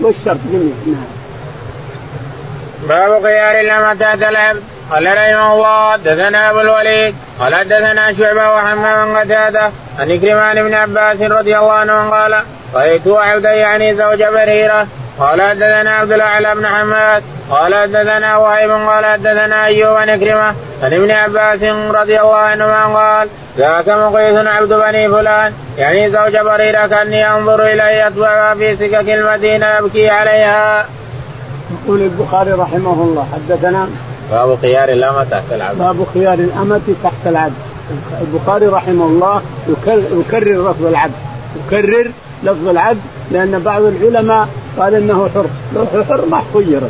والشرط 0.00 0.38
جميعا 0.52 0.74
نعم. 0.86 1.18
باب 2.88 3.22
خيار 3.22 3.60
الأمة 3.60 3.94
تحت 3.94 4.22
العبد 4.22 4.62
قال 4.90 5.06
رحمه 5.06 5.54
الله 5.54 5.92
حدثنا 5.92 6.50
أبو 6.50 6.60
الوليد. 6.60 7.14
قال 7.38 7.54
حدثنا 7.54 8.12
شعبة 8.12 8.54
وحمام 8.54 9.16
قتادة 9.16 9.70
عن 9.98 10.18
كريمان 10.18 10.62
بن 10.62 10.74
عباس 10.74 11.20
رضي 11.20 11.58
الله 11.58 11.72
عنه 11.72 12.10
قال 12.10 12.42
رأيت 12.74 13.08
عبدا 13.08 13.52
يعني 13.52 13.94
زوج 13.94 14.22
بريرة 14.22 14.86
قال 15.18 15.42
حدثنا 15.42 15.90
عبد 15.90 16.12
الاعلى 16.12 16.54
بن 16.54 16.66
حماد. 16.66 17.22
قال 17.50 17.74
حدثنا 17.74 18.36
وهيب. 18.36 18.70
قال 18.70 19.06
حدثنا 19.06 19.64
أيوب 19.64 19.96
عن 19.96 20.16
كريمه 20.16 20.54
عن 20.82 20.92
ابن 20.94 21.10
عباس 21.10 21.62
رضي 21.94 22.20
الله 22.20 22.36
عنهما 22.36 22.84
قال 22.84 23.28
ذاك 23.58 23.88
مقيس 23.88 24.46
عبد 24.46 24.72
بني 24.72 25.08
فلان. 25.08 25.52
يعني 25.78 26.10
زوج 26.10 26.36
بريره 26.36 26.86
كأني 26.86 27.30
أنظر 27.30 27.62
إليه 27.62 28.06
يتبعها 28.06 28.54
في 28.54 28.76
سكك 28.76 29.08
المدينة 29.08 29.66
يبكي 29.78 30.10
عليها. 30.10 30.86
يقول 31.70 32.02
البخاري 32.02 32.52
رحمه 32.52 32.92
الله 32.92 33.26
حدثنا 33.32 33.88
باب 34.30 34.58
خيار 34.62 34.88
الأمة 34.88 35.24
تحت 35.30 35.52
العبد 35.52 35.78
باب 35.78 36.06
خيار 36.14 36.34
الأمة 36.34 36.80
تحت 37.04 37.26
العبد 37.26 37.54
البخاري 38.20 38.66
رحمه 38.66 39.04
الله 39.06 39.42
يكرر 40.12 40.70
لفظ 40.70 40.86
العبد 40.86 41.12
يكرر 41.56 42.10
لفظ 42.44 42.68
العبد 42.68 43.00
لأن 43.30 43.58
بعض 43.58 43.82
العلماء 43.82 44.48
قال 44.78 44.94
إنه 44.94 45.28
حر. 45.34 45.46
لو 45.74 45.86
حر 46.04 46.26
ما 46.30 46.42
خير 46.54 46.80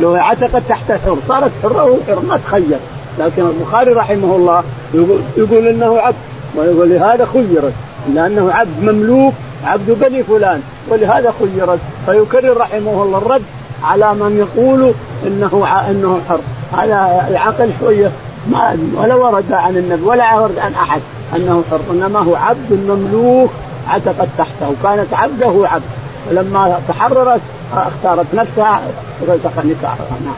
لو 0.00 0.14
عتقت 0.14 0.62
تحت 0.68 0.90
الحر 0.90 1.16
صارت 1.28 1.50
حرة 1.62 1.84
وهو 1.84 1.96
حر 2.08 2.20
ما 2.28 2.36
تخير. 2.36 2.78
لكن 3.18 3.42
البخاري 3.42 3.92
رحمه 3.92 4.36
الله 4.36 4.62
يقول, 4.94 5.20
يقول 5.36 5.66
إنه 5.66 5.98
عبد 5.98 6.16
ولهذا 6.56 7.24
خيرت. 7.32 7.72
لأنه 8.14 8.52
عبد 8.52 8.82
مملوك 8.82 9.32
عبد 9.64 9.90
بني 9.90 10.22
فلان. 10.22 10.62
ولهذا 10.88 11.32
خيرت. 11.40 11.78
فيكرر 12.06 12.56
رحمه 12.56 13.02
الله 13.02 13.18
الرد 13.18 13.42
على 13.84 14.14
من 14.14 14.36
يقول 14.38 14.92
إنه 15.26 15.66
إنه 15.90 16.20
حر. 16.28 16.40
هذا 16.72 17.26
العقل 17.30 17.70
شوية. 17.80 18.10
ما 18.50 18.78
ولا 18.96 19.14
ورد 19.14 19.52
عن 19.52 19.76
النبي 19.76 20.02
ولا 20.02 20.38
ورد 20.38 20.58
عن 20.58 20.74
أحد 20.74 21.00
أنه 21.36 21.62
حر. 21.70 21.80
إنما 21.90 22.18
هو 22.18 22.34
عبد 22.34 22.72
مملوك. 22.72 23.50
عتقت 23.88 24.28
تحته 24.38 24.74
كانت 24.82 25.14
عبده 25.14 25.68
عبد. 25.68 25.82
فلما 26.30 26.80
تحررت 26.88 27.40
اختارت 27.72 28.26
نفسها 28.34 28.80
رزق 29.28 29.52
نكاحها 29.64 30.06
نعم. 30.24 30.34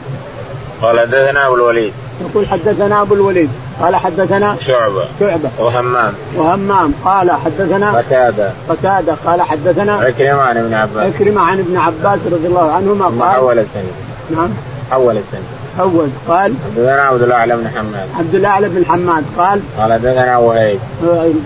قال 0.83 1.01
حدثنا 1.01 1.47
أبو 1.47 1.55
الوليد. 1.55 1.93
يقول 2.21 2.49
حدثنا 2.49 3.03
أبو 3.03 3.15
الوليد. 3.15 3.51
قال 3.81 3.97
حدثنا 3.97 4.57
شعبة. 4.61 5.05
شعبة. 5.21 5.51
وهمام. 5.59 6.15
وهمام. 6.37 6.95
قال 7.05 7.33
حدثنا 7.33 7.99
قتادة. 7.99 8.51
قتادة. 8.69 9.15
قال 9.27 9.43
حدثنا 9.43 9.95
عكرمة 9.95 10.43
عن 10.43 10.57
ابن 10.57 10.75
عباس. 10.75 11.15
عكرمة 11.15 11.41
عن 11.41 11.59
ابن 11.59 11.77
عباس 11.77 12.19
رضي 12.33 12.47
الله 12.47 12.73
عنهما 12.73 13.05
قال 13.05 13.37
حول 13.37 13.59
السنة 13.59 13.93
نعم. 14.31 14.49
حول 14.91 15.17
السنة 15.17 15.64
حول 15.79 16.09
قال 16.29 16.55
حدثنا 16.65 17.03
عبد 17.03 17.23
الاعلى 17.23 17.57
بن 17.57 17.69
حماد. 17.69 18.09
عبد 18.19 18.35
الاعلى 18.35 18.69
بن 18.69 18.85
حماد 18.85 19.25
قال 19.39 19.61
قال 19.79 19.93
حدثنا 19.93 20.39
وهيب. 20.39 20.79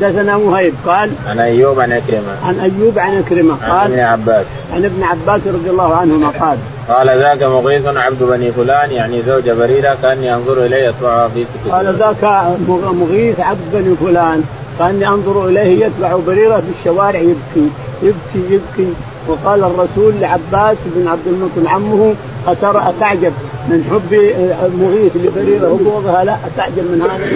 حدثنا 0.01 0.37
وهيب 0.37 0.75
قال 0.87 1.11
عن 1.29 1.39
أيوب 1.39 1.81
عن 1.81 1.93
عكرمه 1.93 2.37
عن 2.45 2.59
أيوب 2.61 2.99
عن 2.99 3.17
عكرمه 3.17 3.55
قال 3.55 3.71
عن 3.71 3.93
ابن 3.93 4.01
عباس. 4.01 4.47
عن 4.75 4.85
ابن 4.85 5.03
عباس 5.03 5.41
رضي 5.47 5.71
الله 5.71 5.95
عنهما 5.95 6.29
قال 6.29 6.59
قال 6.89 7.09
ذاك 7.19 7.43
مغيث 7.43 7.87
عبد 7.87 8.23
بني 8.23 8.53
فلان 8.53 8.91
يعني 8.91 9.23
زوج 9.23 9.51
بريرة 9.51 9.97
كأني 10.03 10.35
أنظر 10.35 10.65
إليه 10.67 10.89
يتبعها 10.89 11.29
في 11.29 11.45
سكته 11.45 11.77
قال 11.77 11.99
ذاك 11.99 12.25
مغيث 12.93 13.41
عبد 13.41 13.61
بني 13.73 13.95
فلان 13.97 14.43
كأني 14.79 15.09
أنظر 15.09 15.49
إليه 15.49 15.87
يتبع 15.87 16.17
بريرة 16.27 16.57
في 16.57 16.73
الشوارع 16.79 17.21
يبكي 17.21 17.69
يبكي 18.03 18.55
يبكي. 18.55 18.93
وقال 19.29 19.65
الرسول 19.65 20.15
لعباس 20.21 20.77
بن 20.87 21.09
عبد 21.09 21.27
المطلب 21.27 21.67
عمه 21.67 22.15
أترى 22.47 22.85
أتعجب؟ 22.89 23.33
من 23.71 23.85
حب 23.91 24.13
مغيث 24.83 25.13
لبريرة 25.17 25.69
وبغضها 25.73 26.25
لا 26.25 26.37
أتعجب 26.47 26.85
من 26.93 27.01
هذا 27.03 27.27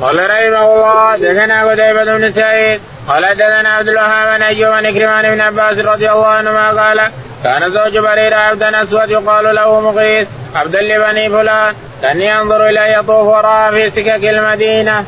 قال 0.00 0.16
رحمه 0.16 0.74
الله 0.74 1.16
دثنا 1.16 1.64
قتيبة 1.64 2.18
بن 2.18 2.32
سعيد 2.32 2.80
قال 3.08 3.22
دثنا 3.34 3.68
عبد 3.68 3.88
الوهاب 3.88 4.38
بن 4.38 4.42
أيوب 4.42 4.72
بن 4.72 4.98
كرمان 4.98 5.34
بن 5.34 5.40
عباس 5.40 5.78
رضي 5.78 6.10
الله 6.10 6.26
عنهما 6.26 6.82
قال 6.82 7.00
كان 7.44 7.70
زوج 7.70 7.98
بريرة 7.98 8.36
عبدا 8.36 8.82
أسود 8.82 9.10
يقال 9.10 9.54
له 9.54 9.80
مغيث 9.80 10.28
عبدا 10.54 10.82
لبني 10.82 11.30
فلان 11.30 11.74
كاني 12.02 12.38
انظر 12.40 12.68
إليه 12.68 12.98
يطوف 12.98 13.26
وراء 13.26 13.70
في 13.70 13.90
سكك 13.90 14.24
المدينة. 14.24 15.04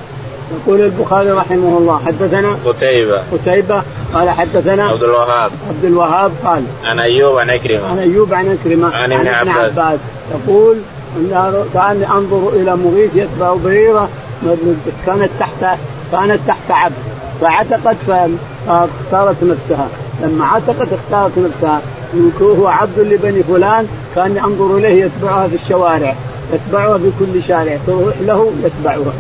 يقول 0.52 0.80
البخاري 0.80 1.30
رحمه 1.30 1.78
الله 1.78 2.00
حدثنا 2.06 2.56
قتيبة. 2.66 3.22
قتيبة 3.32 3.82
قال 4.14 4.30
حدثنا 4.30 4.84
عبد 4.84 5.02
الوهاب. 5.02 5.50
عبد 5.68 5.84
الوهاب 5.84 6.32
قال 6.44 6.62
عن 6.84 6.98
أيوب 6.98 7.38
عن 7.38 7.50
عكرمة 7.50 7.86
عن 7.86 7.98
أيوب 7.98 8.34
عن 8.34 8.58
عكرمة 8.58 8.96
عن 8.96 9.12
ابن 9.12 9.28
عباس. 9.28 9.78
عباس. 9.78 9.98
يقول 10.30 10.76
كاني 11.74 12.08
أنظر 12.10 12.48
إلى 12.48 12.76
مغيث 12.76 13.10
يتبع 13.14 13.54
بريرة 13.54 14.08
كانت 15.06 15.30
تحت 15.38 15.78
كانت 16.12 16.40
تحت 16.46 16.70
عبد 16.70 16.94
فعتقت 17.40 17.96
فاختارت 18.66 19.36
نفسها. 19.42 19.88
لما 20.22 20.44
عتقت 20.44 20.88
اختارت 20.92 21.32
نفسها. 21.38 21.80
هو 22.40 22.66
عبد 22.66 22.98
لبني 22.98 23.42
فلان 23.42 23.86
كان 24.14 24.38
انظر 24.38 24.76
إليه 24.76 25.04
يتبعها 25.04 25.48
في 25.48 25.54
الشوارع 25.64 26.14
يتبعها 26.52 26.98
في 26.98 27.10
كل 27.18 27.42
شارع 27.48 27.78
تروح 27.86 28.14
له 28.20 28.52
يتبعها. 28.64 29.12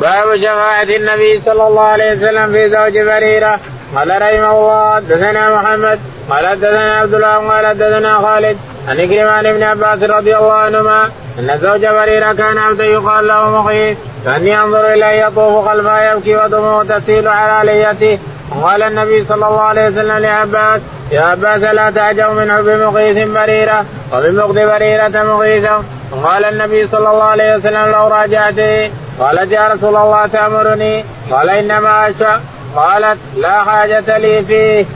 باب 0.00 0.36
شفاعة 0.36 0.82
النبي 0.82 1.40
صلى 1.46 1.66
الله 1.68 1.82
عليه 1.82 2.12
وسلم 2.12 2.52
في 2.52 2.70
زوج 2.70 2.98
بريرة. 2.98 3.60
قال 3.96 4.22
رحمه 4.22 4.52
الله 4.58 4.94
حدثنا 4.94 5.54
محمد. 5.56 5.98
قال 6.30 6.46
حدثنا 6.46 6.94
عبد 6.94 7.14
الله 7.14 7.48
قال 7.48 7.66
حدثنا 7.66 8.18
خالد. 8.18 8.56
عن 8.88 8.96
كريمان 8.96 9.52
بن 9.52 9.62
عباس 9.62 10.02
رضي 10.02 10.36
الله 10.36 10.52
عنهما 10.52 11.10
إن 11.38 11.58
زوج 11.58 11.86
بريرة 11.86 12.32
كان 12.32 12.58
عبدا 12.58 12.84
يقال 12.84 13.26
له 13.26 13.60
مخيف 13.60 13.98
كاني 14.24 14.58
أنظر 14.58 14.92
إليه 14.92 15.26
يطوف 15.26 15.68
خلفها 15.68 16.12
يبكي 16.12 16.36
ودموع 16.36 16.84
تسيل 16.84 17.28
على 17.28 17.72
ليته. 17.72 18.18
وقال 18.56 18.82
النبي 18.82 19.24
صلى 19.24 19.46
الله 19.48 19.62
عليه 19.62 19.88
وسلم 19.88 20.18
لعباس 20.18 20.80
يا 21.12 21.20
عباس 21.20 21.62
لا 21.62 21.90
تعجب 21.90 22.30
من 22.30 22.52
حب 22.52 22.68
مغيث 22.68 23.28
بريرة 23.28 23.84
ومن 24.12 24.36
بغض 24.36 24.58
بريرة 24.58 25.08
مغيثا 25.08 25.84
وقال 26.12 26.44
النبي 26.44 26.86
صلى 26.86 27.10
الله 27.10 27.24
عليه 27.24 27.56
وسلم 27.56 27.92
لو 27.92 28.08
راجعته 28.08 28.90
قالت 29.20 29.52
يا 29.52 29.68
رسول 29.68 29.96
الله 29.96 30.26
تأمرني؟ 30.26 31.04
قال 31.30 31.50
إنما 31.50 32.08
أشفى 32.08 32.40
قالت 32.76 33.18
لا 33.36 33.64
حاجة 33.64 34.18
لي 34.18 34.44
فيه. 34.44 34.86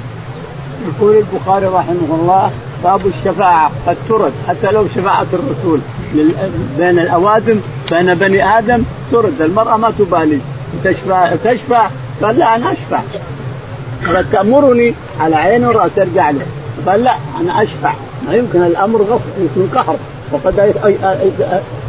يقول 0.86 1.16
البخاري 1.16 1.66
رحمه 1.66 2.08
الله 2.10 2.50
باب 2.84 3.00
الشفاعة 3.06 3.70
قد 3.86 3.96
ترد. 4.08 4.32
حتى 4.48 4.72
لو 4.72 4.86
شفاعة 4.96 5.26
الرسول 5.32 5.80
بين 6.78 6.98
الأوادم 6.98 7.60
بين 7.90 8.14
بني 8.14 8.58
آدم 8.58 8.82
ترد. 9.12 9.42
المرأة 9.42 9.76
ما 9.76 9.92
تبالي. 9.98 10.38
تشفع 10.84 11.30
تشفع 11.44 11.86
قال 12.22 12.38
لا 12.38 12.54
أنا 12.54 12.72
أشفع. 12.72 13.00
قالت 14.06 14.32
تأمرني 14.32 14.94
على 15.20 15.36
عين 15.36 15.64
ورأس 15.64 15.98
ارجع 15.98 16.30
له 16.30 16.46
قال 16.86 17.04
لا 17.04 17.14
أنا 17.40 17.62
أشفع. 17.62 17.92
ما 18.28 18.34
يمكن 18.34 18.62
الأمر 18.62 19.02
غصب 19.02 19.24
يكون 19.38 19.70
قهر. 19.74 19.96
وقد 20.32 20.74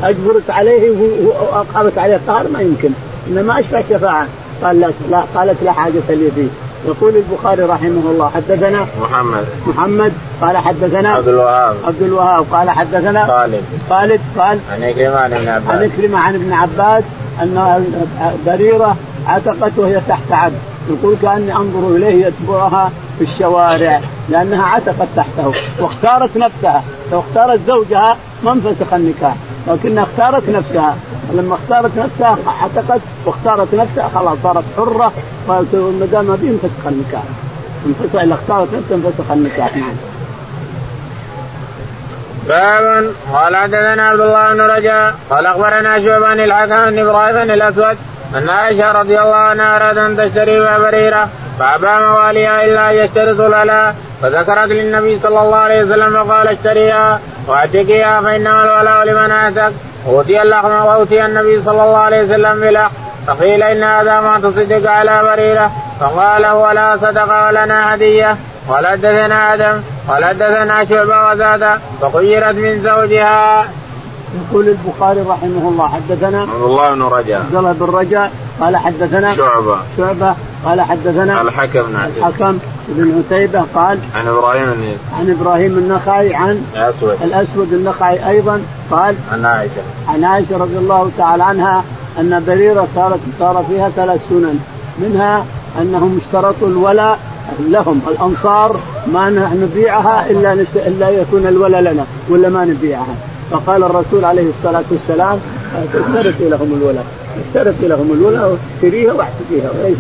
أجبرت 0.10 0.50
عليه 0.50 0.92
وأقامت 1.26 1.98
عليه 1.98 2.20
قهر 2.28 2.46
ما 2.54 2.60
يمكن. 2.62 2.90
انما 3.28 3.60
اشفع 3.60 3.82
شفاعة. 3.90 4.28
قال 4.64 4.80
لا, 4.80 4.90
لا 5.12 5.24
قالت 5.36 5.64
لا 5.64 5.72
حاجة 5.72 5.94
لي 6.10 6.32
فيه. 6.36 6.48
يقول 6.88 7.14
البخاري 7.16 7.64
رحمه 7.64 8.12
الله 8.12 8.30
حدثنا 8.36 8.86
محمد. 9.02 9.46
محمد 9.68 10.14
قال 10.42 10.58
حدثنا 10.58 11.10
عبد 11.10 11.28
الوهاب. 11.28 11.76
عبد 11.88 12.02
الوهاب 12.02 12.46
قال 12.52 12.70
حدثنا 12.70 13.28
خالد. 13.28 13.64
خالد 13.90 14.22
قال 14.38 14.60
عن 14.72 14.84
عكرمة 14.84 15.18
عن 15.18 15.34
ابن 15.34 15.48
عباس. 15.48 15.70
عن 15.70 15.84
عكرمة 15.84 16.20
عن 16.20 16.36
ابن 16.36 16.54
عباس 16.54 17.04
أن 17.42 17.86
بريرة 18.46 18.96
عتقت 19.28 19.72
وهي 19.78 20.02
تحت 20.08 20.32
عبد. 20.32 20.56
يقول 20.90 21.16
كأني 21.22 21.56
أنظر 21.56 21.96
إليه 21.96 22.26
يتبعها 22.26 22.92
في 23.18 23.24
الشوارع 23.24 24.02
لأنها 24.30 24.66
عتقت 24.66 25.08
تحته 25.16 25.54
واختارت 25.80 26.38
نفسها 26.38 26.84
لو 27.12 27.20
اختارت 27.20 27.60
زوجها 27.68 28.18
ما 28.44 28.52
انفسخ 28.52 28.94
النكاح. 28.94 29.36
لكنها 29.68 30.04
اختارت 30.04 30.50
نفسها. 30.50 30.98
لما 31.34 31.56
اختارت 31.56 31.92
نفسها 31.98 32.38
عتقت 32.62 33.02
واختارت 33.26 33.76
نفسها 33.76 34.10
خلاص 34.16 34.38
صارت 34.44 34.64
حرة. 34.78 35.12
ما 35.48 35.66
دام 36.12 36.26
ما 36.26 36.36
بينفسخ 36.36 36.88
النكاح. 36.88 37.24
انفسخ 37.86 38.20
اذا 38.20 38.34
اختارت 38.34 38.68
نفسها 38.74 38.98
انفسخ 38.98 39.32
النكاح. 39.32 39.78
نعم. 39.78 39.96
باب. 42.48 43.14
قال 43.34 43.56
حدثنا 43.56 44.04
عبد 44.04 44.20
الله 44.20 44.54
بن 44.54 44.62
رجاء. 44.62 45.16
قال 45.30 45.46
أخبرنا 45.46 46.00
شعبان 46.00 46.40
الحكم 46.40 46.92
بن 46.92 47.00
إبراهيم 47.00 47.52
الأسود 47.52 47.98
أن 48.36 48.50
عائشة 48.50 48.92
رضي 48.92 49.20
الله 49.20 49.36
عنها 49.36 49.76
أرادت 49.76 49.98
أن 49.98 50.18
تشتري 50.18 50.60
بريرة. 50.80 51.30
فابى 51.60 52.06
مواليها 52.06 52.66
إلا 52.66 52.92
يشترطوا 52.92 53.48
الولاء 53.48 53.96
فذكرت 54.22 54.70
للنبي 54.70 55.20
صلى 55.20 55.40
الله 55.40 55.56
عليه 55.56 55.84
وسلم 55.84 56.24
فقال 56.24 56.48
اشتريها. 56.48 57.20
واعتقيها 57.48 58.22
فإنما 58.22 58.64
الولاء 58.64 59.06
لمن 59.06 59.32
اتك 59.32 59.74
أوتي 60.08 60.42
اللحم 60.42 60.86
وأوتي 60.86 61.26
النبي 61.26 61.62
صلى 61.66 61.84
الله 61.84 61.98
عليه 61.98 62.24
وسلم 62.24 62.60
بلحم 62.60 62.90
فقيل 63.28 63.64
إن 63.64 63.84
هذا 63.84 64.20
ما 64.20 64.40
تصدق 64.40 64.92
على 64.92 65.24
بريرة. 65.24 65.72
فقال 66.00 66.48
ولا 66.48 66.98
صدق 66.98 67.48
ولنا 67.48 67.96
هديه 67.96 68.38
قال 68.70 68.88
حدثنا 68.88 69.54
آدم. 69.54 69.82
قال 70.10 70.26
حدثنا 70.26 70.86
شعبة 70.86 71.32
وزاد 71.32 71.80
فخيرت 72.02 72.56
من 72.56 72.82
زوجها. 72.84 73.66
يقول 74.36 74.68
البخاري 74.70 75.22
رحمه 75.22 75.70
الله 75.70 75.88
حدثنا 75.88 76.42
عبد 76.42 76.64
الله 76.64 76.94
بن 76.94 77.02
رجاء. 77.02 77.40
عبد 77.40 77.56
الله 77.56 77.72
بن 77.72 77.86
رجاء 77.86 78.32
قال 78.62 78.78
حدثنا 78.78 79.36
شعبة. 79.36 79.78
شعبة 79.98 80.36
قال 80.66 80.82
حدثنا 80.82 81.42
الحكم 81.42 81.82
بن 81.82 81.96
الحكم 81.96 82.58
بن 82.90 83.24
عتيبة 83.26 83.64
قال 83.76 84.00
عن 84.16 84.28
إبراهيم 84.28 84.72
النيل 84.72 84.98
عن 85.20 85.30
إبراهيم 85.40 85.78
النخعي 85.78 86.36
عن 86.36 86.62
الأسود. 86.76 87.18
الأسود 87.24 87.74
النخعي 87.74 88.30
أيضا 88.30 88.62
قال 88.92 89.16
عن 89.32 89.46
عائشة. 89.46 89.82
عن 90.08 90.24
عائشة 90.24 90.58
رضي 90.58 90.78
الله 90.78 91.12
تعالى 91.18 91.44
عنها 91.44 91.84
أن 92.20 92.44
بريرة 92.48 92.88
صارت 92.96 93.20
صار 93.40 93.66
فيها 93.70 93.90
ثلاث 93.90 94.20
سنن. 94.30 94.60
منها 95.00 95.46
أنهم 95.82 96.20
اشترطوا 96.26 96.68
الولاء 96.68 97.20
لهم. 97.60 98.02
الأنصار 98.08 98.80
ما 99.14 99.30
نبيعها 99.54 100.30
إلا 100.30 100.54
إلا 100.76 101.10
يكون 101.10 101.48
الولاء 101.48 101.82
لنا 101.82 102.06
ولا 102.30 102.50
ما 102.50 102.66
نبيعها. 102.66 103.16
فقال 103.52 103.84
الرسول 103.84 104.26
عليه 104.26 104.50
الصلاة 104.58 104.84
والسلام 104.92 105.40
اشترطوا 105.76 106.50
لهم 106.50 106.80
الولاء 106.82 107.06
اشترط 107.48 107.76
لهم 107.82 108.12
الولاء 108.12 108.58
واشتريها 108.58 109.14
واحتفيها 109.14 109.70
وليس 109.84 109.98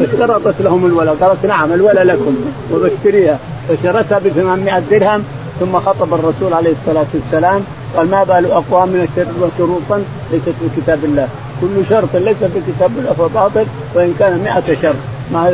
اشترطت 0.00 0.54
لهم 0.60 0.86
الولاء 0.86 1.14
قالت 1.20 1.46
نعم 1.46 1.72
الولاء 1.72 2.04
لكم 2.04 2.36
وبشتريها 2.72 3.38
فشرتها 3.68 4.18
ب 4.18 4.28
800 4.28 4.82
درهم 4.90 5.22
ثم 5.60 5.80
خطب 5.80 6.14
الرسول 6.14 6.52
عليه 6.52 6.72
الصلاة 6.72 7.06
والسلام 7.14 7.60
قال 7.96 8.10
ما 8.10 8.24
بال 8.24 8.50
أقوام 8.50 8.88
من 8.88 9.50
شروطا 9.58 10.04
ليست 10.32 10.44
في 10.48 10.80
كتاب 10.80 10.98
الله 11.04 11.28
كل 11.60 11.86
شرط 11.88 12.16
ليس 12.16 12.36
في 12.36 12.60
كتاب 12.68 12.90
الله 12.98 13.12
فهو 13.12 13.28
باطل 13.28 13.66
وإن 13.94 14.14
كان 14.18 14.38
100 14.44 14.62
شرط. 14.82 14.94
ما 15.32 15.48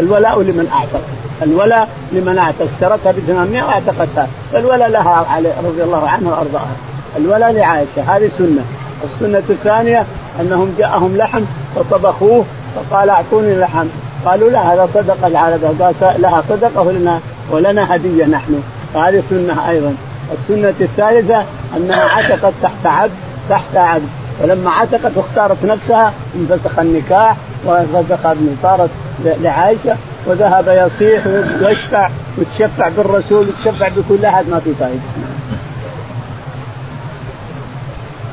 الولاء 0.00 0.42
لمن 0.42 0.68
اعتق 0.72 1.00
الولاء 1.42 1.88
لمن 2.12 2.38
اعتق 2.38 2.68
اشترتها 2.74 3.12
ب 3.12 3.18
800 3.26 3.62
واعتقتها 3.62 4.28
فالولاء 4.52 4.88
لها 4.88 5.26
رضي 5.64 5.82
الله 5.82 6.08
عنها 6.08 6.30
وأرضاها. 6.30 6.76
الولاء 7.16 7.52
لعائشة. 7.52 8.16
هذه 8.16 8.30
سنة. 8.38 8.64
السنة 9.04 9.42
الثانية 9.50 10.04
أنهم 10.40 10.74
جاءهم 10.78 11.16
لحم 11.16 11.42
فطبخوه 11.76 12.44
فقال 12.74 13.10
أعطوني 13.10 13.58
لحم. 13.58 13.86
قالوا 14.24 14.50
لا 14.50 14.74
هذا 14.74 14.88
صدقة 14.94 15.26
العربة 15.26 15.68
قال 15.68 16.22
لها 16.22 16.42
صدقة 16.48 16.82
ولنا 16.82 17.20
ولنا 17.50 17.94
هدية 17.94 18.24
نحن. 18.24 18.62
هذه 18.94 19.22
سنة 19.30 19.68
أيضا. 19.70 19.94
السنة 20.32 20.74
الثالثة 20.80 21.44
أنها 21.76 22.02
عتقت 22.02 22.52
تحت 22.62 22.86
عبد 22.86 23.12
تحت 23.48 23.76
عبد. 23.76 24.08
ولما 24.42 24.70
عتقت 24.70 25.12
واختارت 25.16 25.64
نفسها 25.64 26.12
انفسخ 26.36 26.78
النكاح 26.78 27.36
وفسخ 27.66 28.26
ابن 28.26 28.56
صارت 28.62 28.90
لعائشة 29.24 29.96
وذهب 30.26 30.68
يصيح 30.68 31.26
ويشفع 31.62 32.08
ويتشفع 32.38 32.88
بالرسول 32.88 33.46
ويتشفع 33.46 33.88
بكل 33.88 34.24
أحد 34.24 34.48
ما 34.48 34.60
في 34.60 34.74
فائدة. 34.80 35.00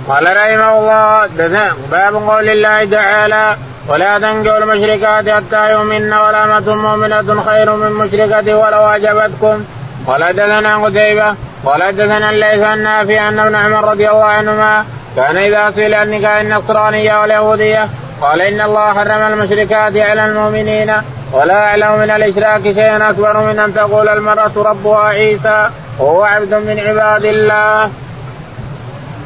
قال 0.10 0.24
رحمه 0.24 0.80
الله 0.80 1.72
باب 1.92 2.16
قول 2.16 2.50
الله 2.50 2.86
تعالى 2.86 3.56
ولا 3.88 4.20
تنكحوا 4.20 4.58
المشركات 4.58 5.30
حتى 5.30 5.72
يؤمن 5.72 6.14
ولا 6.14 6.60
مؤمنة 6.68 7.44
خير 7.44 7.76
من 7.76 7.92
مشركة 7.92 8.58
ولو 8.58 8.86
أعجبتكم 8.86 9.64
قال 10.08 10.24
حدثنا 10.24 10.86
قتيبة 10.86 11.36
قال 11.66 11.84
حدثنا 11.84 12.30
الليث 12.30 12.64
النافع 12.64 13.30
أن 13.30 13.40
ابن 13.40 13.56
عمر 13.56 13.90
رضي 13.92 14.10
الله 14.10 14.24
عنهما 14.24 14.86
كان 15.16 15.38
إذا 15.38 15.72
سئل 15.72 15.94
عن 15.94 16.12
نكاح 16.12 16.36
النصرانية 16.36 17.22
واليهودية 17.22 17.90
قال 18.24 18.42
إن 18.42 18.62
الله 18.62 18.94
حرم 18.94 19.34
المشركات 19.34 19.98
على 19.98 20.26
المؤمنين 20.26 20.94
ولا 21.34 21.54
أعلم 21.54 22.00
من 22.00 22.12
الإشراك 22.12 22.64
شيئا 22.64 23.10
أكبر 23.10 23.48
من 23.48 23.60
أن 23.60 23.74
تقول 23.74 24.10
المرأة 24.10 24.52
ربها 24.56 25.00
عيسى 25.00 25.70
وهو 26.00 26.24
عبد 26.24 26.54
من 26.54 26.80
عباد 26.80 27.26
الله. 27.26 27.90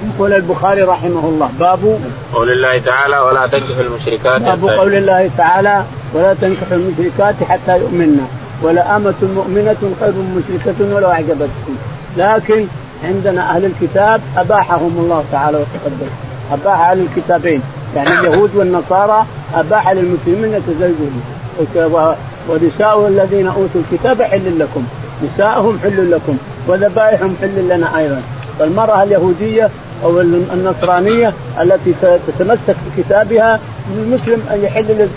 يقول 0.08 0.34
البخاري 0.34 0.82
رحمه 0.82 1.26
الله 1.30 1.50
باب 1.60 2.00
قول 2.34 2.50
الله 2.52 2.78
تعالى 2.78 3.20
ولا 3.20 3.48
تنكحوا 3.48 3.82
المشركات 3.82 4.42
باب 4.42 4.66
قول 4.66 4.94
الله 4.96 5.30
تعالى 5.38 5.84
ولا 6.14 6.34
تنكحوا 6.34 6.78
المشركات 6.78 7.36
حتى 7.50 7.78
يؤمنن. 7.78 8.28
ولا 8.62 8.96
أمة 8.96 9.22
مؤمنة 9.22 9.82
خير 10.00 10.12
من 10.12 10.44
مشركة 10.44 10.96
ولو 10.96 11.12
أعجبتكم. 11.12 11.76
لكن 12.18 12.66
عندنا 13.04 13.56
أهل 13.56 13.66
الكتاب 13.66 14.22
أباحهم 14.38 14.94
الله 14.98 15.24
تعالى 15.32 15.58
وتقدم. 15.58 16.10
أباح 16.52 16.90
أهل 16.90 17.08
الكتابين. 17.08 17.62
يعني 17.96 18.20
اليهود 18.20 18.56
والنصارى 18.56 19.26
أباح 19.56 19.92
للمسلمين 19.92 20.54
يتزوجون. 20.54 21.24
ونساء 22.50 23.08
الذين 23.08 23.48
أوتوا 23.48 23.82
الكتاب 23.92 24.22
حل 24.22 24.60
لكم. 24.60 24.84
نساءهم 25.24 25.80
حل 25.84 26.12
لكم. 26.12 26.38
وذبائحهم 26.68 27.36
حل 27.42 27.70
لنا 27.70 27.98
أيضا. 27.98 28.22
فالمرأة 28.60 29.04
اليهودية 29.04 29.70
أو 30.04 30.22
النصرانية 30.22 31.34
التي 31.62 31.94
تتمسك 32.28 32.76
بكتابها 32.98 33.60
للمسلم 33.96 34.42
أن 34.54 34.64
يحل 34.64 35.08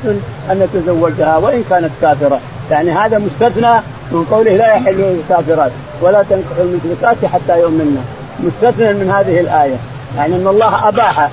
أن 0.51 0.63
يتزوجها 0.63 1.37
وإن 1.37 1.65
كانت 1.71 1.91
كافرة. 2.03 2.41
يعني 2.71 2.91
هذا 2.91 3.19
مستثنى 3.19 3.81
من 4.13 4.27
قوله 4.31 4.57
لا 4.57 4.75
يحل 4.75 4.95
للكافرات 4.97 5.73
ولا 6.03 6.23
تنكحوا 6.23 6.65
المشركات 6.65 7.25
حتى 7.25 7.61
يؤمنن 7.61 8.05
مستثنى 8.41 8.93
من 8.93 9.11
هذه 9.11 9.41
الآية. 9.41 9.77
يعني 10.17 10.37
أن 10.37 10.47
الله 10.47 10.89
أباح 10.89 11.31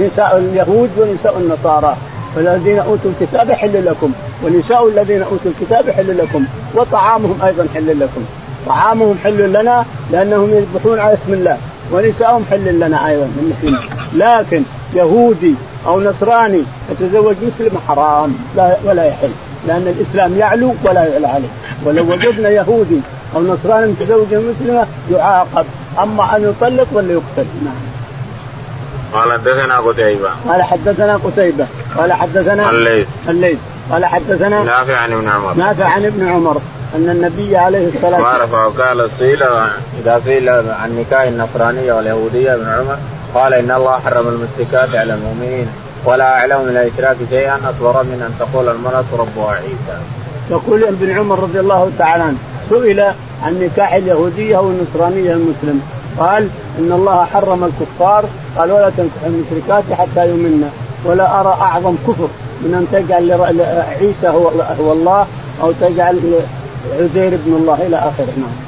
نساء 0.00 0.36
اليهود 0.36 0.90
ونساء 0.98 1.38
النصارى. 1.38 1.96
والذين 2.36 2.78
أوتوا 2.78 3.10
الكتاب 3.20 3.52
حل 3.52 3.86
لكم. 3.86 4.12
ونساء 4.44 4.88
الذين 4.88 5.22
أوتوا 5.22 5.50
الكتاب 5.60 5.90
حل 5.90 6.18
لكم. 6.18 6.44
وطعامهم 6.74 7.38
أيضا 7.44 7.66
حل 7.74 8.00
لكم. 8.00 8.24
طعامهم 8.66 9.18
حل 9.24 9.52
لنا 9.52 9.84
لأنهم 10.10 10.50
يذبحون 10.50 10.98
على 10.98 11.14
اسم 11.14 11.32
الله. 11.32 11.58
ونساءهم 11.92 12.44
حل 12.50 12.80
لنا 12.80 13.08
أيضا 13.08 13.28
لكن 14.14 14.62
يهودي 14.94 15.54
أو 15.86 16.00
نصراني 16.00 16.62
يتزوج 16.90 17.36
مسلم 17.42 17.78
حرام. 17.88 18.36
لا 18.56 18.76
ولا 18.84 19.04
يحل. 19.04 19.30
لأن 19.66 19.94
الإسلام 19.96 20.38
يعلو 20.38 20.74
ولا 20.84 21.06
يعلى 21.06 21.26
عليه. 21.26 21.48
ولو 21.84 22.12
وجدنا 22.12 22.48
يهودي 22.48 23.00
أو 23.36 23.42
نصراني 23.42 23.86
متزوج 23.86 24.26
مسلمة 24.34 24.86
يعاقب. 25.10 25.66
أما 26.02 26.36
أن 26.36 26.42
يطلق 26.42 26.86
ولا 26.92 27.12
يقتل. 27.12 27.46
نعم. 27.64 27.95
قال 29.12 29.32
حدثنا 29.32 29.78
قتيبة. 29.78 30.30
قال 30.48 30.62
حدثنا 30.62 31.16
قتيبة. 31.16 31.66
قال 31.96 32.12
حدثنا 32.12 32.70
الليث. 32.70 33.08
الليث. 33.28 33.58
قال 33.90 34.04
حدثنا 34.04 34.64
نافع 34.64 34.96
عن 34.96 35.12
ابن 35.12 35.28
عمر. 35.28 35.54
نافع 35.54 35.84
عن 35.84 36.04
ابن 36.04 36.28
عمر. 36.28 36.60
أن 36.96 37.10
النبي 37.10 37.56
عليه 37.56 37.88
الصلاة 37.88 38.22
والسلام 38.22 38.70
قال 38.70 39.10
سئل 39.18 39.42
إذا 40.00 40.20
سئل 40.24 40.48
عن 40.48 40.98
نكاح 40.98 41.20
النصرانية 41.20 41.92
واليهودية 41.92 42.54
ابن 42.54 42.68
عمر 42.68 42.96
قال 43.34 43.54
إن 43.54 43.70
الله 43.70 43.98
حرم 43.98 44.28
المشركات 44.28 44.94
على 44.94 45.14
المؤمنين 45.14 45.68
ولا 46.04 46.24
أعلم 46.24 46.60
من 46.62 46.76
الإشراك 46.76 47.16
شيئا. 47.30 47.54
اكبر 47.54 48.02
من 48.02 48.22
أن 48.22 48.34
تقول 48.38 48.68
المرأة 48.68 49.04
ربها 49.18 49.50
عيسى. 49.54 49.98
يقول 50.50 50.84
ابن 50.84 51.18
عمر 51.18 51.38
رضي 51.38 51.60
الله 51.60 51.90
تعالى 51.98 52.22
عنه 52.22 52.36
سئل 52.70 53.00
عن 53.42 53.60
نكاح 53.60 53.92
اليهودية 53.92 54.58
والنصرانية 54.58 55.32
المسلم. 55.32 55.80
قال 56.18 56.48
إن 56.78 56.92
الله 56.92 57.24
حرم 57.24 57.64
الكفار 57.64 58.24
قال 58.58 58.72
ولا 58.72 58.90
تنكح 58.96 59.24
المشركات 59.26 59.84
حتى 59.92 60.28
يؤمن 60.28 60.70
ولا 61.04 61.40
أرى 61.40 61.56
أعظم 61.60 61.94
كفر 62.08 62.28
من 62.62 62.74
أن 62.74 62.86
تجعل 62.92 63.32
عيسى 64.00 64.28
هو, 64.28 64.50
هو 64.80 64.92
الله 64.92 65.26
أو 65.62 65.72
تجعل 65.72 66.40
عزير 67.00 67.34
ابن 67.34 67.52
الله 67.52 67.86
إلى 67.86 67.96
آخره 67.96 68.24
نعم. 68.24 68.66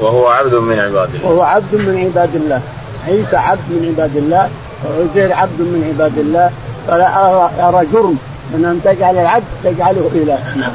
وهو 0.00 0.26
عبد 0.26 0.54
من 0.54 0.78
عباد 0.78 1.14
الله. 1.14 1.26
وهو 1.26 1.42
عبد 1.42 1.74
من 1.74 2.04
عباد 2.04 2.34
الله 2.34 2.60
عيسى 3.06 3.36
عبد 3.36 3.70
من 3.70 3.86
عباد 3.88 4.16
الله 4.16 4.48
وعزير 4.84 5.32
عبد 5.32 5.60
من 5.60 5.84
عباد 5.88 6.18
الله 6.18 6.50
فلا 6.88 7.26
أرى, 7.26 7.50
أرى 7.60 7.86
جرم 7.92 8.18
من 8.54 8.64
أن 8.64 8.80
تجعل 8.84 9.18
العبد 9.18 9.44
تجعله 9.64 10.10
إله 10.14 10.38
نعم. 10.56 10.72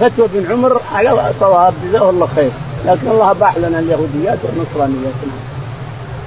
فتوى 0.00 0.28
بن 0.34 0.52
عمر 0.52 0.80
على 0.94 1.32
صواب 1.40 1.74
جزاه 1.84 2.10
الله 2.10 2.26
خير 2.26 2.52
لكن 2.86 3.08
الله 3.10 3.30
اباح 3.30 3.56
لنا 3.56 3.78
اليهوديات 3.78 4.38
والنصرانيات. 4.44 5.14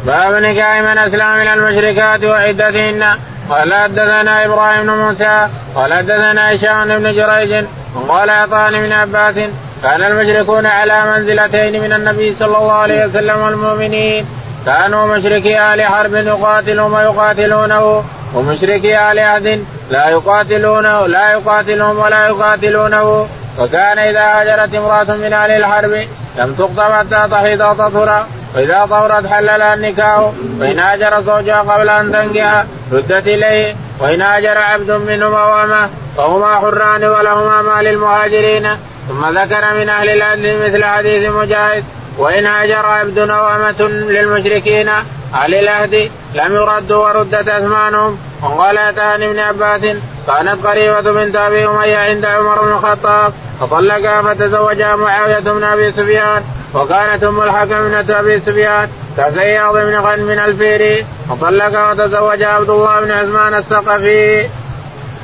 باب 0.06 0.34
نكاح 0.44 0.82
من 0.82 0.98
أسلم 0.98 1.30
من 1.36 1.48
المشركات 1.48 2.24
وعدتهن. 2.24 3.04
قال 3.50 3.74
حدثنا 3.74 4.46
إبراهيم 4.46 4.82
بن 4.82 4.90
موسى 4.90 5.48
قال 5.76 5.94
حدثنا 5.94 6.56
هشام 6.56 6.98
بن 6.98 7.14
جريج 7.14 7.66
قال 8.10 8.30
اعطاني 8.30 8.80
من 8.82 8.94
عباس 8.94 9.36
كان 9.84 10.04
المشركون 10.04 10.66
على 10.66 11.04
منزلتين 11.12 11.82
من 11.82 11.94
النبي 11.94 12.34
صلى 12.34 12.58
الله 12.58 12.72
عليه 12.72 13.06
وسلم 13.06 13.42
والمؤمنين. 13.42 14.26
كانوا 14.66 15.18
مشركي 15.18 15.74
آل 15.74 15.82
حرب 15.84 16.14
يقاتلهم 16.16 16.94
ويقاتلونه 16.94 18.04
ومشركي 18.36 19.12
آل 19.12 19.20
عهد 19.20 19.66
لا 19.90 20.10
يقاتلونه 20.10 21.08
لا 21.08 21.32
يقاتلهم 21.32 22.00
ولا 22.00 22.28
يقاتلونه. 22.28 23.28
وكان 23.60 23.98
إذا 24.00 24.22
هاجرت 24.22 24.76
امرأة 24.76 25.16
من 25.16 25.34
أهل 25.34 25.52
الحرب 25.52 26.08
لم 26.40 26.54
تقطع 26.54 27.00
حتى 27.00 27.28
تحيض 27.32 27.62
وتطهر 27.62 28.26
وإذا 28.56 28.88
طهرت 28.90 29.26
حل 29.28 29.46
لها 29.46 29.74
النكاح 29.74 30.32
وإن 30.60 30.80
هاجر 30.80 31.22
زوجها 31.22 31.60
قبل 31.62 31.90
أن 31.90 32.12
تنكح 32.12 32.64
ردت 32.92 33.28
إليه. 33.28 33.76
وإن 34.00 34.22
هاجر 34.22 34.58
عبد 34.58 34.92
منهما 34.92 35.46
وأمه 35.46 35.90
فهما 36.18 36.56
حران 36.56 37.04
ولهما 37.04 37.62
ما 37.62 37.82
للمهاجرين 37.82 38.70
ثم 39.08 39.40
ذكر 39.40 39.74
من 39.74 39.90
أهل 39.90 40.10
العدل 40.10 40.56
مثل 40.66 40.84
حديث 40.84 41.30
مجاهد 41.30 41.84
وإن 42.18 42.46
هاجر 42.46 42.86
عبد 42.86 43.18
أو 43.18 43.48
أمة 43.48 43.82
للمشركين 43.88 44.90
أهل 45.34 45.56
العهد 45.56 46.12
لم 46.36 46.54
يردوا 46.54 47.04
وردت 47.04 47.48
أثمانهم. 47.50 48.18
وقال 48.44 48.78
أتاني 48.78 49.30
ابن 49.30 49.40
عباس 49.40 49.82
كانت 50.28 50.68
قريبة 50.68 51.02
بنت 51.02 51.36
أبي 51.36 51.66
أمية 51.66 51.98
عند 51.98 52.26
عمر 52.26 52.62
بن 52.62 52.72
الخطاب. 52.72 53.34
فطلقها 53.60 54.22
فتزوجها 54.22 54.96
معاوية 54.96 55.40
بن 55.40 55.64
أبي 55.64 55.92
سفيان 55.92 56.42
وكانت 56.76 57.24
أم 57.24 57.42
الحكم 57.42 57.74
ابنة 57.74 58.20
أبي 58.20 58.40
سفيان 58.40 58.90
كسياض 59.18 59.74
بن 59.74 59.96
غن 59.96 60.20
من 60.20 60.40
الفيري 60.40 61.06
وطلقها 61.30 61.92
وتزوج 61.92 62.44
عبد 62.44 62.70
الله 62.70 63.02
بن 63.02 63.12
عثمان 63.12 63.54
الثقفي. 63.54 64.40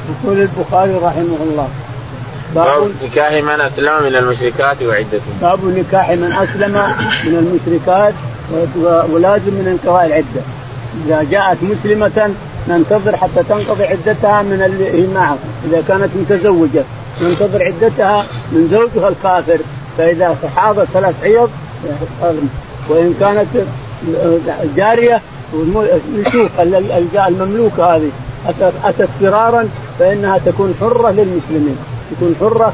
يقول 0.10 0.42
البخاري 0.42 0.92
رحمه 0.92 1.44
الله 1.44 1.70
باب 2.56 2.92
نكاح 3.04 3.32
من 3.32 3.62
أسلم 3.62 4.04
من 4.04 4.16
المشركات 4.16 4.84
وعدته. 4.84 5.22
باب 5.42 5.60
نكاح 5.66 6.10
من 6.10 6.32
أسلم 6.32 6.72
من 7.24 7.60
المشركات 7.68 8.14
ولازم 9.12 9.54
من 9.54 9.68
انقضاء 9.68 10.06
العدة. 10.06 10.42
إذا 11.06 11.26
جاءت 11.32 11.58
مسلمة 11.64 12.32
ننتظر 12.68 13.18
حتى 13.18 13.44
تنقضي 13.50 13.84
عدتها 13.84 14.42
من 14.42 14.62
اللي 14.66 15.04
هي 15.04 15.08
معه 15.08 15.38
إذا 15.66 15.84
كانت 15.88 16.10
متزوجة 16.16 16.84
ننتظر 17.22 17.64
عدتها 17.64 18.26
من 18.52 18.68
زوجها 18.72 19.10
الكافر 19.10 19.60
فإذا 19.98 20.38
حاضت 20.56 20.88
ثلاث 20.94 21.24
حيض 21.24 21.50
وإن 22.90 23.14
كانت 23.20 23.48
جارية 24.76 25.22
نشوف 26.16 26.60
المملوكة 27.28 27.96
هذه. 27.96 28.10
اتت 28.86 29.10
فرارا 29.22 29.70
فإنها 30.00 30.38
تكون 30.46 30.74
حرة 30.82 31.12
للمسلمين. 31.12 31.78
تكون 32.12 32.36
حرة 32.40 32.74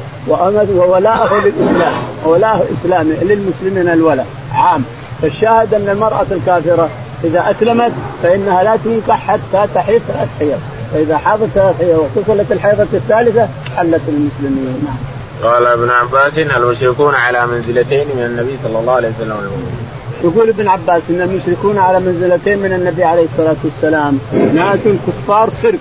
وولاءه 0.76 1.34
للإسلام 1.34 1.92
وولاءه 2.26 2.64
إسلامي 2.72 3.14
للمسلمين 3.22 3.88
الولاء 3.88 4.26
عام. 4.54 4.84
فالشاهد 5.22 5.74
أن 5.74 5.88
المرأة 5.88 6.26
الكافرة 6.30 6.88
إذا 7.24 7.50
أسلمت 7.50 7.92
فإنها 8.22 8.62
لا 8.62 8.76
تنكح 8.84 9.26
حتى 9.26 9.66
تحيض 9.74 10.00
ثلاث 10.08 10.28
حيض 10.38 10.58
فإذا 10.94 11.18
حاضت 11.18 11.74
واتصلت 11.80 12.52
الحيضة 12.52 12.86
الثالثة 12.94 13.48
حلت 13.76 14.00
المسلمين. 14.08 14.84
نعم. 14.84 14.96
قال 15.52 15.66
ابن 15.66 15.90
عباس 15.90 16.38
المشركون 16.38 17.14
على 17.14 17.46
منزلتين 17.46 18.06
من 18.16 18.24
النبي 18.24 18.58
صلى 18.64 18.78
الله 18.78 18.92
عليه 18.92 19.08
وسلم. 19.08 19.36
يقول 20.24 20.48
ابن 20.48 20.68
عباس 20.68 21.02
إن 21.10 21.20
المشركون 21.20 21.78
على 21.78 22.00
منزلتين 22.00 22.58
من 22.58 22.72
النبي 22.72 23.04
عليه 23.04 23.24
الصلاة 23.24 23.56
والسلام. 23.64 24.18
ناس 24.54 24.78
كفار 25.06 25.50
شرك. 25.62 25.78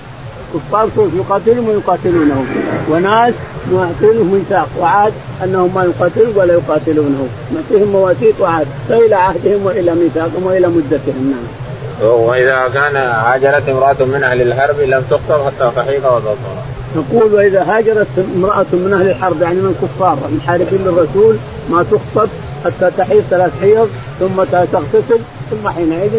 كفار 0.53 0.89
شرك 0.95 1.09
يقاتلهم 1.15 1.67
ويقاتلونهم 1.67 2.47
وناس 2.89 3.33
نعطيهم 3.71 4.33
ميثاق. 4.33 4.67
وعاد 4.79 5.13
أنهم 5.43 5.75
ما 5.75 5.83
يقاتلون 5.83 6.33
ولا 6.35 6.53
يقاتلونه. 6.53 7.27
نعطيهم 7.55 7.87
مواثيق 7.87 8.35
وعاد. 8.39 8.67
فإلى 8.89 9.15
عهدهم 9.15 9.65
وإلى 9.65 9.95
ميثاقهم 9.95 10.43
وإلى 10.43 10.67
مدتهم. 10.67 11.31
نعم. 11.31 11.60
وإذا 12.03 12.69
كان 12.73 12.95
هاجرت 12.95 13.69
امرأة 13.69 13.95
من 13.99 14.23
أهل 14.23 14.41
الحرب 14.41 14.79
لم 14.79 15.03
تخطب 15.09 15.45
حتى 15.45 15.71
تحيض 15.75 16.05
وتطهر. 16.05 16.63
نقول 16.95 17.33
واذا 17.33 17.63
هاجرت 17.63 18.07
امرأة 18.35 18.65
من 18.73 18.93
أهل 18.93 19.09
الحرب 19.09 19.41
يعني 19.41 19.55
من 19.55 19.75
كفار 19.81 20.17
محاربين 20.37 20.79
للرسول 20.85 21.37
ما 21.69 21.85
تخطب 21.91 22.29
حتى 22.65 22.91
تحيض 22.97 23.23
ثلاث 23.29 23.51
حيض 23.61 23.89
ثم 24.19 24.43
تغتسل 24.51 25.19
ثم 25.51 25.69
حينئذ 25.69 26.11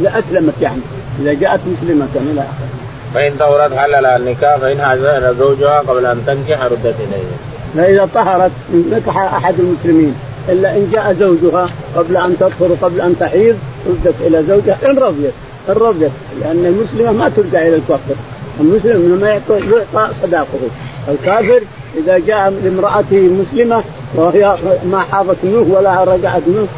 إذا 0.00 0.18
أسلمت 0.18 0.54
يعني 0.60 0.80
إذا 1.20 1.32
جاءت 1.32 1.60
مسلمة 1.66 2.08
إلى 2.16 2.40
اخره. 2.40 2.70
فإن 3.14 3.36
طهرت 3.36 3.74
حلل 3.74 4.06
النكاح 4.06 4.60
هاجر 4.62 5.34
زوجها 5.38 5.78
قبل 5.78 6.06
أن 6.06 6.22
تنكح 6.26 6.64
ردت 6.64 6.94
إليه. 7.08 7.30
فإذا 7.76 8.08
طهرت 8.14 8.50
نكح 8.92 9.16
أحد 9.16 9.54
المسلمين 9.58 10.14
إلا 10.52 10.76
إن 10.76 10.90
جاء 10.92 11.16
زوجها 11.20 11.68
قبل 11.96 12.16
أن 12.16 12.36
تطهر 12.40 12.72
وقبل 12.72 13.00
أن 13.00 13.14
تحيض 13.20 13.56
ردت 13.86 14.14
إلى 14.20 14.44
زوجها 14.48 14.90
إن 14.90 14.98
رضيت 14.98 15.32
إن 15.68 15.74
رضيت 15.74 16.10
لأن 16.40 16.66
المسلمة 16.66 17.12
ما 17.12 17.28
ترجع 17.36 17.62
إلى 17.62 17.76
الكفر 17.76 18.14
المسلم 18.60 19.16
لما 19.16 19.30
يعطى 19.30 19.60
صداقه. 20.22 20.58
الكافر 21.08 21.60
إذا 21.98 22.18
جاء 22.18 22.54
لامرأته 22.64 23.30
مسلمة 23.42 23.82
وهي 24.14 24.56
ما 24.84 25.00
حاضت 25.12 25.36
منه 25.42 25.76
ولا 25.76 26.04
رجعت 26.04 26.42
منه 26.46 26.68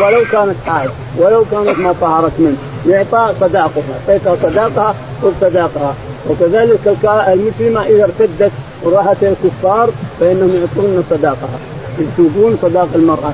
ولو 0.00 0.24
كانت 0.32 0.54
حائض 0.66 0.90
ولو 1.18 1.44
كانت 1.50 1.78
ما 1.78 1.94
طهرت 2.00 2.32
منه 2.38 2.56
يعطى 2.88 3.34
صداقها. 3.40 3.82
اعطيتها 4.08 4.36
صداقها 4.42 4.94
خذ 5.22 5.32
صداقها. 5.40 5.94
وكذلك 6.30 6.96
المسلمة 7.04 7.82
إذا 7.82 8.04
ارتدت 8.04 8.52
وراحت 8.82 9.16
الكفار 9.22 9.90
فإنهم 10.20 10.50
يعطون 10.56 11.04
صداقها. 11.10 11.58
يكتبون 11.98 12.58
صداق 12.62 12.88
المرأة. 12.94 13.32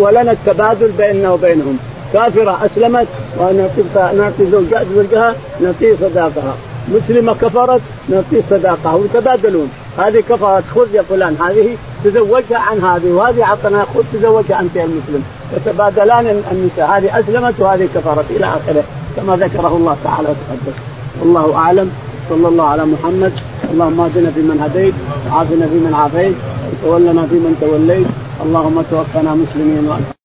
ولنا 0.00 0.32
التبادل 0.32 0.90
بيننا 0.98 1.32
وبينهم. 1.32 1.78
كافرة 2.12 2.58
أسلمت 2.66 3.06
ونعطي 3.38 3.82
نعطي 4.16 4.50
زوجها 4.94 5.34
نعطيه 5.60 5.94
صداقها. 6.00 6.54
مسلمة 6.88 7.34
كفرت 7.34 7.80
نعطيه 8.08 8.42
صداقها. 8.50 8.94
ويتبادلون 8.94 9.70
هذه 9.98 10.22
كفرت. 10.28 10.64
خذ 10.74 10.94
يا 10.94 11.02
فلان 11.02 11.36
هذه 11.40 11.76
تزوجها 12.04 12.58
عن 12.58 12.78
هذه 12.78 13.12
وهذه 13.12 13.44
عطنا 13.44 13.84
خذ 13.94 14.02
تزوجها 14.12 14.60
أنت 14.60 14.76
يا 14.76 14.84
المسلم. 14.84 15.22
يتبادلان 15.56 16.42
النساء. 16.52 16.98
هذه 16.98 17.20
أسلمت 17.20 17.54
وهذه 17.58 17.88
كفرت. 17.94 18.24
إلى 18.30 18.46
آخره. 18.46 18.82
كما 19.16 19.36
ذكره 19.36 19.76
الله 19.76 19.96
تعالى 20.04 20.28
وتقدس 20.28 20.78
والله 21.20 21.56
أعلم. 21.56 21.90
صلى 22.30 22.48
الله 22.48 22.64
على 22.64 22.84
محمد. 22.84 23.32
اللهم 23.72 24.00
اهدنا 24.00 24.30
فيمن 24.30 24.60
هديت 24.60 24.94
وعافنا 25.30 25.66
فيمن 25.66 25.94
عافيت. 25.94 26.34
وتولنا 26.72 27.26
فيمن 27.26 27.56
توليت. 27.60 28.06
اللهم 28.44 28.82
توفنا 28.90 29.34
مسلمين 29.34 29.78